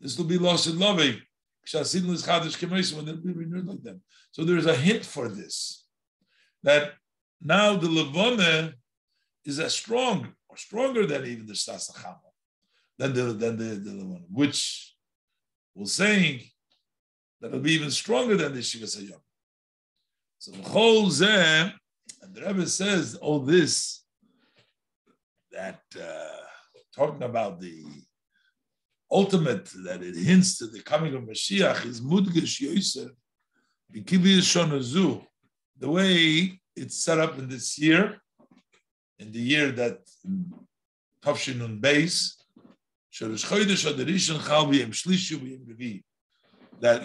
This 0.01 0.17
will 0.19 0.25
be 0.25 0.39
lost 0.39 0.67
in 0.67 0.79
loving. 0.79 1.21
Eh? 1.75 1.81
When 1.81 3.05
they'll 3.05 3.17
be 3.17 3.33
renewed 3.33 3.67
like 3.67 3.83
them. 3.83 4.03
So 4.33 4.45
there's 4.45 4.67
a 4.67 4.75
hint 4.75 5.05
for 5.05 5.29
this. 5.29 5.87
That 6.63 6.95
now 7.41 7.77
the 7.77 7.89
Levone 7.89 8.75
is 9.45 9.61
as 9.61 9.75
strong 9.75 10.35
stronger 10.57 11.07
than 11.07 11.27
even 11.27 11.47
the 11.47 11.55
Stasachama, 11.55 12.19
than 12.99 13.13
the 13.15 13.23
than 13.33 13.57
the, 13.57 13.75
the 13.77 13.91
Levone, 13.91 14.25
which 14.31 14.95
was 15.75 15.93
saying 15.95 16.41
that 17.41 17.49
it'll 17.49 17.61
be 17.61 17.73
even 17.73 17.91
stronger 17.91 18.37
than 18.37 18.55
the 18.55 18.63
Shiva 18.63 18.87
Sayyam. 18.87 19.21
So 20.39 20.53
the 20.53 20.69
whole 20.69 21.07
Zeh, 21.07 21.73
and 22.23 22.35
the 22.35 22.43
Rebbe 22.43 22.67
says 22.67 23.15
all 23.17 23.41
this 23.41 24.05
that 25.53 25.81
uh, 26.01 26.47
talking 26.95 27.23
about 27.23 27.61
the 27.61 27.85
ultimate 29.11 29.67
that 29.85 30.03
it 30.03 30.17
hints 30.17 30.59
to 30.59 30.67
the 30.67 30.81
coming 30.81 31.15
of 31.15 31.23
Mashiach 31.23 31.85
is 31.85 32.01
Mudgish 32.01 32.61
Yosef, 32.61 33.11
the 35.79 35.91
way 35.91 36.61
it's 36.75 37.05
set 37.05 37.19
up 37.19 37.39
in 37.39 37.49
this 37.49 37.79
year, 37.79 38.22
in 39.19 39.33
the 39.33 39.41
year 39.41 39.73
that 39.73 39.99
Tavshinun 41.25 41.81
base, 41.81 42.37
that 43.21 43.31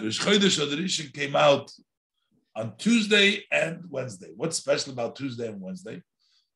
Rosh 0.02 0.20
Chodesh 0.20 1.12
came 1.12 1.36
out 1.36 1.70
on 2.56 2.74
Tuesday 2.76 3.44
and 3.52 3.84
Wednesday. 3.88 4.32
What's 4.36 4.56
special 4.56 4.92
about 4.92 5.16
Tuesday 5.16 5.48
and 5.48 5.60
Wednesday? 5.60 6.02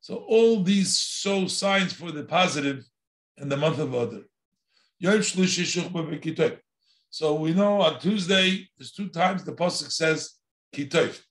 So 0.00 0.16
all 0.28 0.62
these 0.62 0.98
show 0.98 1.46
signs 1.46 1.92
for 1.92 2.10
the 2.10 2.24
positive 2.24 2.84
in 3.36 3.48
the 3.48 3.56
month 3.56 3.78
of 3.78 3.94
Adar. 3.94 4.22
So 7.10 7.34
we 7.34 7.54
know 7.54 7.82
on 7.82 8.00
Tuesday, 8.00 8.68
there's 8.76 8.92
two 8.92 9.08
times 9.08 9.44
the 9.44 9.52
Pasuk 9.52 9.92
says 9.92 10.32
Kitoif, 10.74 11.22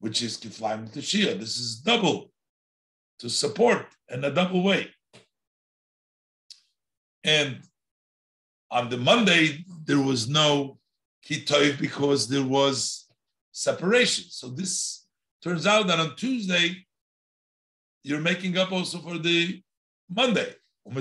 which 0.00 0.22
is 0.22 0.36
Kiflaim 0.36 0.90
Tashia. 0.90 1.38
This 1.38 1.58
is 1.58 1.76
double 1.76 2.32
to 3.24 3.30
support 3.30 3.86
in 4.10 4.22
a 4.22 4.30
double 4.30 4.62
way. 4.62 4.90
And 7.24 7.60
on 8.70 8.90
the 8.90 8.98
Monday, 8.98 9.64
there 9.86 9.98
was 9.98 10.28
no 10.28 10.78
Kitoif 11.26 11.80
because 11.80 12.28
there 12.28 12.44
was 12.44 13.06
separation. 13.50 14.24
So 14.28 14.48
this 14.50 15.06
turns 15.42 15.66
out 15.66 15.86
that 15.86 15.98
on 15.98 16.16
Tuesday, 16.16 16.84
you're 18.02 18.20
making 18.20 18.58
up 18.58 18.72
also 18.72 18.98
for 18.98 19.16
the 19.16 19.62
Monday. 20.10 20.54
The 20.84 20.92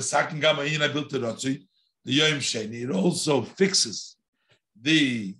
Yom 2.05 2.39
Sheni, 2.39 2.83
it 2.83 2.91
also 2.91 3.41
fixes 3.41 4.15
the 4.81 5.35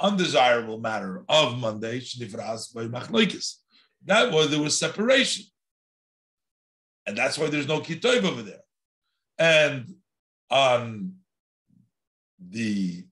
undesirable 0.00 0.80
matter 0.80 1.22
of 1.28 1.58
Monday, 1.58 2.00
Shnifras 2.00 2.72
by 2.74 2.86
Machlokes. 2.86 3.56
That 4.04 4.32
was 4.32 4.50
there 4.50 4.60
was 4.62 4.78
separation. 4.78 5.44
And 7.06 7.16
that's 7.16 7.38
why 7.38 7.48
there's 7.48 7.68
no 7.68 7.80
Kitoiv 7.80 8.24
over 8.24 8.42
there. 8.42 8.62
And 9.38 9.94
on 10.50 11.14
the 12.38 13.04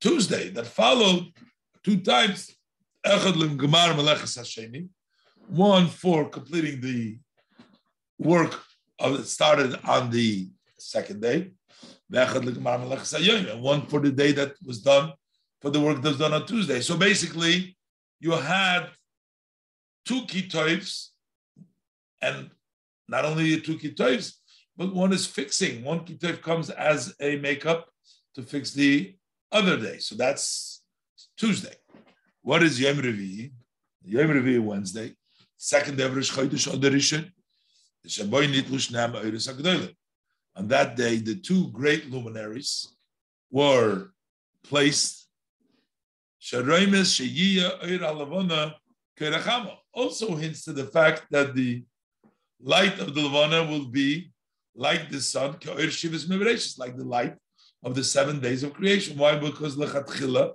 Tuesday 0.00 0.50
that 0.50 0.66
followed, 0.66 1.32
two 1.82 2.00
times, 2.00 2.54
one 5.48 5.86
for 5.86 6.28
completing 6.28 6.80
the 6.80 7.18
work 8.18 8.60
of, 8.98 9.26
started 9.26 9.78
on 9.84 10.10
the 10.10 10.50
second 10.78 11.22
day, 11.22 11.52
and 12.10 13.62
one 13.62 13.86
for 13.86 14.00
the 14.00 14.12
day 14.12 14.32
that 14.32 14.54
was 14.64 14.80
done 14.82 15.12
for 15.60 15.70
the 15.70 15.80
work 15.80 16.02
that 16.02 16.08
was 16.08 16.18
done 16.18 16.34
on 16.34 16.46
Tuesday. 16.46 16.80
So 16.80 16.96
basically, 16.96 17.77
you 18.20 18.32
had 18.32 18.88
two 20.04 20.22
kitoivs, 20.22 21.08
and 22.20 22.50
not 23.08 23.24
only 23.24 23.60
two 23.60 23.78
kitoivs, 23.78 24.34
but 24.76 24.94
one 24.94 25.12
is 25.12 25.26
fixing. 25.26 25.84
One 25.84 26.00
kitoiv 26.00 26.42
comes 26.42 26.70
as 26.70 27.14
a 27.20 27.36
makeup 27.36 27.88
to 28.34 28.42
fix 28.42 28.72
the 28.72 29.14
other 29.50 29.76
day. 29.78 29.98
So 29.98 30.14
that's 30.14 30.82
Tuesday. 31.36 31.74
What 32.42 32.62
is 32.62 32.80
Yom 32.80 32.96
Revi? 32.96 33.52
Yom 34.04 34.28
Revi 34.28 34.60
Wednesday. 34.60 35.14
Second 35.56 35.98
Everish 35.98 36.32
Chodesh 36.32 36.68
Oderishin. 36.72 37.32
On 40.56 40.68
that 40.68 40.96
day, 40.96 41.16
the 41.16 41.34
two 41.34 41.68
great 41.70 42.10
luminaries 42.10 42.88
were 43.50 44.10
placed. 44.64 45.27
Also 49.92 50.36
hints 50.36 50.64
to 50.64 50.72
the 50.72 50.86
fact 50.86 51.26
that 51.30 51.54
the 51.54 51.84
light 52.60 52.98
of 52.98 53.14
the 53.14 53.20
Levana 53.20 53.64
will 53.64 53.86
be 53.86 54.30
like 54.74 55.10
the 55.10 55.20
sun, 55.20 55.56
like 56.78 56.96
the 56.96 57.04
light 57.04 57.34
of 57.82 57.94
the 57.94 58.04
seven 58.04 58.40
days 58.40 58.62
of 58.62 58.72
creation. 58.72 59.18
Why? 59.18 59.36
Because 59.36 59.76
lechatchila, 59.76 60.52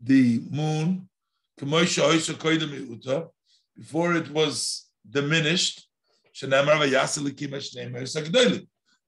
the 0.00 0.40
moon, 0.50 1.08
before 3.76 4.14
it 4.14 4.30
was 4.30 4.86
diminished, 5.08 5.86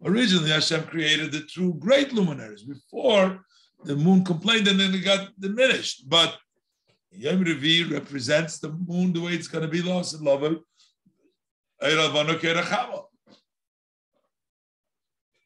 Originally, 0.05 0.51
Hashem 0.51 0.83
created 0.85 1.33
the 1.33 1.47
two 1.49 1.75
great 1.75 2.13
luminaries. 2.13 2.63
Before, 2.65 3.45
the 3.85 3.97
moon 3.97 4.25
complained 4.25 4.69
and 4.69 4.79
then 4.79 4.95
it 4.95 5.05
got 5.05 5.29
diminished. 5.39 6.09
But 6.09 6.37
Yom 7.11 7.45
Revi 7.45 7.91
represents 7.91 8.59
the 8.59 8.71
moon 8.71 9.13
the 9.13 9.21
way 9.21 9.33
it's 9.33 9.49
going 9.49 9.63
to 9.63 9.69
be 9.71 9.83
lost 9.83 10.15
in 10.15 10.25
love. 10.25 10.43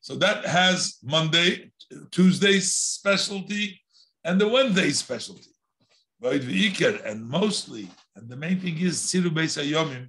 So 0.01 0.15
that 0.17 0.45
has 0.47 0.99
Monday, 1.03 1.73
Tuesday's 2.11 2.73
specialty, 2.73 3.81
and 4.25 4.41
the 4.41 4.47
Wednesday 4.47 4.91
specialty. 4.91 5.51
And 6.23 7.29
mostly, 7.29 7.91
and 8.15 8.29
the 8.29 8.37
main 8.37 8.61
thing 8.61 8.79
is 8.79 8.99
Siru 8.99 9.31
Beis 9.31 9.57
Hayomim, 9.61 10.09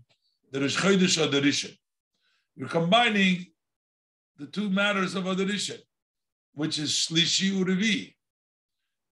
the 0.51 0.61
Rosh 0.61 0.77
Chodesh. 0.77 1.77
You're 2.55 2.69
combining 2.69 3.45
the 4.37 4.47
two 4.47 4.69
matters 4.69 5.15
of 5.15 5.25
Adorisha, 5.25 5.79
which 6.53 6.77
is 6.79 6.91
Shlishi 6.91 7.51
Urevi, 7.51 8.13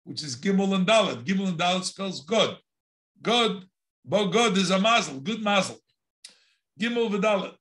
which 0.05 0.23
is 0.23 0.37
Gimel 0.37 0.73
and 0.75 0.87
Dalet. 0.87 1.23
Gimel 1.25 1.49
and 1.49 1.59
Dalet 1.59 1.83
spells 1.83 2.23
God. 2.23 2.57
God, 3.21 3.65
but 4.05 4.27
God 4.27 4.57
is 4.57 4.71
a 4.71 4.79
mazel, 4.79 5.19
good 5.19 5.43
mazel. 5.43 5.77
Gimel 6.79 7.09
v'Dalet. 7.09 7.55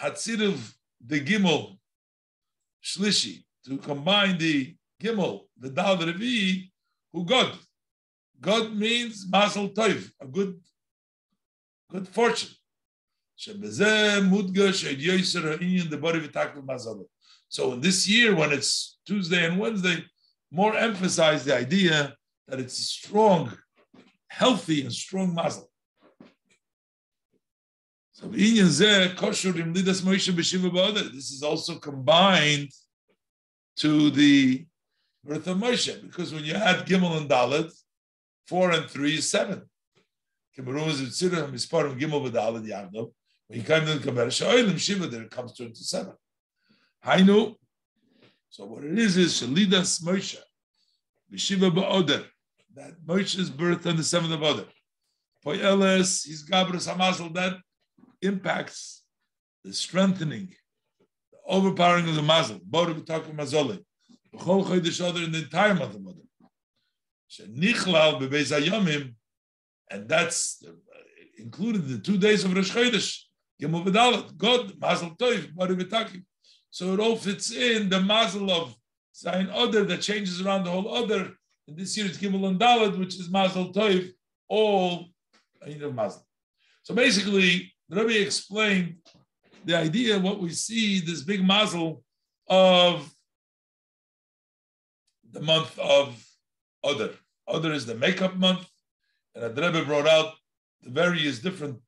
Hatzirav, 0.00 0.74
the 1.06 1.20
Gimel 1.20 1.78
shlishi 2.82 3.44
to 3.64 3.78
combine 3.78 4.36
the 4.38 4.74
gimel, 5.00 5.42
the 5.58 5.70
dal, 5.70 5.96
revi, 5.98 6.70
who 7.12 7.24
God. 7.24 7.52
God 8.40 8.74
means 8.74 9.26
mazel 9.30 9.68
toiv, 9.68 10.10
a 10.20 10.26
good, 10.26 10.58
good 11.90 12.08
fortune. 12.08 12.50
So 13.36 13.52
in 13.52 13.60
this 17.80 18.08
year, 18.08 18.34
when 18.34 18.52
it's 18.52 18.98
Tuesday 19.06 19.46
and 19.46 19.58
Wednesday, 19.58 20.04
more 20.52 20.76
emphasize 20.76 21.44
the 21.44 21.56
idea 21.56 22.14
that 22.46 22.60
it's 22.60 22.78
a 22.78 22.82
strong, 22.82 23.56
healthy, 24.28 24.82
and 24.82 24.92
strong 24.92 25.34
mazel. 25.34 25.70
So 28.12 28.28
this 28.28 28.60
is 31.30 31.42
also 31.42 31.78
combined 31.78 32.68
to 33.76 34.10
the 34.10 34.66
birth 35.24 35.46
of 35.46 35.56
Moshe, 35.56 36.02
because 36.02 36.34
when 36.34 36.44
you 36.44 36.54
add 36.54 36.86
Gimel 36.86 37.16
and 37.16 37.30
Dalet, 37.30 37.72
four 38.46 38.70
and 38.72 38.88
three 38.90 39.14
is 39.14 39.30
seven. 39.30 39.62
When 40.54 40.66
you 43.48 43.64
come 43.64 43.86
to 43.86 44.78
Shiva, 44.78 45.06
there 45.06 45.22
it 45.22 45.30
comes 45.30 45.52
to 45.54 45.74
seven. 45.74 46.12
Hainu. 47.06 47.56
So 48.52 48.66
what 48.66 48.84
it 48.84 48.98
is 48.98 49.16
is 49.16 49.40
Shalidas 49.40 50.02
Moshe, 50.02 50.36
Shiva 51.34 51.70
Ba'oder, 51.70 52.26
that 52.74 53.02
Moshe's 53.02 53.48
birth 53.48 53.86
on 53.86 53.96
the 53.96 54.04
seventh 54.04 54.34
of 54.34 54.42
Oder. 54.42 54.66
Poyeles, 55.42 56.26
he's 56.26 56.46
Gabrus 56.46 56.86
Hamazal, 56.86 57.32
that 57.32 57.54
impacts 58.20 59.04
the 59.64 59.72
strengthening, 59.72 60.54
the 61.30 61.38
overpowering 61.46 62.06
of 62.10 62.14
the 62.14 62.20
mazel. 62.20 62.60
Boru 62.62 62.92
b'takum 62.92 63.34
mazoli. 63.36 63.82
B'chol 64.34 64.66
chodesh 64.66 65.02
other 65.02 65.22
in 65.22 65.32
the 65.32 65.38
entire 65.38 65.74
month 65.74 65.94
of 65.94 66.02
Adar. 66.02 66.50
Shenichlal 67.30 68.20
b'beis 68.20 68.52
hayomim, 68.52 69.14
and 69.90 70.06
that's 70.06 70.62
included 71.38 71.86
in 71.86 71.92
the 71.92 72.00
two 72.00 72.18
days 72.18 72.44
of 72.44 72.54
Rosh 72.54 72.70
Chodesh. 72.70 73.18
V'dalet, 73.62 74.36
God, 74.36 74.78
mazel 74.78 75.16
toiv, 75.16 75.54
boru 75.54 75.74
b'takim. 75.74 76.22
So 76.72 76.94
it 76.94 77.00
all 77.00 77.16
fits 77.16 77.52
in 77.52 77.90
the 77.90 78.00
mazel 78.00 78.50
of 78.50 78.74
Zayin 79.14 79.54
Oder 79.54 79.84
that 79.84 80.00
changes 80.00 80.40
around 80.40 80.64
the 80.64 80.70
whole 80.70 80.88
Oder. 80.88 81.34
And 81.68 81.76
this 81.76 81.94
year 81.96 82.06
it's 82.06 82.16
Gimel 82.16 82.48
and 82.48 82.58
Dalet, 82.58 82.98
which 82.98 83.14
is 83.20 83.28
mazel 83.28 83.74
toiv, 83.74 84.10
all 84.48 85.10
in 85.66 85.82
of 85.82 85.94
mazel. 85.94 86.26
So 86.82 86.94
basically, 86.94 87.74
the 87.90 87.96
Rebbe 88.02 88.22
explained 88.22 88.96
the 89.66 89.76
idea, 89.76 90.18
what 90.18 90.40
we 90.40 90.48
see, 90.48 91.00
this 91.00 91.22
big 91.22 91.44
mazel 91.44 92.02
of 92.48 93.12
the 95.30 95.40
month 95.40 95.78
of 95.78 96.24
Adar. 96.82 97.10
Adar 97.48 97.72
is 97.72 97.84
the 97.84 97.94
makeup 97.94 98.34
month, 98.36 98.66
and 99.34 99.54
the 99.54 99.62
Rebbe 99.62 99.84
brought 99.84 100.08
out 100.08 100.32
the 100.80 100.90
various 100.90 101.38
different 101.38 101.78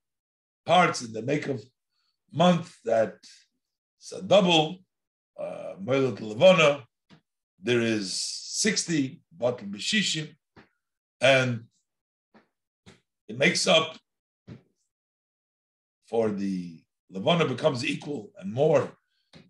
parts 0.66 1.00
in 1.00 1.12
the 1.14 1.22
makeup 1.22 1.56
month 2.30 2.76
that 2.84 3.14
it's 4.04 4.12
a 4.12 4.20
double, 4.20 4.80
uh, 5.40 5.76
Levana, 5.82 6.84
there 7.62 7.80
is 7.80 8.12
60, 8.12 9.22
Batal 9.34 9.70
Bishishim, 9.70 10.28
and 11.22 11.64
it 13.28 13.38
makes 13.38 13.66
up 13.66 13.96
for 16.06 16.28
the 16.28 16.82
Levana 17.10 17.46
becomes 17.46 17.82
equal 17.82 18.30
and 18.38 18.52
more 18.52 18.92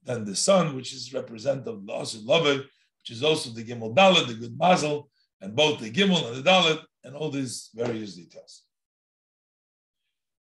than 0.05 0.25
the 0.25 0.37
sun, 0.37 0.77
which 0.77 0.93
is 0.95 1.13
representative 1.13 1.75
of 1.75 1.87
the 1.87 1.93
Asur 1.93 2.25
Love, 2.25 2.45
which 2.45 3.11
is 3.11 3.25
also 3.25 3.51
the 3.51 3.65
Gimel 3.65 3.93
Dalet, 3.93 4.29
the 4.29 4.35
good 4.35 4.57
Mazel, 4.57 5.11
and 5.41 5.57
both 5.57 5.81
the 5.81 5.91
Gimel 5.91 6.29
and 6.29 6.45
the 6.45 6.49
Dalet, 6.49 6.81
and 7.03 7.17
all 7.17 7.31
these 7.31 7.71
various 7.75 8.15
details. 8.15 8.63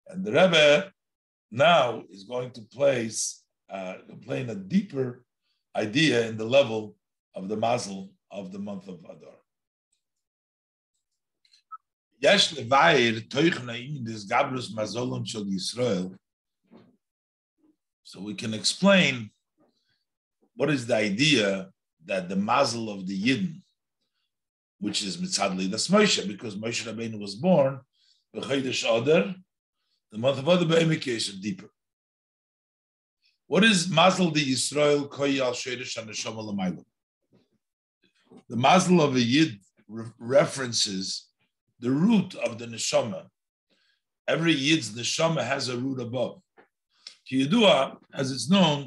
And 0.07 0.25
the 0.25 0.33
Rebbe 0.33 0.93
now 1.51 2.05
is 2.11 2.25
going 2.25 2.53
to 2.53 2.63
place, 2.63 3.45
uh, 3.71 3.95
explain 4.09 4.51
a 4.51 4.55
deeper 4.55 5.25
idea 5.77 6.27
in 6.29 6.37
the 6.37 6.45
level 6.45 6.97
of 7.35 7.49
the 7.49 7.57
mazel 7.57 8.11
of 8.31 8.53
the 8.53 8.59
month 8.59 8.89
of 8.89 9.01
Adar. 9.05 9.39
Yesh 12.21 12.55
levayir 12.55 13.29
toich 13.29 13.59
na'im 13.65 14.05
des 14.05 14.27
gabrus 14.27 14.73
mazolim 14.73 15.27
shel 15.27 15.45
Yisrael. 15.45 16.17
So 18.03 18.21
we 18.21 18.35
can 18.35 18.55
explain 18.55 19.31
what 20.57 20.71
is 20.71 20.87
the 20.87 20.97
idea 20.97 21.71
that 22.07 22.29
the 22.29 22.37
mazel 22.37 22.91
of 22.91 23.07
the 23.07 23.23
Yidden, 23.23 23.61
which 24.81 25.03
is 25.03 25.19
mitzadli 25.19 25.71
das 25.71 25.89
Moshe, 25.89 26.27
because 26.27 26.57
Moshe 26.57 26.85
Rabbeinu 26.85 27.21
was 27.21 27.35
born 27.37 27.81
b'chodesh 28.35 28.85
Adar, 28.85 29.35
the 30.11 30.19
month 30.19 30.39
of 30.39 30.49
Adar 30.49 30.65
b'emikesh 30.65 31.41
deeper. 31.41 31.71
What 33.49 33.65
is 33.65 33.89
mazel 33.89 34.31
the 34.31 34.45
Yisrael 34.45 35.09
koyi 35.09 35.41
al 35.41 35.53
sheidish 35.53 35.97
and 35.97 36.09
the 36.09 36.85
The 38.51 38.57
mazel 38.57 39.01
of 39.01 39.17
a 39.17 39.21
Yid 39.21 39.59
references 40.19 41.29
the 41.81 41.91
root 41.91 42.35
of 42.35 42.59
the 42.59 42.67
neshama. 42.67 43.25
Every 44.27 44.53
yid's 44.53 44.91
neshama 44.91 45.43
has 45.43 45.71
a 45.71 45.79
root 45.79 45.99
above. 45.99 46.43
Kiyadua, 47.31 47.97
as 48.13 48.31
it's 48.31 48.51
known, 48.51 48.87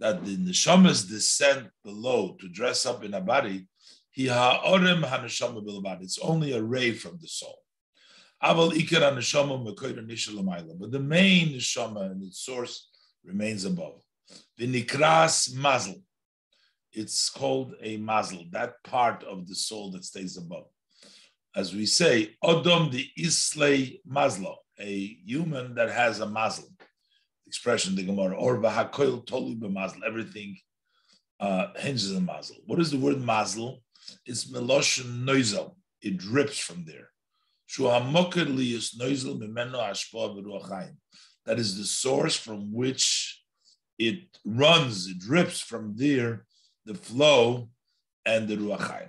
that 0.00 0.24
the 0.24 0.36
neshama's 0.36 1.04
descent 1.04 1.68
below 1.82 2.36
to 2.40 2.48
dress 2.48 2.84
up 2.84 3.04
in 3.04 3.14
a 3.14 3.22
body, 3.22 3.66
it's 4.14 6.18
only 6.18 6.52
a 6.52 6.62
ray 6.62 6.92
from 6.92 7.18
the 7.22 7.28
soul. 7.28 7.58
But 8.40 8.70
the 8.70 8.80
main 11.00 11.48
neshama 11.48 12.10
and 12.10 12.22
its 12.22 12.40
source 12.40 12.88
remains 13.24 13.64
above. 13.64 14.00
The 14.56 14.66
nikras 14.66 15.54
mazel 15.54 16.02
it's 16.92 17.30
called 17.30 17.74
a 17.80 17.96
mazel, 17.98 18.44
that 18.50 18.82
part 18.82 19.22
of 19.24 19.46
the 19.46 19.54
soul 19.54 19.90
that 19.92 20.04
stays 20.04 20.36
above. 20.36 20.66
as 21.56 21.74
we 21.74 21.86
say, 21.86 22.36
Odom 22.44 22.90
the 22.90 23.08
Islay 23.16 24.00
Maslo, 24.08 24.56
a 24.78 25.18
human 25.24 25.74
that 25.74 25.90
has 25.90 26.20
a 26.20 26.26
Muslim. 26.26 26.70
Expression 27.46 27.96
the 27.96 28.04
Gemara, 28.04 28.36
or 28.36 28.58
Bahakoil 28.58 29.26
Toli 29.26 29.56
B'Masl, 29.56 30.00
everything 30.06 30.58
uh, 31.40 31.68
hinges 31.76 32.14
on 32.14 32.26
Masl. 32.26 32.52
What 32.66 32.78
is 32.78 32.90
the 32.90 32.98
word 32.98 33.16
Masl? 33.16 33.78
It's 34.26 34.52
Meloshin 34.52 35.24
Noisel. 35.24 35.74
It 36.02 36.18
drips 36.18 36.58
from 36.58 36.84
there. 36.84 37.08
That 41.46 41.58
is 41.58 41.76
the 41.76 41.84
source 41.84 42.36
from 42.36 42.72
which 42.72 43.42
it 43.98 44.38
runs, 44.44 45.06
it 45.06 45.18
drips 45.18 45.60
from 45.60 45.94
there, 45.96 46.46
the 46.86 46.94
flow 46.94 47.68
and 48.24 48.48
the 48.48 48.56
Ruach 48.56 49.08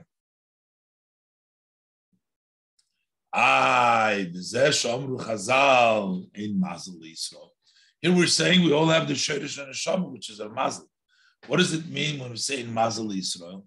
Ay, 3.32 4.30
Chazal 4.34 6.26
in. 6.34 6.64
Here 8.02 8.16
we're 8.16 8.28
saying 8.28 8.64
we 8.64 8.74
all 8.74 8.88
have 8.88 9.08
the 9.08 9.14
Shadish 9.14 9.62
and 9.62 9.74
Neshama, 9.74 10.12
which 10.12 10.30
is 10.30 10.40
a 10.40 10.50
Mazel. 10.50 10.90
What 11.48 11.58
does 11.58 11.74
it 11.74 11.88
mean 11.88 12.20
when 12.20 12.32
we 12.32 12.38
say 12.38 12.62
in 12.62 12.74
Mazel 12.74 13.10
Yisrael? 13.10 13.64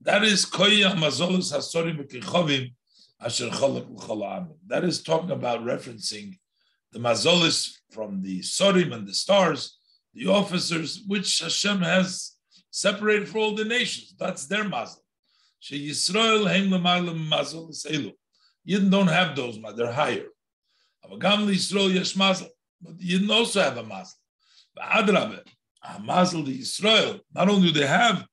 That 0.00 0.24
is 0.24 0.46
Koya 0.46 0.94
Mazolos 0.94 1.52
Hasorim 1.52 2.00
Bekechovim 2.00 2.72
Asher 3.20 3.50
That 3.50 4.84
is 4.84 5.02
talking 5.02 5.32
about 5.32 5.64
referencing 5.64 6.38
the 6.92 7.00
Mazolis 7.00 7.72
from 7.90 8.22
the 8.22 8.40
Sorim 8.40 8.94
and 8.94 9.08
the 9.08 9.14
stars, 9.14 9.78
the 10.14 10.28
officers, 10.28 11.02
which 11.06 11.40
Hashem 11.40 11.82
has 11.82 12.36
separated 12.70 13.28
for 13.28 13.38
all 13.38 13.54
the 13.54 13.64
nations. 13.64 14.14
That's 14.18 14.46
their 14.46 14.64
Mazel. 14.64 15.02
She 15.58 15.88
Yisrael 15.88 16.46
Heim 16.46 16.70
L'Maylam 16.70 17.28
Mazel 17.28 17.68
Elu. 17.68 18.12
Yidden 18.68 18.90
don't 18.90 19.08
have 19.08 19.34
those, 19.34 19.58
they're 19.76 19.92
higher. 19.92 20.26
Avagam 21.04 21.48
Yisrael 21.48 21.92
Yesh 21.92 22.14
Mazel, 22.14 22.48
but 22.80 22.98
Yidden 22.98 23.30
also 23.30 23.60
have 23.60 23.78
a 23.78 23.82
Mazel. 23.82 24.18
Adrabe, 24.80 25.40
a 25.82 26.00
Mazel 26.00 26.44
the 26.44 26.60
Yisrael. 26.60 27.18
Not 27.34 27.48
only 27.48 27.72
do 27.72 27.80
they 27.80 27.86
have, 27.86 28.24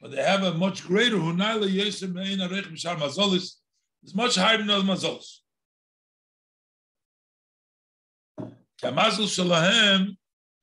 but 0.00 0.10
they 0.10 0.22
have 0.22 0.42
a 0.42 0.54
much 0.54 0.84
greater 0.84 1.16
Hunayla 1.16 1.68
Arech 1.70 2.72
Mishar 2.72 2.96
Mazolis. 2.96 3.52
It's 4.02 4.14
much 4.14 4.34
higher 4.36 4.58
than 4.58 4.66
the 4.66 4.80
those 4.80 4.84
Mazolis. 4.84 5.38
Kamazal 8.82 9.28
Shalahem, 9.28 10.16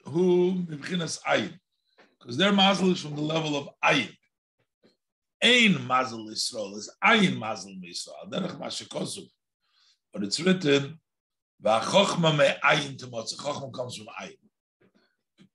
who 0.03 0.53
Mibchinas 0.65 1.21
Ayin, 1.23 1.57
because 2.19 2.35
their 2.35 2.51
Mazel 2.51 2.91
is 2.91 3.01
from 3.01 3.15
the 3.15 3.21
level 3.21 3.55
of 3.55 3.69
Ayin. 3.83 4.11
Ein 5.41 5.87
Mazel 5.87 6.27
Yisrael 6.27 6.75
is 6.75 6.93
Ayin 7.01 7.37
Mazel 7.37 7.71
Yisrael. 7.81 8.29
Derech 8.29 8.59
Mashikosu. 8.59 9.25
But 10.11 10.23
it's 10.23 10.39
written, 10.41 10.99
V'achochma 11.63 12.37
me 12.37 12.53
Ayin 12.61 12.97
Temotze. 12.97 13.37
Chochma 13.37 13.71
comes 13.71 13.95
from 13.95 14.07
Ayin. 14.21 14.35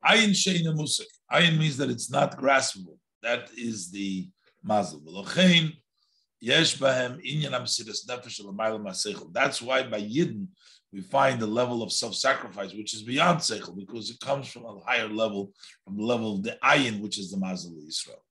Ayin 0.03 0.30
Sheina 0.30 0.74
Musik. 0.74 1.07
Ayin 1.30 1.59
means 1.59 1.76
that 1.76 1.91
it's 1.91 2.11
not 2.11 2.39
graspable. 2.39 2.97
That 3.22 3.51
is 3.59 3.91
the 3.91 4.26
Mazel. 4.62 5.01
V'lochein 5.01 5.74
That's 6.43 6.80
why 6.80 7.09
by 9.82 10.01
Yidden 10.01 10.47
we 10.93 11.01
find 11.01 11.41
the 11.41 11.47
level 11.47 11.82
of 11.82 11.93
self-sacrifice, 11.93 12.72
which 12.74 12.95
is 12.95 13.03
beyond 13.03 13.41
Seichel, 13.41 13.76
because 13.76 14.11
it 14.11 14.20
comes 14.20 14.49
from 14.49 14.64
a 14.64 14.78
higher 14.80 15.09
level, 15.09 15.53
from 15.85 15.97
the 15.97 16.05
level 16.05 16.37
of 16.37 16.43
the 16.45 16.57
Ayin, 16.62 17.01
which 17.01 17.18
is 17.18 17.30
the 17.30 17.37
Mazel 17.37 17.72
Yisrael. 17.72 18.22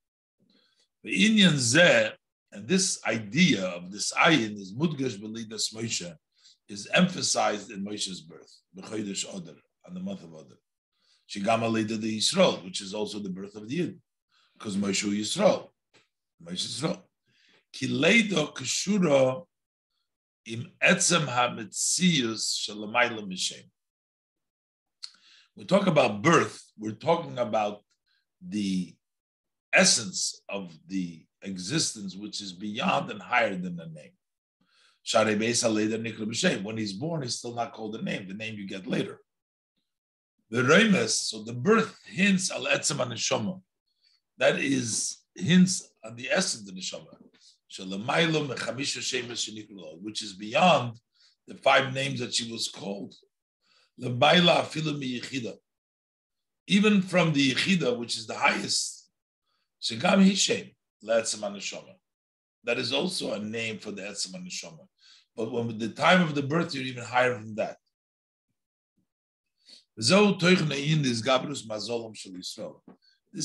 The 1.03 1.11
Inyan 1.11 1.55
Zeh, 1.55 2.13
and 2.53 2.67
this 2.67 2.99
idea 3.05 3.65
of 3.65 3.91
this 3.91 4.13
ayin 4.13 4.55
is 4.57 4.73
Mudgash 4.73 5.17
Belidas 5.19 5.73
Moshe, 5.73 6.15
is 6.69 6.87
emphasized 6.93 7.71
in 7.71 7.83
Moshe's 7.83 8.21
birth, 8.21 8.61
B'chodesh 8.77 9.25
Oder, 9.35 9.55
on 9.85 9.93
the 9.93 9.99
month 9.99 10.23
of 10.23 10.33
Oder. 10.33 10.55
Shigama 11.29 11.69
Leda 11.69 11.97
the 11.97 12.17
Yisrael, 12.17 12.63
which 12.63 12.79
is 12.79 12.93
also 12.93 13.19
the 13.19 13.29
birth 13.29 13.55
of 13.55 13.67
the 13.67 13.75
Yid, 13.75 13.99
because 14.53 14.77
Moshe 14.77 15.03
Yisrael, 15.03 15.69
Moshe 16.41 16.67
Yisrael. 16.67 17.01
Kileido 17.73 18.53
Kashura 18.53 19.45
im 20.45 20.71
Etzem 20.81 21.25
HaMetzius 21.25 22.69
Shalamayla 22.69 23.27
Mishem. 23.27 23.63
We 25.55 25.65
talk 25.65 25.87
about 25.87 26.21
birth, 26.21 26.63
we're 26.77 26.91
talking 26.91 27.37
about 27.37 27.81
the 28.41 28.95
essence 29.71 30.41
of 30.49 30.71
the 30.87 31.25
existence 31.41 32.15
which 32.15 32.41
is 32.41 32.53
beyond 32.53 33.11
and 33.11 33.21
higher 33.21 33.55
than 33.55 33.75
the 33.75 33.87
name. 33.87 34.11
When 36.63 36.77
he's 36.77 36.93
born, 36.93 37.23
he's 37.23 37.35
still 37.35 37.53
not 37.53 37.73
called 37.73 37.93
the 37.93 38.01
name, 38.01 38.27
the 38.27 38.33
name 38.33 38.55
you 38.55 38.67
get 38.67 38.87
later. 38.87 39.19
The 40.49 40.61
Remes, 40.61 41.09
so 41.09 41.43
the 41.43 41.53
birth 41.53 41.99
hints 42.05 42.51
al 42.51 42.65
etzem 42.65 42.97
neshama. 42.97 43.61
That 44.37 44.59
is 44.59 45.17
hints 45.35 45.89
on 46.03 46.15
the 46.15 46.29
essence 46.29 46.69
of 46.69 46.75
the 46.75 46.81
neshama. 46.81 47.07
Which 50.01 50.21
is 50.21 50.33
beyond 50.33 50.99
the 51.47 51.55
five 51.55 51.93
names 51.93 52.19
that 52.19 52.33
she 52.33 52.51
was 52.51 52.67
called. 52.69 53.15
Even 56.67 57.01
from 57.01 57.33
the 57.33 57.51
Yechida, 57.51 57.97
which 57.97 58.17
is 58.17 58.27
the 58.27 58.35
highest. 58.35 59.09
That 62.65 62.77
is 62.77 62.93
also 62.93 63.33
a 63.33 63.39
name 63.39 63.79
for 63.79 63.91
the 63.91 64.03
Etzem 64.03 64.33
HaNeshama. 64.33 64.87
But 65.35 65.51
when 65.51 65.77
the 65.77 65.89
time 65.89 66.21
of 66.21 66.35
the 66.35 66.43
birth, 66.43 66.73
you're 66.73 66.83
even 66.83 67.03
higher 67.03 67.33
than 67.33 67.55
that. 67.55 67.77
This 69.95 70.11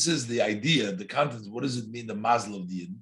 is 0.07 0.27
the 0.27 0.43
idea, 0.43 0.93
the 0.93 1.05
content. 1.05 1.51
What 1.51 1.63
does 1.63 1.77
it 1.79 1.89
mean, 1.89 2.07
the 2.07 2.15
mazel 2.15 2.55
of 2.57 2.69
the 2.69 2.75
Yid? 2.75 2.95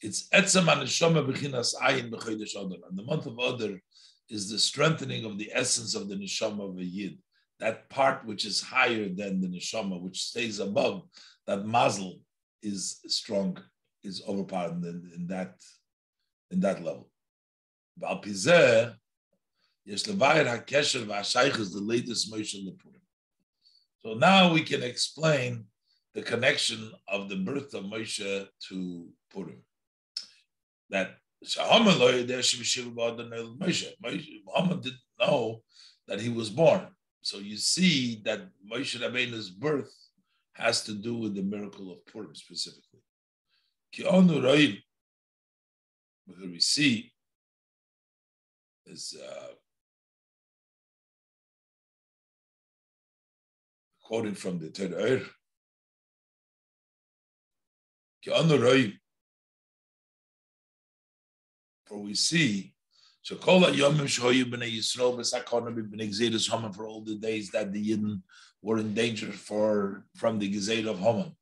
It's 0.00 0.28
etzem 0.28 0.66
aneshama 0.66 1.26
b'chinas 1.26 1.74
ayin 1.82 2.10
b'chodesh 2.10 2.54
Adar. 2.54 2.78
And 2.88 2.96
the 2.96 3.02
month 3.02 3.26
of 3.26 3.38
Adar 3.38 3.80
is 4.28 4.50
the 4.50 4.58
strengthening 4.58 5.24
of 5.24 5.38
the 5.38 5.50
essence 5.52 5.94
of 5.94 6.08
the 6.08 6.14
neshama 6.14 6.70
of 6.70 6.78
a 6.78 6.84
Yid. 6.84 7.18
That 7.58 7.88
part 7.90 8.24
which 8.24 8.44
is 8.44 8.60
higher 8.60 9.08
than 9.08 9.40
the 9.40 9.48
neshama, 9.48 10.00
which 10.00 10.22
stays 10.22 10.60
above, 10.60 11.02
that 11.46 11.66
mazel 11.66 12.20
is 12.62 13.00
strong, 13.08 13.58
is 14.04 14.22
overpowered 14.28 14.84
in, 14.84 15.10
in 15.16 15.26
that 15.26 15.56
in 16.50 16.60
that 16.60 16.82
level. 16.82 17.10
is 18.06 18.44
the 21.72 21.80
latest 21.82 22.32
Moshe 22.32 22.54
Lepurim. 22.54 23.00
So 23.98 24.14
now 24.14 24.52
we 24.52 24.62
can 24.62 24.82
explain 24.82 25.64
the 26.14 26.22
connection 26.22 26.92
of 27.08 27.28
the 27.28 27.36
birth 27.36 27.74
of 27.74 27.84
Moshe 27.84 28.46
to 28.68 29.08
Purim. 29.30 29.62
That 30.90 31.18
Muhammad 34.44 34.82
didn't 34.82 35.00
know 35.20 35.62
that 36.06 36.20
he 36.20 36.28
was 36.28 36.50
born. 36.50 36.88
So 37.22 37.38
you 37.38 37.56
see 37.56 38.20
that 38.24 38.48
Moshe 38.70 38.98
Rabbeinu's 38.98 39.50
birth 39.50 39.92
has 40.54 40.84
to 40.84 40.94
do 40.94 41.14
with 41.16 41.34
the 41.34 41.42
miracle 41.42 41.92
of 41.92 42.04
Purim 42.06 42.34
specifically. 42.34 43.00
Where 46.26 46.48
we 46.50 46.60
see 46.60 47.12
is 48.86 49.16
uh, 49.22 49.54
from 54.34 54.58
the 54.58 54.70
Torah. 54.70 55.22
For 61.88 61.98
we 61.98 62.14
see 62.14 62.74
so 63.22 63.36
kol 63.36 63.62
yomim 63.62 64.06
shoyu 64.06 64.44
b'nei 64.44 64.76
Yisrael 64.76 65.16
b'sakona 65.16 65.74
b'nei 65.74 66.10
gzeiras 66.10 66.50
haman 66.50 66.72
for 66.72 66.86
all 66.86 67.00
the 67.00 67.14
days 67.14 67.50
that 67.50 67.72
the 67.72 67.90
Yidden 67.90 68.20
were 68.62 68.78
in 68.78 68.94
danger 68.94 69.32
for 69.32 70.04
from 70.16 70.38
the 70.38 70.52
gezeir 70.52 70.86
of 70.86 70.98
haman. 70.98 71.34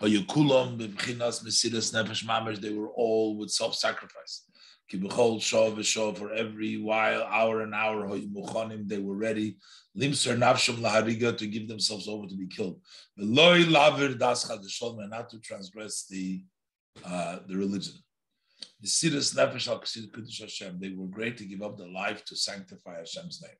Hayukulam 0.00 0.78
b'chinas 0.78 1.42
mesidas 1.42 1.92
nefesh 1.94 2.24
mamash 2.24 2.60
they 2.60 2.72
were 2.72 2.90
all 2.90 3.36
with 3.36 3.50
self-sacrifice. 3.50 4.42
Kibechol 4.92 5.38
shov 5.40 5.76
v'shov 5.76 6.18
for 6.18 6.32
every 6.32 6.76
while, 6.76 7.22
hour 7.22 7.62
and 7.62 7.74
hour 7.74 8.06
hayu 8.06 8.88
they 8.88 8.98
were 8.98 9.16
ready. 9.16 9.56
Limser 9.96 10.36
nafsham 10.36 10.76
lahariga 10.76 11.36
to 11.36 11.46
give 11.46 11.66
themselves 11.66 12.08
over 12.08 12.26
to 12.26 12.36
be 12.36 12.46
killed. 12.46 12.78
Veloy 13.18 13.64
lavir 13.66 14.18
das 14.18 14.46
chadashol 14.46 15.08
not 15.08 15.30
to 15.30 15.38
transgress 15.40 16.06
the 16.10 16.44
uh, 17.04 17.38
the 17.48 17.56
religion. 17.56 17.94
The 18.84 18.90
Nefesh 18.90 19.68
al 19.68 19.80
Kuddush 19.80 20.40
Hashem, 20.42 20.78
they 20.78 20.90
were 20.90 21.06
great 21.06 21.38
to 21.38 21.46
give 21.46 21.62
up 21.62 21.78
their 21.78 21.88
life 21.88 22.22
to 22.26 22.36
sanctify 22.36 22.98
Hashem's 22.98 23.40
name. 23.40 23.56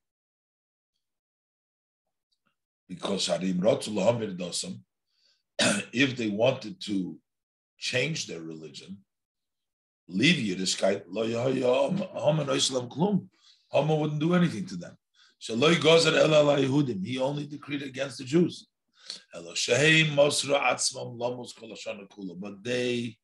Because 2.91 3.29
harim 3.29 3.59
rotu 3.59 3.89
dosam, 4.37 4.81
if 5.95 6.15
they 6.15 6.29
wanted 6.29 6.79
to 6.83 7.19
change 7.79 8.27
their 8.27 8.43
religion, 8.43 8.99
leave 10.09 10.59
Yiddishkeit, 10.59 11.05
lo 11.09 11.27
Haman 11.27 12.51
oislam 12.51 12.91
klum. 12.91 13.27
Haman 13.73 13.99
wouldn't 13.99 14.21
do 14.21 14.35
anything 14.35 14.67
to 14.67 14.77
them. 14.77 14.95
Shaloi 15.41 15.77
gozer 15.77 16.15
el 16.19 16.29
Yehudim. 16.29 17.03
He 17.03 17.19
only 17.19 17.47
decreed 17.47 17.83
against 17.83 18.19
the 18.19 18.25
Jews. 18.25 18.69
But 19.33 19.45
they 22.63 23.17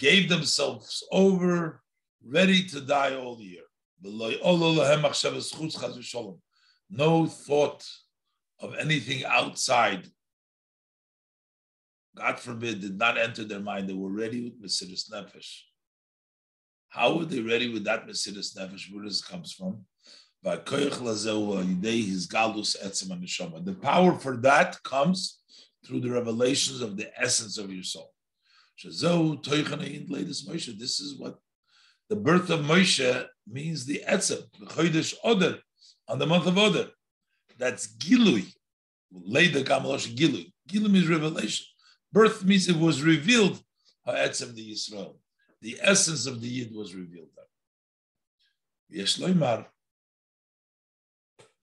gave 0.00 0.28
themselves 0.28 1.04
over, 1.12 1.82
ready 2.24 2.64
to 2.64 2.80
die 2.80 3.14
all 3.14 3.40
year. 3.40 3.62
No 6.90 7.26
thought 7.26 7.86
of 8.58 8.74
anything 8.74 9.24
outside, 9.24 10.08
God 12.16 12.40
forbid, 12.40 12.80
did 12.80 12.98
not 12.98 13.18
enter 13.18 13.44
their 13.44 13.60
mind. 13.60 13.88
They 13.88 13.94
were 13.94 14.10
ready 14.10 14.42
with 14.42 14.60
Mesiris 14.60 15.10
Nefesh. 15.12 15.60
How 16.88 17.16
were 17.16 17.26
they 17.26 17.40
ready 17.40 17.72
with 17.72 17.84
that 17.84 18.08
Mesiris 18.08 18.56
Nefesh? 18.56 18.92
Where 18.92 19.04
it 19.04 19.22
comes 19.28 19.52
from? 19.52 19.84
The 20.42 20.56
power 23.80 24.14
for 24.18 24.36
that 24.38 24.82
comes 24.82 25.38
through 25.84 26.00
the 26.00 26.10
revelations 26.10 26.80
of 26.80 26.96
the 26.96 27.10
essence 27.20 27.58
of 27.58 27.70
your 27.70 27.82
soul. 27.82 28.10
This 28.82 29.02
is 31.00 31.18
what 31.18 31.38
the 32.08 32.16
birth 32.16 32.50
of 32.50 32.60
Moshe 32.60 33.26
means 33.46 33.84
the 33.84 34.02
etzem, 34.08 34.42
the 34.58 34.66
chodesh 34.66 35.14
oder, 35.24 35.58
on 36.08 36.18
the 36.18 36.26
month 36.26 36.46
of 36.46 36.58
Oder. 36.58 36.88
That's 37.58 37.86
gilui. 37.86 38.52
Later, 39.12 39.60
gamalosh 39.60 40.14
gilui. 40.16 40.52
Gilui 40.68 40.90
means 40.90 41.08
revelation. 41.08 41.66
Birth 42.12 42.44
means 42.44 42.68
it 42.68 42.76
was 42.76 43.02
revealed. 43.02 43.62
Ha'etzem 44.06 44.54
the 44.54 44.72
Yisrael. 44.72 45.16
The 45.60 45.78
essence 45.82 46.26
of 46.26 46.40
the 46.40 46.48
Yid 46.48 46.74
was 46.74 46.94
revealed. 46.94 47.28
Yesh 48.88 49.18
loimar. 49.18 49.66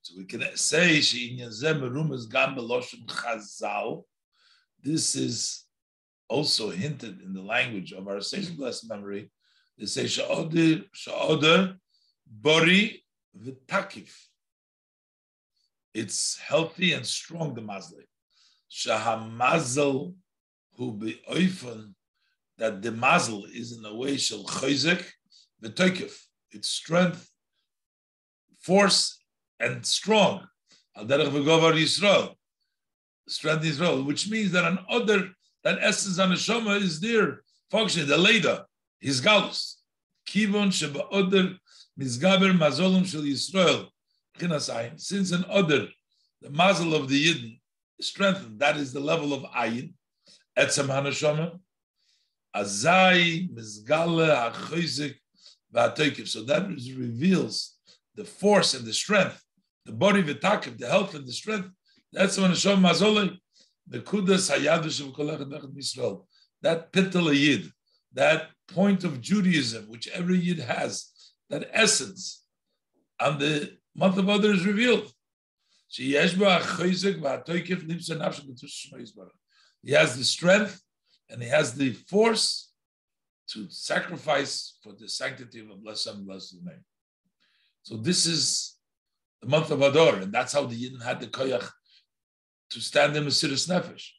So 0.01 0.13
we 0.17 0.25
can 0.25 0.43
say 0.55 1.01
she'inyan 1.01 1.51
zem 1.51 1.81
rumas 1.81 2.29
gam 2.29 2.55
chazal. 2.55 4.03
This 4.81 5.15
is 5.15 5.66
also 6.29 6.69
hinted 6.69 7.21
in 7.21 7.33
the 7.33 7.41
language 7.41 7.93
of 7.93 8.07
our 8.07 8.21
sage 8.21 8.47
mm-hmm. 8.47 8.57
blessed 8.57 8.89
memory. 8.89 9.31
They 9.77 9.85
say 9.85 10.05
sha'oder 10.05 10.85
sha'oder 10.93 11.77
bori 12.25 13.03
v'takif. 13.39 14.11
It's 15.93 16.37
healthy 16.37 16.93
and 16.93 17.05
strong, 17.05 17.53
the 17.53 17.61
mazle. 17.61 18.03
Shahamazel 18.71 20.13
who 20.75 20.93
be 20.93 21.21
oifen 21.31 21.93
that 22.57 22.81
the 22.81 22.91
mazel 22.91 23.45
is 23.45 23.77
in 23.77 23.85
a 23.85 23.95
way 23.95 24.17
shall 24.17 24.43
chayzek 24.43 25.03
v'toikif. 25.63 26.13
It's 26.51 26.69
strength, 26.69 27.29
force, 28.59 29.19
and 29.59 29.85
strong. 29.85 30.47
Al 30.95 31.05
derech 31.05 31.29
v'govar 31.29 31.73
Yisrael. 31.73 32.33
Strength 33.27 33.65
Israel, 33.65 34.03
which 34.03 34.29
means 34.29 34.51
that 34.51 34.63
an 34.63 34.79
other 34.89 35.31
that 35.67 35.79
essence 35.81 36.17
on 36.17 36.29
the 36.29 36.35
Shoma 36.35 36.81
is 36.81 37.01
there, 37.01 37.41
functioning. 37.69 38.07
the 38.07 38.17
Leda, 38.17 38.65
his 39.01 39.19
galus. 39.19 39.75
Kivon 40.25 40.71
sheba 40.71 41.03
other 41.11 41.57
mizgaber 41.99 42.57
mazolum 42.57 43.05
shel 43.05 43.23
Yisrael. 43.23 43.89
Since 44.97 45.33
an 45.33 45.43
other, 45.49 45.89
the 46.41 46.49
mazel 46.51 46.95
of 46.95 47.09
the 47.09 47.21
Yidden 47.21 47.59
strengthened, 47.99 48.61
that 48.61 48.77
is 48.77 48.93
the 48.93 49.01
level 49.01 49.33
of 49.33 49.43
ayin, 49.43 49.91
etzem 50.57 50.87
hanashoma, 50.87 51.59
azai 52.55 53.49
mizgale 53.53 54.53
hachoizik 54.53 55.15
v'atoikiv. 55.75 56.29
So 56.29 56.43
that 56.43 56.65
reveals 56.69 57.75
the 58.15 58.23
force 58.23 58.73
and 58.73 58.85
the 58.85 58.93
strength, 58.93 59.43
the 59.85 59.91
body 59.91 60.23
v'takiv, 60.23 60.77
the 60.77 60.87
health 60.87 61.13
and 61.13 61.27
the 61.27 61.33
strength. 61.33 61.69
That's 62.13 62.37
when 62.37 62.51
Hashem 62.51 62.79
mazolay 62.79 63.37
the 63.89 63.99
kudas 63.99 64.49
hayadush 64.51 65.01
of 66.03 66.21
that 66.61 66.91
pitel 66.91 67.33
yid, 67.33 67.71
that 68.13 68.49
point 68.67 69.03
of 69.03 69.21
Judaism 69.21 69.87
which 69.87 70.07
every 70.09 70.37
yid 70.37 70.59
has, 70.59 71.11
that 71.49 71.69
essence, 71.71 72.43
and 73.19 73.39
the 73.39 73.77
month 73.95 74.17
of 74.17 74.27
Adar 74.29 74.51
is 74.51 74.65
revealed. 74.65 75.11
He 75.89 76.13
has 76.13 76.35
the 80.17 80.23
strength 80.23 80.81
and 81.29 81.41
he 81.41 81.49
has 81.49 81.73
the 81.73 81.91
force 81.93 82.71
to 83.49 83.69
sacrifice 83.69 84.77
for 84.83 84.93
the 84.93 85.07
sanctity 85.07 85.59
of 85.61 85.81
blessed 85.81 86.07
and 86.07 86.25
blessed 86.25 86.57
name. 86.63 86.83
So 87.83 87.95
this 87.95 88.25
is 88.25 88.75
the 89.41 89.47
month 89.47 89.71
of 89.71 89.81
Adar, 89.81 90.15
and 90.15 90.33
that's 90.33 90.51
how 90.51 90.65
the 90.65 90.75
Yidden 90.75 91.01
had 91.01 91.21
the 91.21 91.27
koyach 91.27 91.69
to 92.69 92.81
stand 92.81 93.15
in 93.15 93.25
Mesiris 93.25 93.67
Nefesh. 93.69 94.11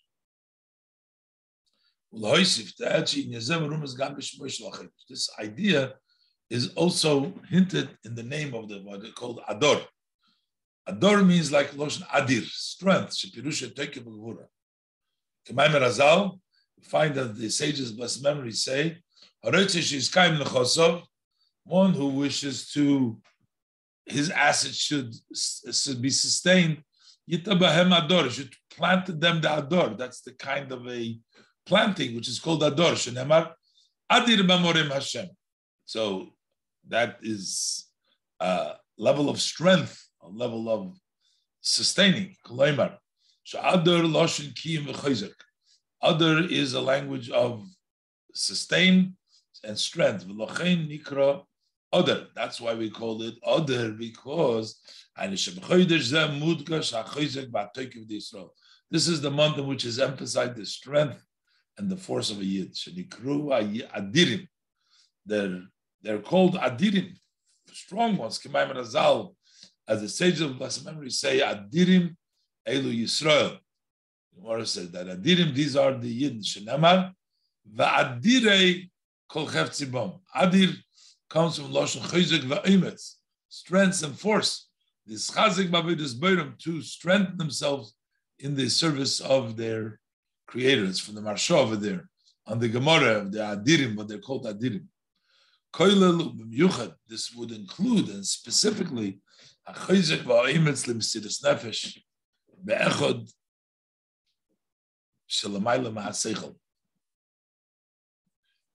This 5.08 5.30
idea 5.38 5.94
is 6.48 6.72
also 6.74 7.32
hinted 7.50 7.88
in 8.04 8.14
the 8.14 8.22
name 8.22 8.54
of 8.54 8.68
the 8.68 8.78
what 8.78 9.02
they 9.02 9.10
called 9.10 9.40
Ador. 9.46 9.82
Ador 10.86 11.22
means 11.22 11.52
like 11.52 11.72
Loshen 11.72 12.06
Adir, 12.08 12.44
strength. 12.46 13.14
Shepirusha 13.14 13.74
Teke 13.74 14.02
B'Gvura. 14.02 14.46
Kemaim 15.46 15.72
Razal, 15.72 16.40
find 16.82 17.14
that 17.14 17.36
the 17.36 17.50
sages, 17.50 17.92
blessed 17.92 18.22
memory, 18.22 18.52
say, 18.52 18.98
one 21.64 21.92
who 21.92 22.08
wishes 22.08 22.72
to, 22.72 23.20
his 24.06 24.30
assets 24.30 24.76
should, 24.76 25.14
should 25.34 26.00
be 26.00 26.10
sustained 26.10 26.82
Yitabahem 27.30 28.04
Ador, 28.04 28.30
should 28.30 28.54
planted 28.70 29.20
them 29.20 29.40
the 29.40 29.58
Ador. 29.58 29.94
That's 29.98 30.20
the 30.22 30.32
kind 30.32 30.72
of 30.72 30.88
a 30.88 31.18
planting 31.66 32.14
which 32.14 32.28
is 32.28 32.38
called 32.38 32.62
Ador. 32.62 32.92
Shenemar 32.92 33.52
Adir 34.10 34.46
Bamorim 34.46 34.90
Hashem. 34.90 35.28
So 35.84 36.30
that 36.88 37.18
is 37.22 37.86
a 38.40 38.74
level 38.96 39.28
of 39.28 39.40
strength, 39.40 40.08
a 40.22 40.28
level 40.28 40.68
of 40.70 40.96
sustaining. 41.60 42.34
Kolaimar. 42.46 42.96
Ador 43.54 44.02
Loshin 44.02 44.54
Kiyim 44.54 44.86
V'Chayzek. 44.86 45.34
Ador 46.02 46.44
is 46.50 46.74
a 46.74 46.80
language 46.80 47.30
of 47.30 47.66
sustain 48.34 49.16
and 49.64 49.78
strength. 49.78 50.26
V'Lochein 50.26 50.88
Nikra 50.88 51.42
Oder. 51.92 52.26
That's 52.34 52.60
why 52.60 52.74
we 52.74 52.90
call 52.90 53.22
it 53.22 53.34
Oder 53.42 53.92
because 53.92 54.80
this 58.90 59.08
is 59.08 59.20
the 59.20 59.30
month 59.30 59.58
in 59.58 59.66
which 59.66 59.84
is 59.84 59.98
emphasized 59.98 60.56
the 60.56 60.64
strength 60.66 61.24
and 61.76 61.90
the 61.90 61.96
force 61.96 62.30
of 62.30 62.38
a 62.40 62.44
yid. 62.44 62.74
Adirim. 62.74 64.46
They're, 65.26 65.62
they're 66.02 66.20
called 66.20 66.54
Adirim, 66.54 67.16
strong 67.72 68.16
ones. 68.16 68.40
As 69.88 70.00
the 70.02 70.08
sages 70.08 70.40
of 70.42 70.58
blessed 70.58 70.84
memory 70.84 71.10
say, 71.10 71.40
Adirim 71.40 72.14
Elu 72.66 73.02
Yisrael. 73.02 73.58
The 74.34 74.40
Gemara 74.40 74.66
says 74.66 74.90
that 74.92 75.06
Adirim, 75.06 75.54
these 75.54 75.74
are 75.76 75.94
the 75.94 76.08
Yid, 76.08 76.42
Shenamar, 76.42 77.12
Va'adirei 77.74 78.88
Kol 79.28 79.46
Cheftzibom. 79.48 80.20
Adir 80.36 80.76
comes 81.28 81.58
from 81.58 81.72
Loshen 81.72 82.02
Chizuk 82.02 82.42
Va'emetz, 82.42 83.16
strength 83.48 84.02
and 84.02 84.18
force 84.18 84.68
this 85.06 85.30
chazik 85.30 85.70
bavidus 85.70 86.14
boirim 86.14 86.58
to 86.58 86.82
strengthen 86.82 87.38
themselves 87.38 87.94
in 88.38 88.54
the 88.54 88.68
service 88.68 89.20
of 89.20 89.56
their 89.56 90.00
creators 90.46 91.00
from 91.00 91.14
the 91.14 91.20
marsha 91.20 91.52
over 91.52 91.76
there 91.76 92.08
on 92.46 92.58
the 92.58 92.68
Gemara 92.68 93.18
of 93.18 93.32
the 93.32 93.38
Adirim, 93.38 93.96
what 93.96 94.08
they're 94.08 94.18
called 94.18 94.44
Adirim. 94.44 94.86
This 97.08 97.34
would 97.34 97.52
include 97.52 98.08
and 98.08 98.26
specifically 98.26 99.20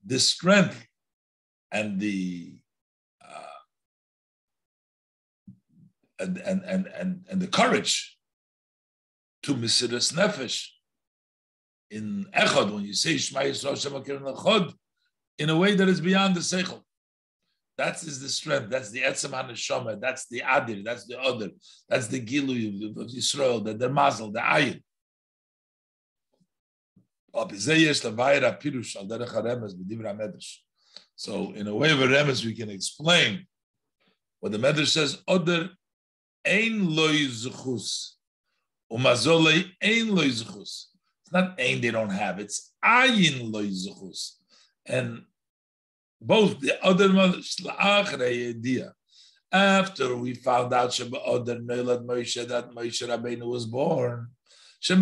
the 0.06 0.20
strength 0.20 0.88
and 1.74 2.00
the 2.00 2.56
uh, 3.28 3.60
and 6.20 6.38
and 6.38 6.64
and 6.64 6.88
and, 6.88 7.26
and 7.30 7.42
the 7.42 7.48
courage 7.48 8.18
to 9.42 9.56
Mesiras 9.56 10.14
Nefesh 10.14 10.68
in 11.90 12.26
Echad, 12.34 12.74
when 12.74 12.86
you 12.86 12.94
say 12.94 13.18
Shema 13.18 13.42
Yisrael 13.42 13.82
Shema 13.82 14.00
Echad, 14.02 14.74
in 15.40 15.50
a 15.50 15.58
way 15.58 15.76
that 15.76 15.90
is 15.90 16.00
beyond 16.00 16.36
the 16.36 16.40
Seichel. 16.40 16.82
That 17.78 18.02
is 18.04 18.22
the 18.22 18.30
strength. 18.30 18.70
That's 18.70 18.92
the 18.92 19.02
Etzem 19.02 19.32
HaNeshama. 19.32 20.00
That's 20.00 20.28
the 20.28 20.42
Adir. 20.42 20.86
That's 20.86 21.06
the 21.06 21.20
Other. 21.20 21.50
That's 21.90 22.06
the 22.08 22.22
Gilu 22.22 22.96
of 23.02 23.08
Yisrael, 23.08 23.66
the, 23.66 23.74
the 23.74 23.90
Mazel, 23.90 24.32
the 24.32 24.40
Ayin. 24.40 24.82
So, 31.16 31.54
in 31.54 31.68
a 31.68 31.76
way 31.76 31.92
of 31.92 32.02
a 32.02 32.08
remes, 32.08 32.46
we 32.46 32.56
can 32.56 32.70
explain 32.70 33.46
what 34.40 34.52
the 34.52 34.58
Medrash 34.58 34.88
says, 34.88 35.22
Oder 35.28 35.70
ein 36.46 36.96
loy 36.96 37.28
zuchus, 37.30 38.16
umazole 38.92 39.72
ein 39.82 40.14
loy 40.14 40.30
zuchus. 40.30 40.88
It's 41.22 41.32
not 41.32 41.60
ein 41.60 41.82
they 41.82 41.92
don't 41.92 42.10
have, 42.10 42.40
it's 42.40 42.74
ayin 42.84 43.52
loy 43.52 43.68
zuchus. 43.68 44.34
And 44.86 45.24
both 46.20 46.60
the 46.60 46.84
other 46.84 47.10
idea. 48.22 48.94
After 49.52 50.16
we 50.16 50.34
found 50.34 50.74
out 50.74 50.92
that 50.92 52.72
Moshe 52.74 53.08
Rabbeinu 53.08 53.48
was 53.48 53.66
born. 53.66 54.30
That's 54.86 55.00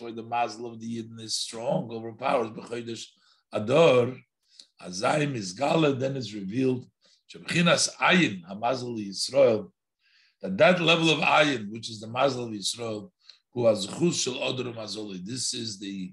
why 0.00 0.12
the 0.12 0.22
mazel 0.22 0.72
of 0.72 0.80
the 0.80 1.02
Yidden 1.02 1.20
is 1.20 1.34
strong, 1.34 1.90
overpowers 1.90 2.50
Ador. 3.54 4.16
Azayim 4.82 5.34
is 5.34 5.52
Gala, 5.52 5.94
then 5.94 6.16
is 6.16 6.34
revealed. 6.34 6.86
Shebchinas 7.32 7.88
Ayin 7.96 8.42
Hamazel 8.50 8.98
Yisrael. 8.98 9.70
That 10.42 10.58
that 10.58 10.80
level 10.80 11.10
of 11.10 11.20
Ayin, 11.20 11.70
which 11.70 11.88
is 11.88 12.00
the 12.00 12.08
mazel 12.08 12.44
of 12.44 12.50
Yisrael, 12.50 13.10
who 13.54 13.66
has 13.66 13.86
Chus 13.86 14.16
Shal 14.16 14.42
Odor 14.42 14.72
Mazoli. 14.72 15.24
This 15.24 15.54
is 15.54 15.78
the 15.78 16.12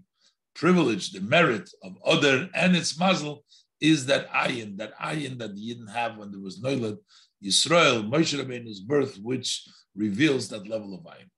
privilege, 0.54 1.12
the 1.12 1.22
merit 1.22 1.70
of 1.84 1.98
Odor 2.06 2.50
and 2.54 2.76
its 2.76 2.98
mazel 3.00 3.44
is 3.80 4.06
that 4.06 4.30
ayin, 4.30 4.78
that 4.78 4.98
ayin 5.00 5.39
that 5.39 5.58
you 5.58 5.74
didn't 5.74 5.89
have 5.89 6.18
when 6.18 6.32
there 6.32 6.39
was 6.39 6.62
Noilad, 6.62 6.98
Yisrael, 7.44 8.08
Moshe 8.08 8.38
Rabbeinu's 8.39 8.80
birth, 8.80 9.18
which 9.18 9.68
reveals 9.96 10.48
that 10.50 10.68
level 10.68 10.94
of 10.94 11.02
ayin. 11.02 11.30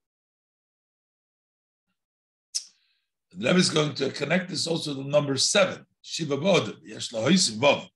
The 3.32 3.46
Rebbe 3.48 3.58
is 3.58 3.70
going 3.70 3.94
to 3.94 4.10
connect 4.10 4.50
this 4.50 4.66
also 4.66 4.94
to 4.94 5.08
number 5.08 5.36
seven, 5.36 5.86
Shiva 6.06 6.36
Bodem, 6.36 6.76
Yesh 6.84 7.12
Lahoisim 7.12 7.58
Vov. 7.58 7.88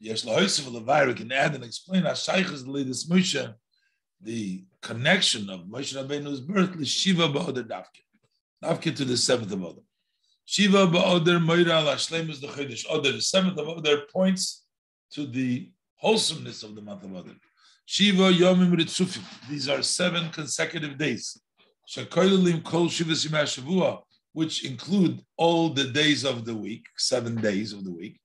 Yesh 0.00 0.24
Lahoisim 0.24 0.68
Levai, 0.72 1.06
we 1.06 1.14
can 1.14 1.30
add 1.30 1.54
and 1.54 1.62
explain 1.62 2.02
Hashaychas 2.02 2.64
the 2.64 2.70
latest 2.72 3.08
Moshe, 3.08 3.54
the 4.20 4.64
connection 4.82 5.48
of 5.48 5.60
Moshe 5.60 5.94
Rabbeinu's 5.94 6.40
birth, 6.40 6.76
the 6.76 6.84
Shiva 6.84 7.28
Bodem 7.28 7.68
Davke. 7.68 8.02
Davke 8.64 8.94
to 8.96 9.04
the 9.04 9.16
seventh 9.16 9.52
of 9.52 9.60
Odom. 9.60 9.84
Shiva 10.44 10.88
Ba'oder 10.88 11.40
Moira 11.40 11.82
al 11.82 11.88
is 11.90 12.08
the 12.40 12.48
Chodesh 12.48 12.84
Oder. 12.90 13.12
The 13.12 13.20
seventh 13.20 13.58
of 13.58 13.68
Oder 13.68 14.02
points 14.12 14.64
to 15.12 15.24
the 15.24 15.70
wholesomeness 15.94 16.64
of 16.64 16.74
the 16.74 16.82
month 16.82 17.04
of 17.04 17.14
Oder. 17.14 17.36
Shiva 17.84 18.32
Yomim 18.32 18.74
Ritzufim. 18.74 19.22
These 19.48 19.68
are 19.68 19.82
seven 19.82 20.30
consecutive 20.30 20.98
days. 20.98 21.40
Shakoilim 21.88 22.64
Kol 22.64 22.88
Shiva 22.88 23.12
Shavua, 23.12 24.02
which 24.36 24.64
include 24.66 25.14
all 25.38 25.70
the 25.70 25.84
days 25.84 26.22
of 26.22 26.44
the 26.44 26.54
week, 26.54 26.84
seven 26.98 27.36
days 27.36 27.72
of 27.72 27.84
the 27.86 27.90
week. 27.90 28.20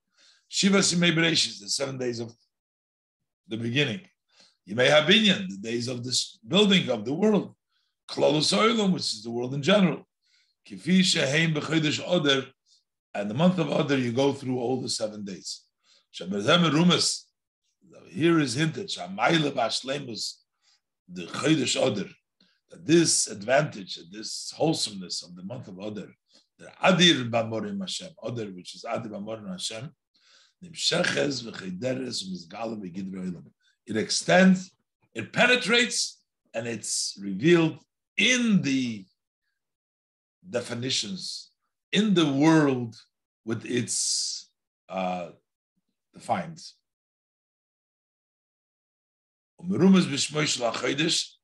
Shiva 0.50 0.80
Simei 0.80 1.16
Bereshis, 1.16 1.62
the 1.62 1.70
seven 1.70 1.98
days 1.98 2.20
of 2.20 2.34
the 3.48 3.56
beginning. 3.56 4.02
Yimei 4.68 4.90
Habinyan, 4.90 5.48
the 5.48 5.56
days 5.62 5.88
of 5.88 6.04
this 6.04 6.38
building 6.46 6.90
of 6.90 7.06
the 7.06 7.14
world. 7.14 7.56
Klolus 8.10 8.52
Oilam, 8.52 8.92
which 8.92 9.14
is 9.14 9.24
the 9.24 9.32
world 9.32 9.54
in 9.54 9.62
general. 9.62 10.06
Kifi 10.68 11.00
sheheim 11.00 11.54
b'chodesh 11.56 12.06
Oder, 12.06 12.46
and 13.14 13.30
the 13.30 13.34
month 13.34 13.58
of 13.58 13.70
Oder, 13.70 13.98
you 13.98 14.12
go 14.12 14.34
through 14.34 14.60
all 14.60 14.82
the 14.82 14.90
seven 14.90 15.24
days. 15.24 15.62
Here 18.10 18.38
is 18.38 18.54
hinted. 18.56 18.90
Shamayla 18.90 19.52
b'ashlemus 19.54 20.40
the 21.08 21.28
chodesh 21.28 21.82
Oder. 21.82 22.10
That 22.72 22.86
this 22.86 23.28
advantage, 23.28 24.00
this 24.12 24.54
wholesomeness 24.56 25.24
of 25.24 25.36
the 25.36 25.44
month 25.44 25.68
of 25.68 25.78
Oder, 25.80 26.08
the 26.58 26.72
Adir 26.84 27.30
b'morim 27.30 27.80
Hashem, 27.80 28.10
Oder, 28.24 28.46
which 28.46 28.76
is 28.76 28.86
Adir 28.88 29.10
b'morim 29.10 29.52
Hashem, 29.52 29.92
It 33.88 33.98
extends, 33.98 34.72
it 35.14 35.34
penetrates, 35.34 36.22
and 36.54 36.68
it's 36.68 37.18
revealed 37.20 37.78
in 38.18 38.62
the 38.62 39.06
definitions 40.50 41.52
in 41.92 42.14
the 42.14 42.32
world 42.32 42.96
with 43.46 43.66
its 43.66 44.50
uh, 44.90 45.30
defines. 46.14 46.76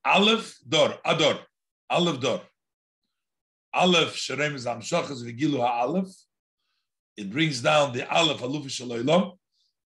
Aleph 0.08 0.58
Dor, 0.68 0.98
Ador, 1.04 1.40
Aleph 1.90 2.20
Dor. 2.22 2.42
Aleph 3.74 4.16
Sherem 4.16 4.56
is 4.56 4.66
Amshachas 4.66 5.22
Vigilu 5.22 5.60
Aleph. 5.60 6.08
It 7.18 7.30
brings 7.30 7.62
down 7.62 7.92
the 7.92 8.10
Aleph 8.10 8.40
Aluf 8.40 8.66
Shaloilam. 8.66 9.38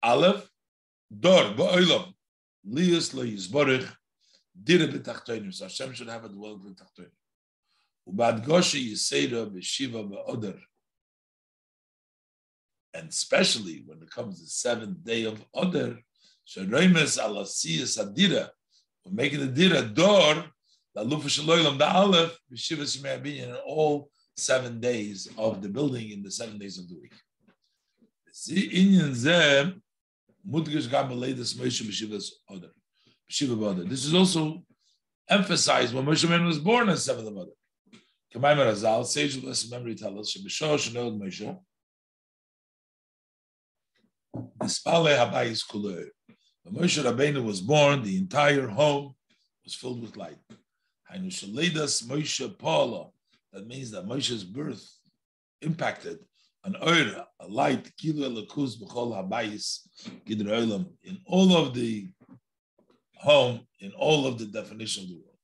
Aleph 0.02 0.48
Dor 1.20 1.54
Ba'olam. 1.54 2.14
Lias 2.64 3.12
Lo 3.12 3.24
Yisborich. 3.24 3.86
Dire 4.64 4.88
B'tachtoinim. 4.88 5.52
So 5.52 5.64
Hashem 5.64 5.92
should 5.92 6.08
have 6.08 6.24
a 6.24 6.30
dwelling 6.30 6.60
B'tachtoinim. 6.60 7.10
Ubad 8.08 8.46
Goshi 8.46 8.92
Yisera 8.92 9.50
B'Shiva 9.50 10.08
Ba'odar. 10.10 10.58
And 12.94 13.10
especially 13.10 13.82
when 13.84 14.02
it 14.02 14.10
comes 14.10 14.38
to 14.38 14.44
the 14.44 14.48
seventh 14.48 15.04
day 15.04 15.24
of 15.24 15.44
Odar, 15.54 15.98
Sharemes 16.48 17.18
Alasiyas 17.22 18.02
Adira, 18.02 18.48
making 19.10 19.40
the 19.40 19.46
Dira 19.46 19.82
Dor, 19.82 20.44
the 20.94 21.04
Lufa 21.04 21.28
the 21.78 21.86
Aleph, 21.86 22.38
B'Shiva 22.52 22.84
Shemei 22.84 23.42
in 23.42 23.54
all 23.66 24.10
seven 24.36 24.80
days 24.80 25.28
of 25.38 25.62
the 25.62 25.68
building 25.68 26.10
in 26.10 26.22
the 26.22 26.30
seven 26.30 26.58
days 26.58 26.78
of 26.78 26.88
the 26.88 26.96
week. 27.00 27.12
This 33.88 34.04
is 34.04 34.14
also 34.14 34.62
emphasized 35.28 35.94
when 35.94 36.04
Moshe 36.04 36.46
was 36.46 36.58
born 36.58 36.88
on 36.88 36.96
seventh 36.96 37.28
of 37.28 37.36
Adar. 37.36 37.46
Kamaim 38.34 38.58
Razal, 38.58 39.04
sage 39.06 39.36
of 39.36 39.42
blessed 39.42 39.70
memory 39.70 39.94
tell 39.94 40.18
us, 40.18 40.36
Shebishor 40.36 40.76
Shenod 40.76 41.18
Moshe, 41.18 41.58
Nispale 44.60 45.16
Habayis 45.16 45.62
Kulei. 45.66 46.06
When 46.66 46.82
Moshe 46.82 47.00
Rabbeinu 47.00 47.44
was 47.44 47.60
born, 47.60 48.02
the 48.02 48.16
entire 48.16 48.66
home 48.66 49.14
was 49.64 49.74
filled 49.74 50.02
with 50.02 50.16
light. 50.16 50.38
Moshe 51.14 52.58
Paula. 52.58 53.10
That 53.52 53.68
means 53.68 53.92
that 53.92 54.04
Moshe's 54.04 54.42
birth 54.42 54.84
impacted 55.62 56.18
an 56.64 56.74
oira, 56.82 57.26
a 57.38 57.46
light, 57.46 57.92
kilu 57.96 58.26
elakuz 58.28 58.80
b'chol 58.80 59.14
habayis 59.14 59.86
gidr 60.26 60.86
in 61.04 61.20
all 61.24 61.56
of 61.56 61.72
the 61.72 62.08
home, 63.14 63.60
in 63.78 63.92
all 63.92 64.26
of 64.26 64.38
the 64.38 64.46
definition 64.46 65.04
of 65.04 65.10
the 65.10 65.14
world. 65.14 65.38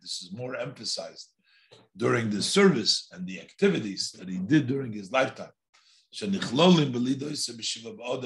This 0.00 0.22
is 0.22 0.32
more 0.32 0.54
emphasized 0.54 1.31
during 1.96 2.30
the 2.30 2.42
service 2.42 3.08
and 3.12 3.26
the 3.26 3.40
activities 3.40 4.12
that 4.18 4.28
he 4.28 4.38
did 4.38 4.66
during 4.66 4.92
his 4.92 5.12
lifetime, 5.12 5.52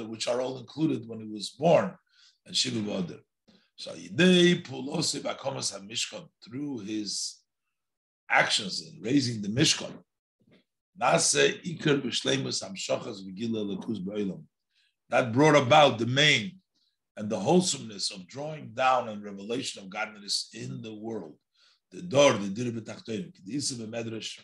which 0.09 0.29
are 0.29 0.41
all 0.41 0.59
included 0.59 1.09
when 1.09 1.21
he 1.21 1.27
was 1.27 1.51
born 1.51 1.95
and 2.47 2.57
Shiva 2.57 2.81
Ba'odar. 2.81 3.21
So 3.77 3.95
through 6.45 6.79
his 6.79 7.41
actions 8.31 8.83
in 8.87 9.01
raising 9.03 9.43
the 9.43 9.49
Mishkan, 9.49 9.93
that 15.09 15.33
brought 15.33 15.57
about 15.57 15.99
the 15.99 16.07
main 16.07 16.53
and 17.19 17.31
the 17.31 17.39
wholesomeness 17.39 18.11
of 18.11 18.27
drawing 18.27 18.71
down 18.75 19.09
and 19.09 19.23
revelation 19.23 19.83
of 19.83 19.91
godliness 19.91 20.49
in 20.55 20.81
the 20.83 20.95
world. 20.95 21.37
The 21.93 22.03
door, 22.03 22.35
the 22.35 22.49
dir 22.49 22.73
betachtoim, 22.73 23.33
the 23.45 23.57
isa 23.57 23.75
medrash, 23.87 24.39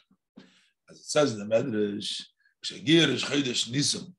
as 0.91 0.99
it 0.99 1.05
says 1.05 1.33
in 1.33 1.39
the 1.39 1.55
medrash, 1.55 2.23
kshagir 2.65 3.09
is 3.09 3.25
chodesh 3.25 3.71
nisim. 3.71 4.13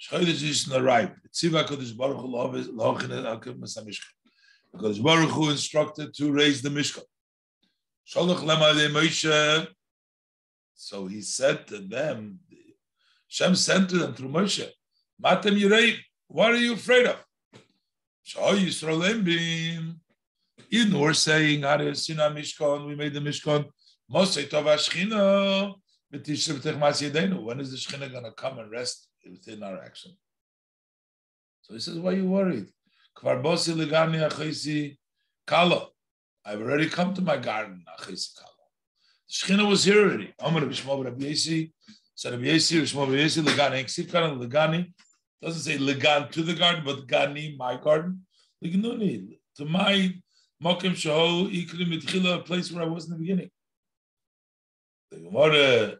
Chodesh 0.00 0.42
nisim 0.42 0.80
arrived. 0.80 1.12
Tziva 1.32 1.64
kodesh 1.64 1.96
baruch 1.96 2.20
hu 2.20 2.28
lochin 2.72 3.24
akim 3.26 3.60
masamishcha. 3.60 4.06
Because 4.72 4.98
Baruch 4.98 5.30
Hu 5.30 5.50
instructed 5.50 6.14
to 6.14 6.32
raise 6.32 6.62
the 6.62 6.70
Mishkan. 6.70 7.02
Shalach 8.08 8.38
lema 8.38 8.72
Moshe. 8.90 9.68
So 10.74 11.06
he 11.06 11.20
said 11.20 11.66
to 11.68 11.78
them, 11.78 12.40
Shem 13.28 13.54
sent 13.54 13.90
to 13.90 13.98
them 13.98 14.14
through 14.14 14.30
Moshe, 14.30 14.68
Matem 15.22 15.60
Yirei, 15.60 15.98
what 16.26 16.52
are 16.52 16.56
you 16.56 16.72
afraid 16.74 17.06
of? 17.06 17.16
Shah 18.22 18.52
Yisrael 18.52 19.02
Embim. 19.12 19.96
Even 20.74 20.98
we're 20.98 21.12
saying, 21.12 21.60
Sina 21.60 22.30
Mishkan, 22.30 22.86
we 22.86 22.94
made 22.96 23.12
the 23.12 23.20
Mishkan. 23.20 23.66
Mosei 24.10 24.48
Tov 24.48 24.64
Ashchina. 24.64 25.74
When 26.10 27.60
is 27.60 27.70
the 27.70 27.76
Shechina 27.76 28.10
going 28.10 28.24
to 28.24 28.32
come 28.32 28.58
and 28.58 28.70
rest 28.70 29.08
within 29.30 29.62
our 29.62 29.82
action? 29.82 30.12
So 31.60 31.74
he 31.74 31.80
says, 31.80 31.98
why 31.98 32.12
are 32.12 32.16
you 32.16 32.26
worried? 32.26 32.68
Kala. 35.46 35.88
I've 36.44 36.60
already 36.60 36.88
come 36.88 37.14
to 37.14 37.20
my 37.20 37.36
garden, 37.36 37.84
Achisi 37.98 38.34
Kala. 38.38 38.66
Shechina 39.30 39.68
was 39.68 39.84
here 39.84 40.02
already. 40.04 40.32
Amar 40.38 40.62
Bishmol 40.62 41.04
Rabbi 41.04 41.24
Yesi, 41.24 41.72
said 42.14 42.32
Rabbi 42.32 42.44
Yesi, 42.44 42.80
Bishmol 42.80 43.06
Rabbi 43.08 43.18
Yesi, 43.18 43.42
Legani, 43.42 43.84
Ksiv 43.84 44.10
Karan, 44.10 44.38
Legani, 44.38 44.92
doesn't 45.42 45.62
say 45.62 45.76
Legan 45.76 46.30
to 46.30 46.42
the 46.42 46.54
garden, 46.54 46.82
but 46.82 47.06
Gani, 47.06 47.56
my 47.58 47.76
garden. 47.76 48.26
Leganuni, 48.64 49.38
to 49.56 49.64
my 49.66 50.14
Mokim 50.62 50.92
Shaho, 50.92 51.50
Ikri 51.50 51.86
Mitchila, 51.86 52.36
a 52.36 52.42
place 52.42 52.70
where 52.70 52.84
I 52.84 52.86
was 52.86 53.06
in 53.06 53.10
the 53.12 53.16
beginning. 53.18 53.50
The 55.10 55.18
Gemara, 55.18 55.98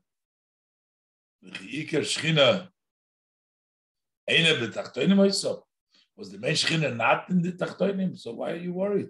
Iker 1.44 2.02
Shechina, 2.02 2.68
Eine. 4.30 5.62
Was 6.16 6.30
the 6.30 6.38
main 6.38 6.52
Shechina 6.52 6.96
not 6.96 7.28
in 7.30 7.42
the 7.42 7.52
tachtoinim? 7.52 8.16
So 8.18 8.34
why 8.34 8.52
are 8.52 8.56
you 8.56 8.72
worried? 8.72 9.08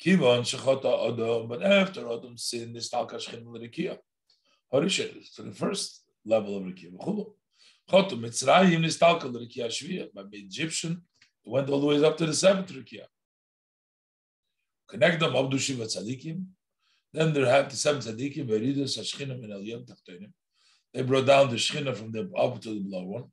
Kivon 0.00 0.42
shechota 0.42 1.12
Adam, 1.12 1.48
but 1.48 1.62
after 1.62 2.02
this 2.02 2.90
talka 2.90 3.16
Shechina 3.16 3.52
to 5.34 5.42
the 5.42 5.52
first 5.52 6.04
level 6.24 6.56
of. 6.56 6.64
Chotu 7.90 8.18
Mitzrayim 8.18 8.80
nistalka 8.84 9.24
l'rikia 9.24 9.66
shviya. 9.66 10.08
The 10.14 10.38
Egyptian, 10.38 11.02
went 11.44 11.68
all 11.68 11.80
the 11.80 11.86
way 11.86 12.04
up 12.04 12.16
to 12.16 12.26
the 12.26 12.34
seventh 12.34 12.70
rikia. 12.72 13.04
Connect 14.94 15.18
them, 15.18 15.34
Abdu 15.34 15.58
Shiva 15.58 15.86
Tzadikim. 15.86 16.44
Then 17.12 17.32
there 17.32 17.46
have 17.46 17.68
the 17.68 17.74
seven 17.74 18.00
Tzadikim, 18.00 18.46
Veridus 18.46 18.96
Hashchina 18.96 19.36
min 19.40 19.50
Aliyam 19.50 19.84
Tachtoinim. 19.84 20.30
They 20.92 21.02
brought 21.02 21.26
down 21.26 21.50
the 21.50 21.56
Shechina 21.56 21.96
from 21.96 22.12
the 22.12 22.30
up 22.36 22.60
to 22.60 22.68
the 22.68 22.78
below 22.78 23.02
one. 23.02 23.24